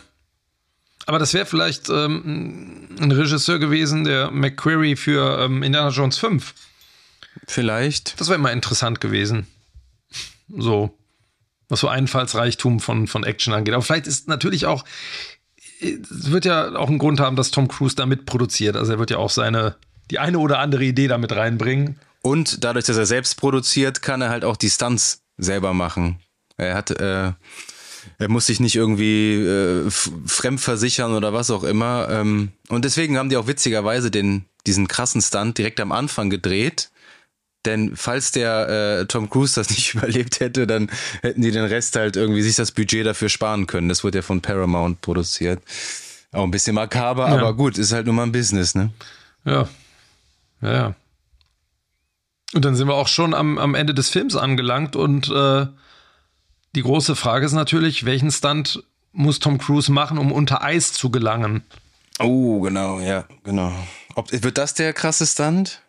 [1.06, 6.54] Aber das wäre vielleicht ähm, ein Regisseur gewesen, der McQuarrie für ähm, Indiana Jones 5.
[7.48, 8.20] Vielleicht.
[8.20, 9.48] Das wäre mal interessant gewesen.
[10.50, 10.98] So,
[11.70, 13.74] was so Einfallsreichtum von, von Action angeht.
[13.74, 14.86] Aber vielleicht ist natürlich auch,
[15.80, 18.76] es wird ja auch einen Grund haben, dass Tom Cruise da mitproduziert.
[18.76, 19.76] Also er wird ja auch seine,
[20.12, 22.00] die eine oder andere Idee damit reinbringen.
[22.22, 26.20] Und dadurch, dass er selbst produziert, kann er halt auch die Stunts selber machen.
[26.58, 27.34] Er hat, äh,
[28.18, 32.08] er muss sich nicht irgendwie äh, fremdversichern oder was auch immer.
[32.10, 36.92] Ähm, und deswegen haben die auch witzigerweise den, diesen krassen Stunt direkt am Anfang gedreht.
[37.66, 40.90] Denn falls der äh, Tom Cruise das nicht überlebt hätte, dann
[41.22, 43.90] hätten die den Rest halt irgendwie sich das Budget dafür sparen können.
[43.90, 45.62] Das wurde ja von Paramount produziert.
[46.32, 47.36] Auch ein bisschen makaber, Ja.
[47.38, 48.90] aber gut, ist halt nur mal ein Business, ne?
[49.46, 49.68] Ja.
[50.62, 50.96] Ja, ja.
[52.54, 55.68] Und dann sind wir auch schon am, am Ende des Films angelangt und äh,
[56.76, 61.12] die große Frage ist natürlich, welchen Stunt muss Tom Cruise machen, um unter Eis zu
[61.12, 61.64] gelangen?
[62.20, 63.72] Oh, genau, ja, genau.
[64.16, 65.82] Ob, wird das der krasse Stunt?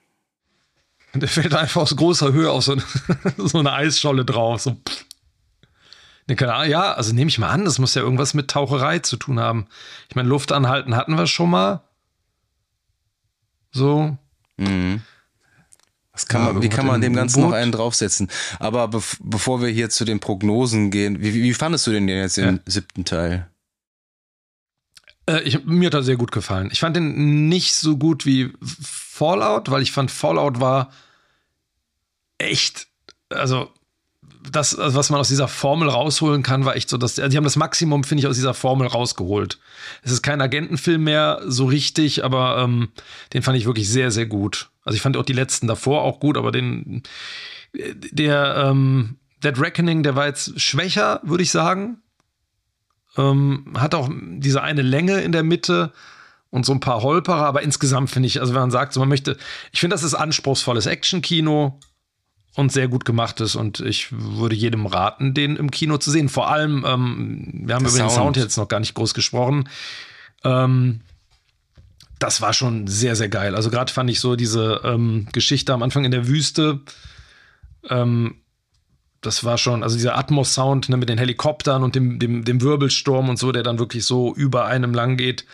[1.14, 2.82] Und der fällt einfach aus großer Höhe auf so eine,
[3.48, 4.60] so eine Eisscholle drauf.
[4.62, 4.72] So.
[4.86, 5.04] pff.
[6.26, 8.98] Ne, keine Ahnung, ja, also nehme ich mal an, das muss ja irgendwas mit Taucherei
[9.00, 9.66] zu tun haben.
[10.08, 11.82] Ich meine, Luft anhalten hatten wir schon mal.
[13.72, 14.16] So.
[16.12, 17.58] Was kann Ja, man, wie kann man im dem Ganzen noch U-Boot?
[17.58, 18.30] einen draufsetzen?
[18.58, 22.18] Aber bev bevor wir hier zu den Prognosen gehen, wie, wie fandest du den denn
[22.18, 22.60] jetzt im Ja.
[22.66, 23.48] siebten Teil?
[25.26, 26.68] Äh, ich, mir hat er sehr gut gefallen.
[26.72, 30.90] Ich fand den nicht so gut wie Fallout, weil ich fand, Fallout war
[32.38, 32.88] echt,
[33.28, 33.70] also
[34.50, 37.36] das, also was man aus dieser Formel rausholen kann, war echt so, dass also die
[37.36, 39.58] haben das Maximum, finde ich, aus dieser Formel rausgeholt.
[40.02, 42.88] Es ist kein Agentenfilm mehr so richtig, aber ähm,
[43.32, 44.70] den fand ich wirklich sehr, sehr gut.
[44.84, 47.02] Also ich fand auch die letzten davor auch gut, aber den,
[47.72, 52.02] der ähm, Dead Reckoning, der war jetzt schwächer, würde ich sagen.
[53.16, 55.92] Ähm, hat auch diese eine Länge in der Mitte
[56.50, 59.08] und so ein paar Holperer, aber insgesamt finde ich, also wenn man sagt, so man
[59.08, 59.36] möchte,
[59.72, 61.80] ich finde, das ist anspruchsvolles Actionkino
[62.56, 66.28] und sehr gut gemachtes und ich würde jedem raten, den im Kino zu sehen.
[66.28, 68.12] Vor allem, ähm, wir haben Der über den Sound.
[68.12, 69.68] Sound jetzt noch gar nicht groß gesprochen.
[70.44, 71.00] Ähm,
[72.18, 73.54] das war schon sehr, sehr geil.
[73.54, 76.80] Also gerade fand ich so diese ähm, Geschichte am Anfang in der Wüste,
[77.90, 78.36] ähm,
[79.20, 83.28] das war schon, also dieser Atmos-Sound ne, mit den Helikoptern und dem, dem, dem Wirbelsturm
[83.28, 85.46] und so, der dann wirklich so über einem lang geht.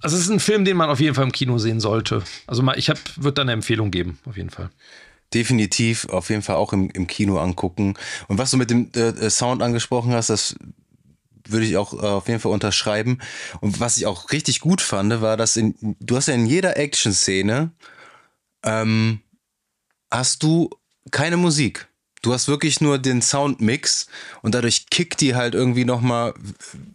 [0.00, 2.22] Also es ist ein Film, den man auf jeden Fall im Kino sehen sollte.
[2.46, 4.70] Also mal, ich würde da eine Empfehlung geben, auf jeden Fall.
[5.36, 7.92] Definitiv, auf jeden Fall auch im, im Kino angucken.
[8.26, 10.56] Und was du mit dem äh, Sound angesprochen hast, das
[11.46, 13.18] würde ich auch äh, auf jeden Fall unterschreiben.
[13.60, 16.78] Und was ich auch richtig gut fand, war, dass in, du hast ja in jeder
[16.78, 17.70] Action-Szene
[18.64, 19.20] ähm,
[20.10, 20.70] hast du
[21.10, 21.86] keine Musik.
[22.22, 24.06] Du hast wirklich nur den Soundmix
[24.40, 26.32] und dadurch kickt die halt irgendwie noch mal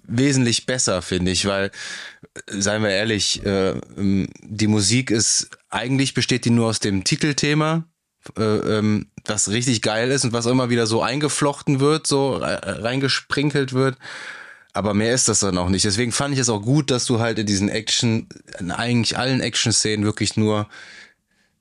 [0.08, 1.68] wesentlich besser, finde ich, weil,
[2.48, 7.04] äh, seien wir ehrlich, äh, ähm, die Musik ist, eigentlich besteht die nur aus dem
[7.04, 7.91] Titelthema, äh,
[8.38, 13.74] ähm, was richtig geil ist und was immer wieder so eingeflochten wird, so re- reingesprinkelt
[13.74, 13.98] wird.
[14.74, 15.84] Aber mehr ist das dann auch nicht.
[15.86, 18.28] Deswegen fand ich es auch gut, dass du halt in diesen Action,
[18.60, 20.68] in eigentlich allen Action-Szenen wirklich nur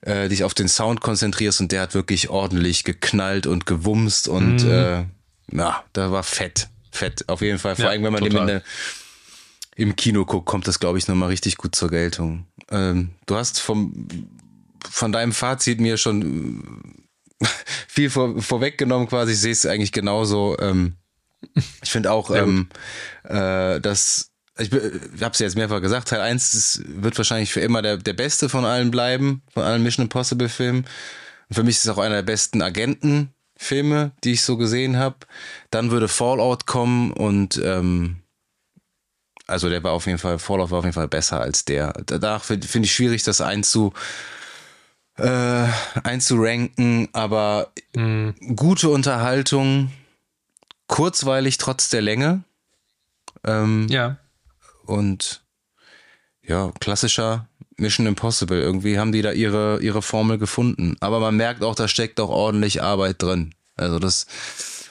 [0.02, 4.62] äh, dich auf den Sound konzentrierst und der hat wirklich ordentlich geknallt und gewumst und
[4.64, 5.04] äh,
[5.52, 6.68] ja, da war fett.
[6.92, 7.28] fett.
[7.28, 7.74] Auf jeden Fall.
[7.74, 8.48] Vor Ja, allem, wenn man den total.
[8.48, 8.62] in der,
[9.74, 12.46] im Kino guckt, kommt das, glaube ich, nochmal richtig gut zur Geltung.
[12.70, 13.92] Ähm, du hast vom,
[14.88, 17.04] von deinem Fazit mir schon
[17.40, 17.46] äh,
[17.88, 19.32] viel vor, vorweggenommen quasi.
[19.32, 20.56] Ich sehe es eigentlich genauso.
[20.58, 20.94] Ähm,
[21.82, 22.68] ich finde auch, ähm,
[23.24, 27.52] äh, dass ich, ich habe es ja jetzt mehrfach gesagt, Teil 1 ist, wird wahrscheinlich
[27.52, 30.84] für immer der, der beste von allen bleiben, von allen Mission Impossible Filmen.
[31.48, 35.16] Und für mich ist es auch einer der besten Agentenfilme, die ich so gesehen habe.
[35.70, 38.16] Dann würde Fallout kommen und ähm,
[39.46, 41.92] also der war auf jeden Fall, Fallout war auf jeden Fall besser als der.
[42.06, 43.92] Danach finde find ich schwierig, das einzu,
[45.20, 45.66] äh,
[46.02, 48.34] einzuranken, aber Mhm.
[48.56, 49.90] gute Unterhaltung,
[50.86, 52.42] kurzweilig trotz der Länge.
[53.44, 54.16] Ähm, Ja.
[54.86, 55.42] und
[56.42, 58.60] ja, klassischer Mission Impossible.
[58.60, 60.96] Irgendwie haben die da ihre, ihre Formel gefunden.
[61.00, 63.54] Aber man merkt auch, da steckt auch ordentlich Arbeit drin.
[63.76, 64.26] Also das.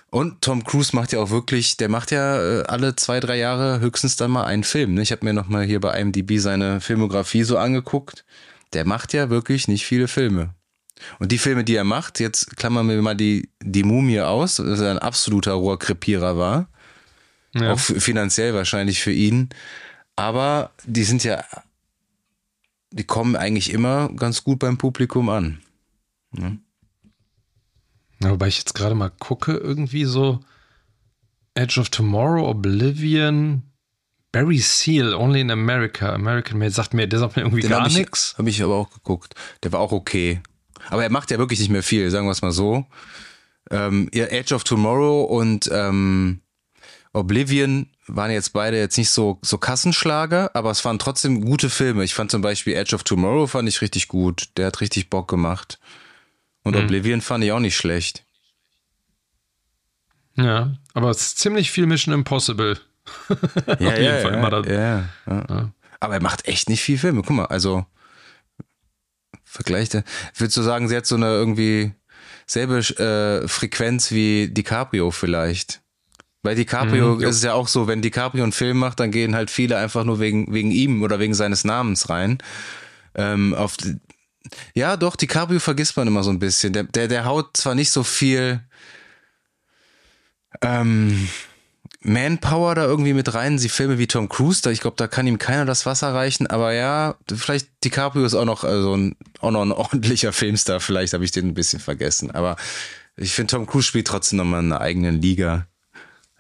[0.10, 3.80] Und Tom Cruise macht ja auch wirklich, der macht ja äh, alle zwei, drei Jahre
[3.80, 4.96] höchstens dann mal einen Film.
[4.96, 5.04] Ne?
[5.04, 8.26] Ich habe mir nochmal hier bei IMDb seine Filmografie so angeguckt.
[8.74, 10.54] Der macht ja wirklich nicht viele Filme.
[11.20, 14.80] Und die Filme, die er macht, jetzt klammern wir mal die, die Mumie aus, dass
[14.80, 16.68] er ein absoluter Rohrkrepierer war.
[17.54, 17.74] ja.
[17.74, 19.50] Auch finanziell wahrscheinlich für ihn.
[20.16, 21.44] Aber die sind ja,
[22.92, 25.62] die kommen eigentlich immer ganz gut beim Publikum an.
[28.22, 30.42] Ja, wobei ich jetzt gerade mal gucke, irgendwie so
[31.54, 33.64] Edge of Tomorrow, Oblivion,
[34.32, 37.80] Barry Seal, Only in America, American Made, sagt mir, der sagt mir irgendwie Den gar
[37.82, 38.36] habe ich, nichts.
[38.38, 39.34] hab ich aber auch geguckt.
[39.64, 40.42] Der war auch okay.
[40.90, 42.86] Aber er macht ja wirklich nicht mehr viel, sagen wir es mal so.
[43.72, 46.42] Ähm, ja, Edge of Tomorrow und ähm,
[47.14, 52.04] Oblivion waren jetzt beide jetzt nicht so, so Kassenschlager, aber es waren trotzdem gute Filme.
[52.04, 54.50] Ich fand zum Beispiel Edge of Tomorrow fand ich richtig gut.
[54.58, 55.80] Der hat richtig Bock gemacht.
[56.64, 56.84] Und Mhm.
[56.84, 58.24] Oblivion fand ich auch nicht schlecht.
[60.36, 62.80] Ja, aber es ist ziemlich viel Mission Impossible.
[63.80, 64.62] Ja, Auf jeden Fall immer da.
[64.64, 65.46] ja, ja.
[65.50, 65.72] Ja.
[66.00, 67.22] Aber er macht echt nicht viel Filme.
[67.22, 67.86] Guck mal, also
[69.44, 69.90] Vergleich,
[70.36, 71.92] würdest du sagen, sie hat so eine irgendwie
[72.46, 75.82] selbe äh, Frequenz wie DiCaprio vielleicht?
[76.44, 77.30] Bei DiCaprio Mhm, ja.
[77.30, 80.04] ist es ja auch so, wenn DiCaprio einen Film macht, dann gehen halt viele einfach
[80.04, 82.38] nur wegen, wegen ihm oder wegen seines Namens rein.
[83.16, 83.76] Ähm, auf,
[84.74, 86.72] ja, doch, DiCaprio vergisst man immer so ein bisschen.
[86.72, 88.62] Der, der, der haut zwar nicht so viel
[90.62, 91.28] ähm,
[92.02, 95.28] Manpower da irgendwie mit rein, sie Filme wie Tom Cruise, da ich glaube, da kann
[95.28, 99.52] ihm keiner das Wasser reichen, aber ja, vielleicht DiCaprio ist auch noch also ein, auch
[99.52, 102.56] noch ein ordentlicher Filmstar, vielleicht habe ich den ein bisschen vergessen, aber
[103.18, 105.68] ich finde Tom Cruise spielt trotzdem nochmal in einer eigenen Liga.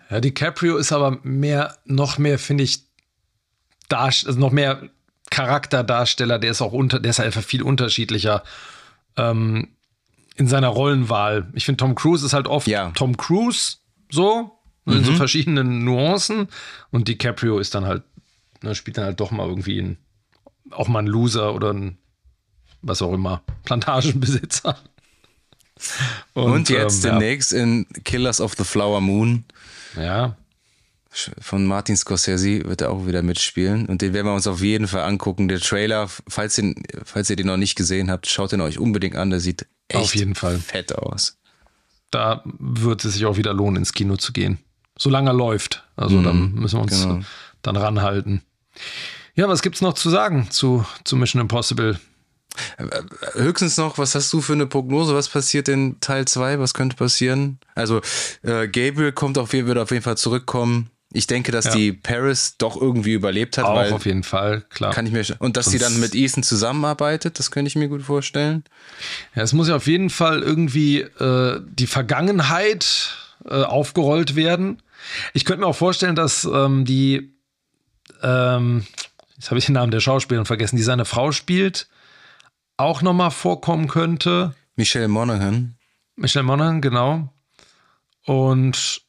[0.09, 2.89] Ja, DiCaprio ist aber mehr, noch mehr, finde ich,
[3.89, 4.89] Darst also noch mehr
[5.31, 8.43] Charakterdarsteller, der ist auch unter, der ist einfach viel unterschiedlicher
[9.17, 9.69] ähm,
[10.35, 11.49] in seiner Rollenwahl.
[11.53, 12.91] Ich finde, Tom Cruise ist halt oft Ja.
[12.91, 13.77] Tom Cruise
[14.11, 14.58] so,
[14.91, 16.47] in so verschiedenen Nuancen.
[16.91, 18.03] Und DiCaprio ist dann halt,
[18.61, 19.97] ne, spielt dann halt doch mal irgendwie ein,
[20.71, 21.97] auch mal ein Loser oder ein,
[22.81, 24.77] was auch immer, Plantagenbesitzer.
[26.33, 29.45] Und, jetzt ähm, demnächst in Killers of the Flower Moon
[29.95, 30.35] Ja, ja,
[31.39, 34.87] von Martin Scorsese wird er auch wieder mitspielen und den werden wir uns auf jeden
[34.87, 35.47] Fall angucken.
[35.47, 39.15] Der Trailer, falls, den, falls ihr den noch nicht gesehen habt, schaut den euch unbedingt
[39.15, 40.57] an, der sieht echt Auf jeden Fall.
[40.59, 41.37] fett aus.
[42.11, 44.59] da wird es sich auch wieder lohnen, ins Kino zu gehen.
[44.99, 45.83] Solange er läuft.
[45.95, 47.21] Also dann müssen wir uns genau.
[47.63, 48.43] dann ranhalten.
[49.33, 51.99] Ja, was gibt's noch zu sagen zu, zu Mission Impossible?
[53.33, 55.15] Höchstens noch, was hast du für eine Prognose?
[55.15, 56.59] Was passiert in Teil 2?
[56.59, 57.59] Was könnte passieren?
[57.75, 58.01] Also,
[58.43, 60.89] äh, Gabriel kommt auf jeden, wird auf jeden Fall zurückkommen.
[61.11, 61.71] Ich denke, dass Ja.
[61.75, 64.93] die Paris doch irgendwie überlebt hat, Auch auf jeden Fall, klar.
[64.93, 68.03] kann ich mir und dass sie dann mit Ethan zusammenarbeitet, das könnte ich mir gut
[68.03, 68.63] vorstellen.
[69.33, 73.15] Ja, es muss ja auf jeden Fall irgendwie äh, die Vergangenheit
[73.45, 74.81] äh, aufgerollt werden.
[75.33, 77.35] Ich könnte mir auch vorstellen, dass ähm, die,
[78.21, 78.85] ähm,
[79.35, 81.87] jetzt habe ich den Namen der Schauspielerin vergessen, die seine Frau spielt,
[82.77, 84.55] auch nochmal vorkommen könnte.
[84.75, 85.77] Michelle Monaghan.
[86.15, 87.33] Michelle Monaghan, genau.
[88.25, 89.01] Und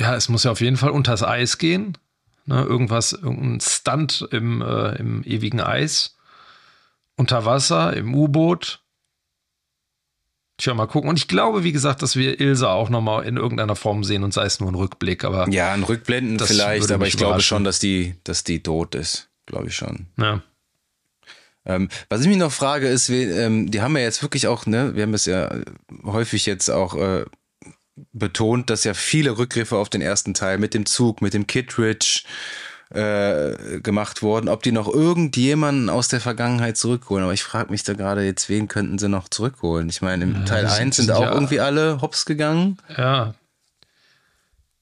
[0.00, 1.98] ja, es muss ja auf jeden Fall unters Eis gehen.
[2.46, 6.16] Ne, irgendwas, irgendein Stunt im, äh, im ewigen Eis.
[7.16, 8.80] Unter Wasser, im U-Boot.
[10.58, 11.08] Tja, mal gucken.
[11.08, 14.34] Und ich glaube, wie gesagt, dass wir Ilsa auch nochmal in irgendeiner Form sehen und
[14.34, 15.24] sei es nur ein Rückblick.
[15.24, 19.28] Aber Ja, ein Rückblenden vielleicht, aber ich glaube schon, dass die, dass die tot ist.
[19.46, 20.06] Glaube ich schon.
[20.18, 20.42] ja.
[21.64, 24.64] Ähm, was ich mich noch frage, ist, wir, ähm, die haben ja jetzt wirklich auch,
[24.64, 25.54] ne, wir haben es ja
[26.02, 27.26] häufig jetzt auch äh,
[28.12, 32.22] betont, dass ja viele Rückgriffe auf den ersten Teil mit dem Zug, mit dem Kittridge
[32.90, 37.24] äh, gemacht wurden, ob die noch irgendjemanden aus der Vergangenheit zurückholen.
[37.24, 39.88] Aber ich frage mich da gerade jetzt, wen könnten sie noch zurückholen?
[39.90, 42.24] Ich meine, im Teil die sind- 1 die sind sind auch ja- irgendwie alle hops
[42.24, 42.78] gegangen.
[42.96, 43.34] ja.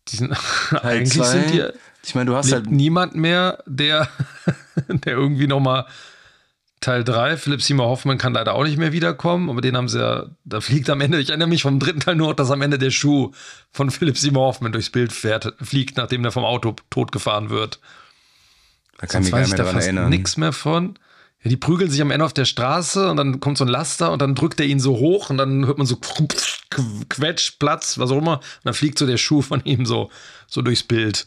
[0.09, 0.37] Die sind,
[0.83, 1.65] eigentlich zwei, sind die.
[2.05, 4.09] Ich meine, du hast halt niemand mehr, der,
[4.89, 5.85] der irgendwie noch mal
[6.87, 9.99] Teil 3, Philipp Seymour Hoffmann kann leider auch nicht mehr wiederkommen, aber den haben sie
[9.99, 12.63] ja, da fliegt am Ende, ich erinnere mich vom dritten Teil nur noch, dass am
[12.63, 13.33] Ende der Schuh
[13.73, 17.81] von Philipp Seymour Hoffmann durchs Bild fährt, fliegt, nachdem der vom Auto totgefahren wird.
[18.99, 20.11] Da kann Sonst ich mich gar nicht mehr daran erinnern.
[20.11, 20.97] Nichts mehr von.
[21.43, 24.13] Ja, die prügeln sich am Ende auf der Straße und dann kommt so ein Laster
[24.13, 25.97] und dann drückt er ihn so hoch und dann hört man so
[27.09, 28.37] Quetsch, Platz, was auch immer.
[28.37, 30.09] Und dann fliegt so der Schuh von ihm so,
[30.47, 31.27] so durchs Bild.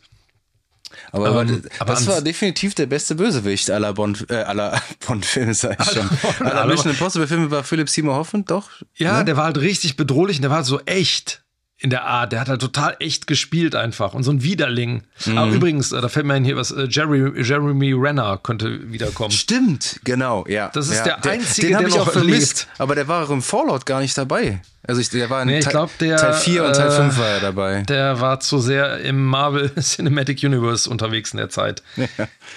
[1.11, 5.79] Aber, ähm, aber das war definitiv der beste Bösewicht aller Bond, äh, aller Bond-Filme, sag
[5.79, 6.09] ich schon.
[6.45, 8.69] aller Mission Impossible-Filme war Philip Seymour Hoffman, doch?
[8.95, 9.25] Ja, ne?
[9.25, 11.43] der war halt richtig bedrohlich und der war halt so echt
[11.79, 12.33] in der Art.
[12.33, 15.03] Der hat halt total echt gespielt einfach und so ein Widerling.
[15.25, 15.37] Mhm.
[15.37, 19.31] Aber übrigens, äh, da fällt mir ein hier was, äh, Jerry, Jeremy Renner könnte wiederkommen.
[19.31, 20.69] Stimmt, genau, ja.
[20.73, 21.17] Das ist ja.
[21.17, 22.67] der einzige, den, der ich auch vermisst.
[22.67, 22.79] Lebt.
[22.79, 24.61] Aber der war auch im Fallout gar nicht dabei.
[24.87, 27.19] Also ich, der war in nee, Teil, glaub, der, Teil 4 und Teil 5 äh,
[27.19, 27.81] war er dabei.
[27.83, 31.83] Der war zu sehr im Marvel Cinematic Universe unterwegs in der Zeit.
[31.95, 32.07] Ja.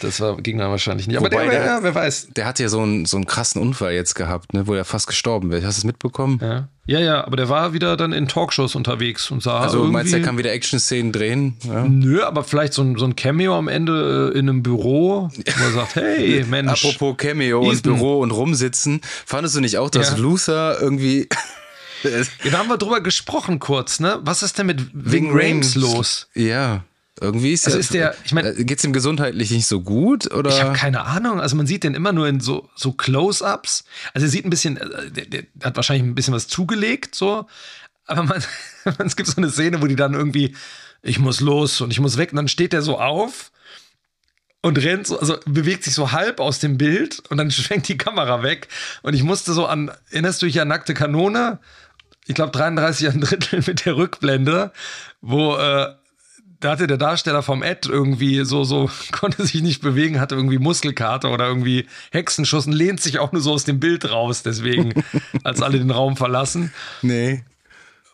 [0.01, 1.17] Das war, ging dann wahrscheinlich nicht.
[1.17, 2.29] Aber Wobei der, der, ja, wer weiß.
[2.37, 5.09] Der hat ja so einen, so einen krassen Unfall jetzt gehabt, ne, wo er fast
[5.09, 5.67] gestorben wäre.
[5.67, 6.39] Hast du es mitbekommen?
[6.41, 6.69] Ja.
[6.87, 10.13] Ja, ja, aber der war wieder dann in Talkshows unterwegs und sah Also irgendwie, meinst
[10.13, 11.57] du, er kann wieder Action-Szenen drehen?
[11.65, 11.85] Ja.
[11.85, 15.65] Nö, aber vielleicht so ein, so ein Cameo am Ende äh, in einem Büro, wo
[15.65, 16.85] er sagt, hey, Mensch.
[16.85, 17.71] Apropos Cameo Ethan.
[17.71, 19.01] und Büro und rumsitzen.
[19.27, 21.29] Fandest du nicht auch, dass Luther irgendwie
[22.51, 24.19] da haben wir drüber gesprochen kurz, ne?
[24.23, 26.29] Was ist denn mit Wing Rames los?
[26.35, 26.85] Ja.
[27.23, 30.51] Irgendwie ist, also ist der, ich meine, äh, geht's ihm gesundheitlich nicht so gut oder?
[30.51, 31.41] Ich habe keine Ahnung.
[31.41, 33.85] Also man sieht den immer nur in so so Close-ups.
[34.13, 37.47] Also er sieht ein bisschen, äh, der, der, hat wahrscheinlich ein bisschen was zugelegt, so.
[38.07, 38.43] Aber man,
[38.99, 40.55] es gibt so eine Szene, wo die dann irgendwie,
[41.03, 43.53] ich muss los und ich muss weg und dann steht der so auf
[44.61, 47.99] und rennt so, also bewegt sich so halb aus dem Bild und dann schwenkt die
[47.99, 48.69] Kamera weg
[49.03, 51.61] und ich musste so an, erinnerst du dich an nackte Kanone?
[52.27, 54.73] ich glaube, 33 ein Drittel mit der Rückblende,
[55.21, 55.95] wo äh,
[56.63, 60.59] da hatte der Darsteller vom Ed irgendwie so, so, konnte sich nicht bewegen, hatte irgendwie
[60.59, 64.95] Muskelkater oder irgendwie Hexenschuss und lehnt sich auch nur so aus dem Bild raus, deswegen,
[65.45, 66.73] als alle den Raum verlassen.
[67.03, 67.45] Nee.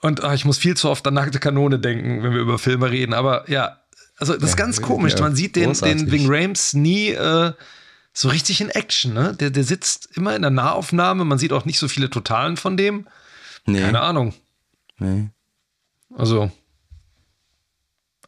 [0.00, 2.90] Und ach, ich muss viel zu oft an nackte Kanone denken, wenn wir über Filme
[2.90, 3.14] reden.
[3.14, 3.78] Aber ja,
[4.16, 5.14] also das ist ja, ganz komisch.
[5.14, 7.52] Ja, Man sieht den, den Wing Rames nie äh,
[8.12, 9.12] so richtig in Action.
[9.12, 9.34] Ne?
[9.38, 11.24] Der, der sitzt immer in der Nahaufnahme.
[11.24, 13.08] Man sieht auch nicht so viele Totalen von dem.
[13.66, 13.80] Nee.
[13.80, 14.34] Keine Ahnung.
[14.98, 15.30] Nee.
[16.16, 16.50] Also.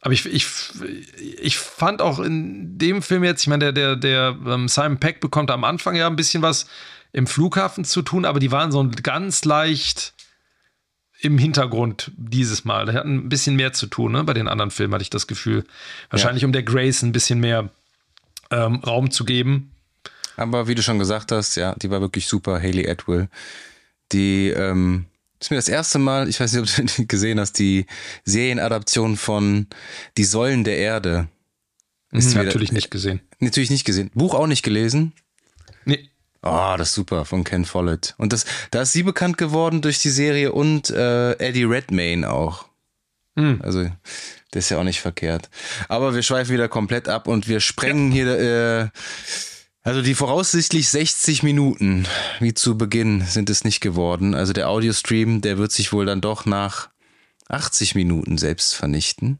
[0.01, 0.47] Aber ich, ich,
[1.39, 5.19] ich fand auch in dem Film jetzt, ich meine, der, der, der ähm, Simon Peck
[5.19, 6.65] bekommt am Anfang ja ein bisschen was
[7.13, 10.13] im Flughafen zu tun, aber die waren so ganz leicht
[11.19, 12.87] im Hintergrund dieses Mal.
[12.87, 14.23] Die hatten ein bisschen mehr zu tun, ne?
[14.23, 15.65] Bei den anderen Filmen hatte ich das Gefühl.
[16.09, 16.47] Wahrscheinlich, ja.
[16.47, 17.69] um der Grace ein bisschen mehr
[18.49, 19.71] ähm, Raum zu geben.
[20.35, 23.29] Aber wie du schon gesagt hast, ja, die war wirklich super, Haley Atwell.
[24.11, 25.05] Die, ähm,
[25.41, 27.87] ist mir das erste Mal, ich weiß nicht, ob du gesehen hast, die
[28.23, 29.67] Serienadaption von
[30.17, 31.27] Die Säulen der Erde.
[32.11, 33.21] Ist mhm, natürlich nicht gesehen.
[33.39, 34.11] Natürlich nicht gesehen.
[34.13, 35.13] Buch auch nicht gelesen?
[35.85, 36.09] Nee.
[36.43, 38.15] Oh, das ist super, von Ken Follett.
[38.17, 42.65] Und das, da ist sie bekannt geworden durch die Serie und äh, Eddie Redmayne auch.
[43.35, 43.61] Mhm.
[43.63, 43.89] Also,
[44.51, 45.49] das ist ja auch nicht verkehrt.
[45.87, 48.13] Aber wir schweifen wieder komplett ab und wir sprengen ja.
[48.13, 48.89] hier äh,
[49.83, 52.07] also die voraussichtlich 60 Minuten,
[52.39, 54.35] wie zu Beginn, sind es nicht geworden.
[54.35, 56.89] Also der Audiostream, der wird sich wohl dann doch nach
[57.49, 59.39] 80 Minuten selbst vernichten.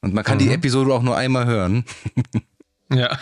[0.00, 0.42] Und man kann mhm.
[0.42, 1.84] die Episode auch nur einmal hören.
[2.92, 3.18] ja.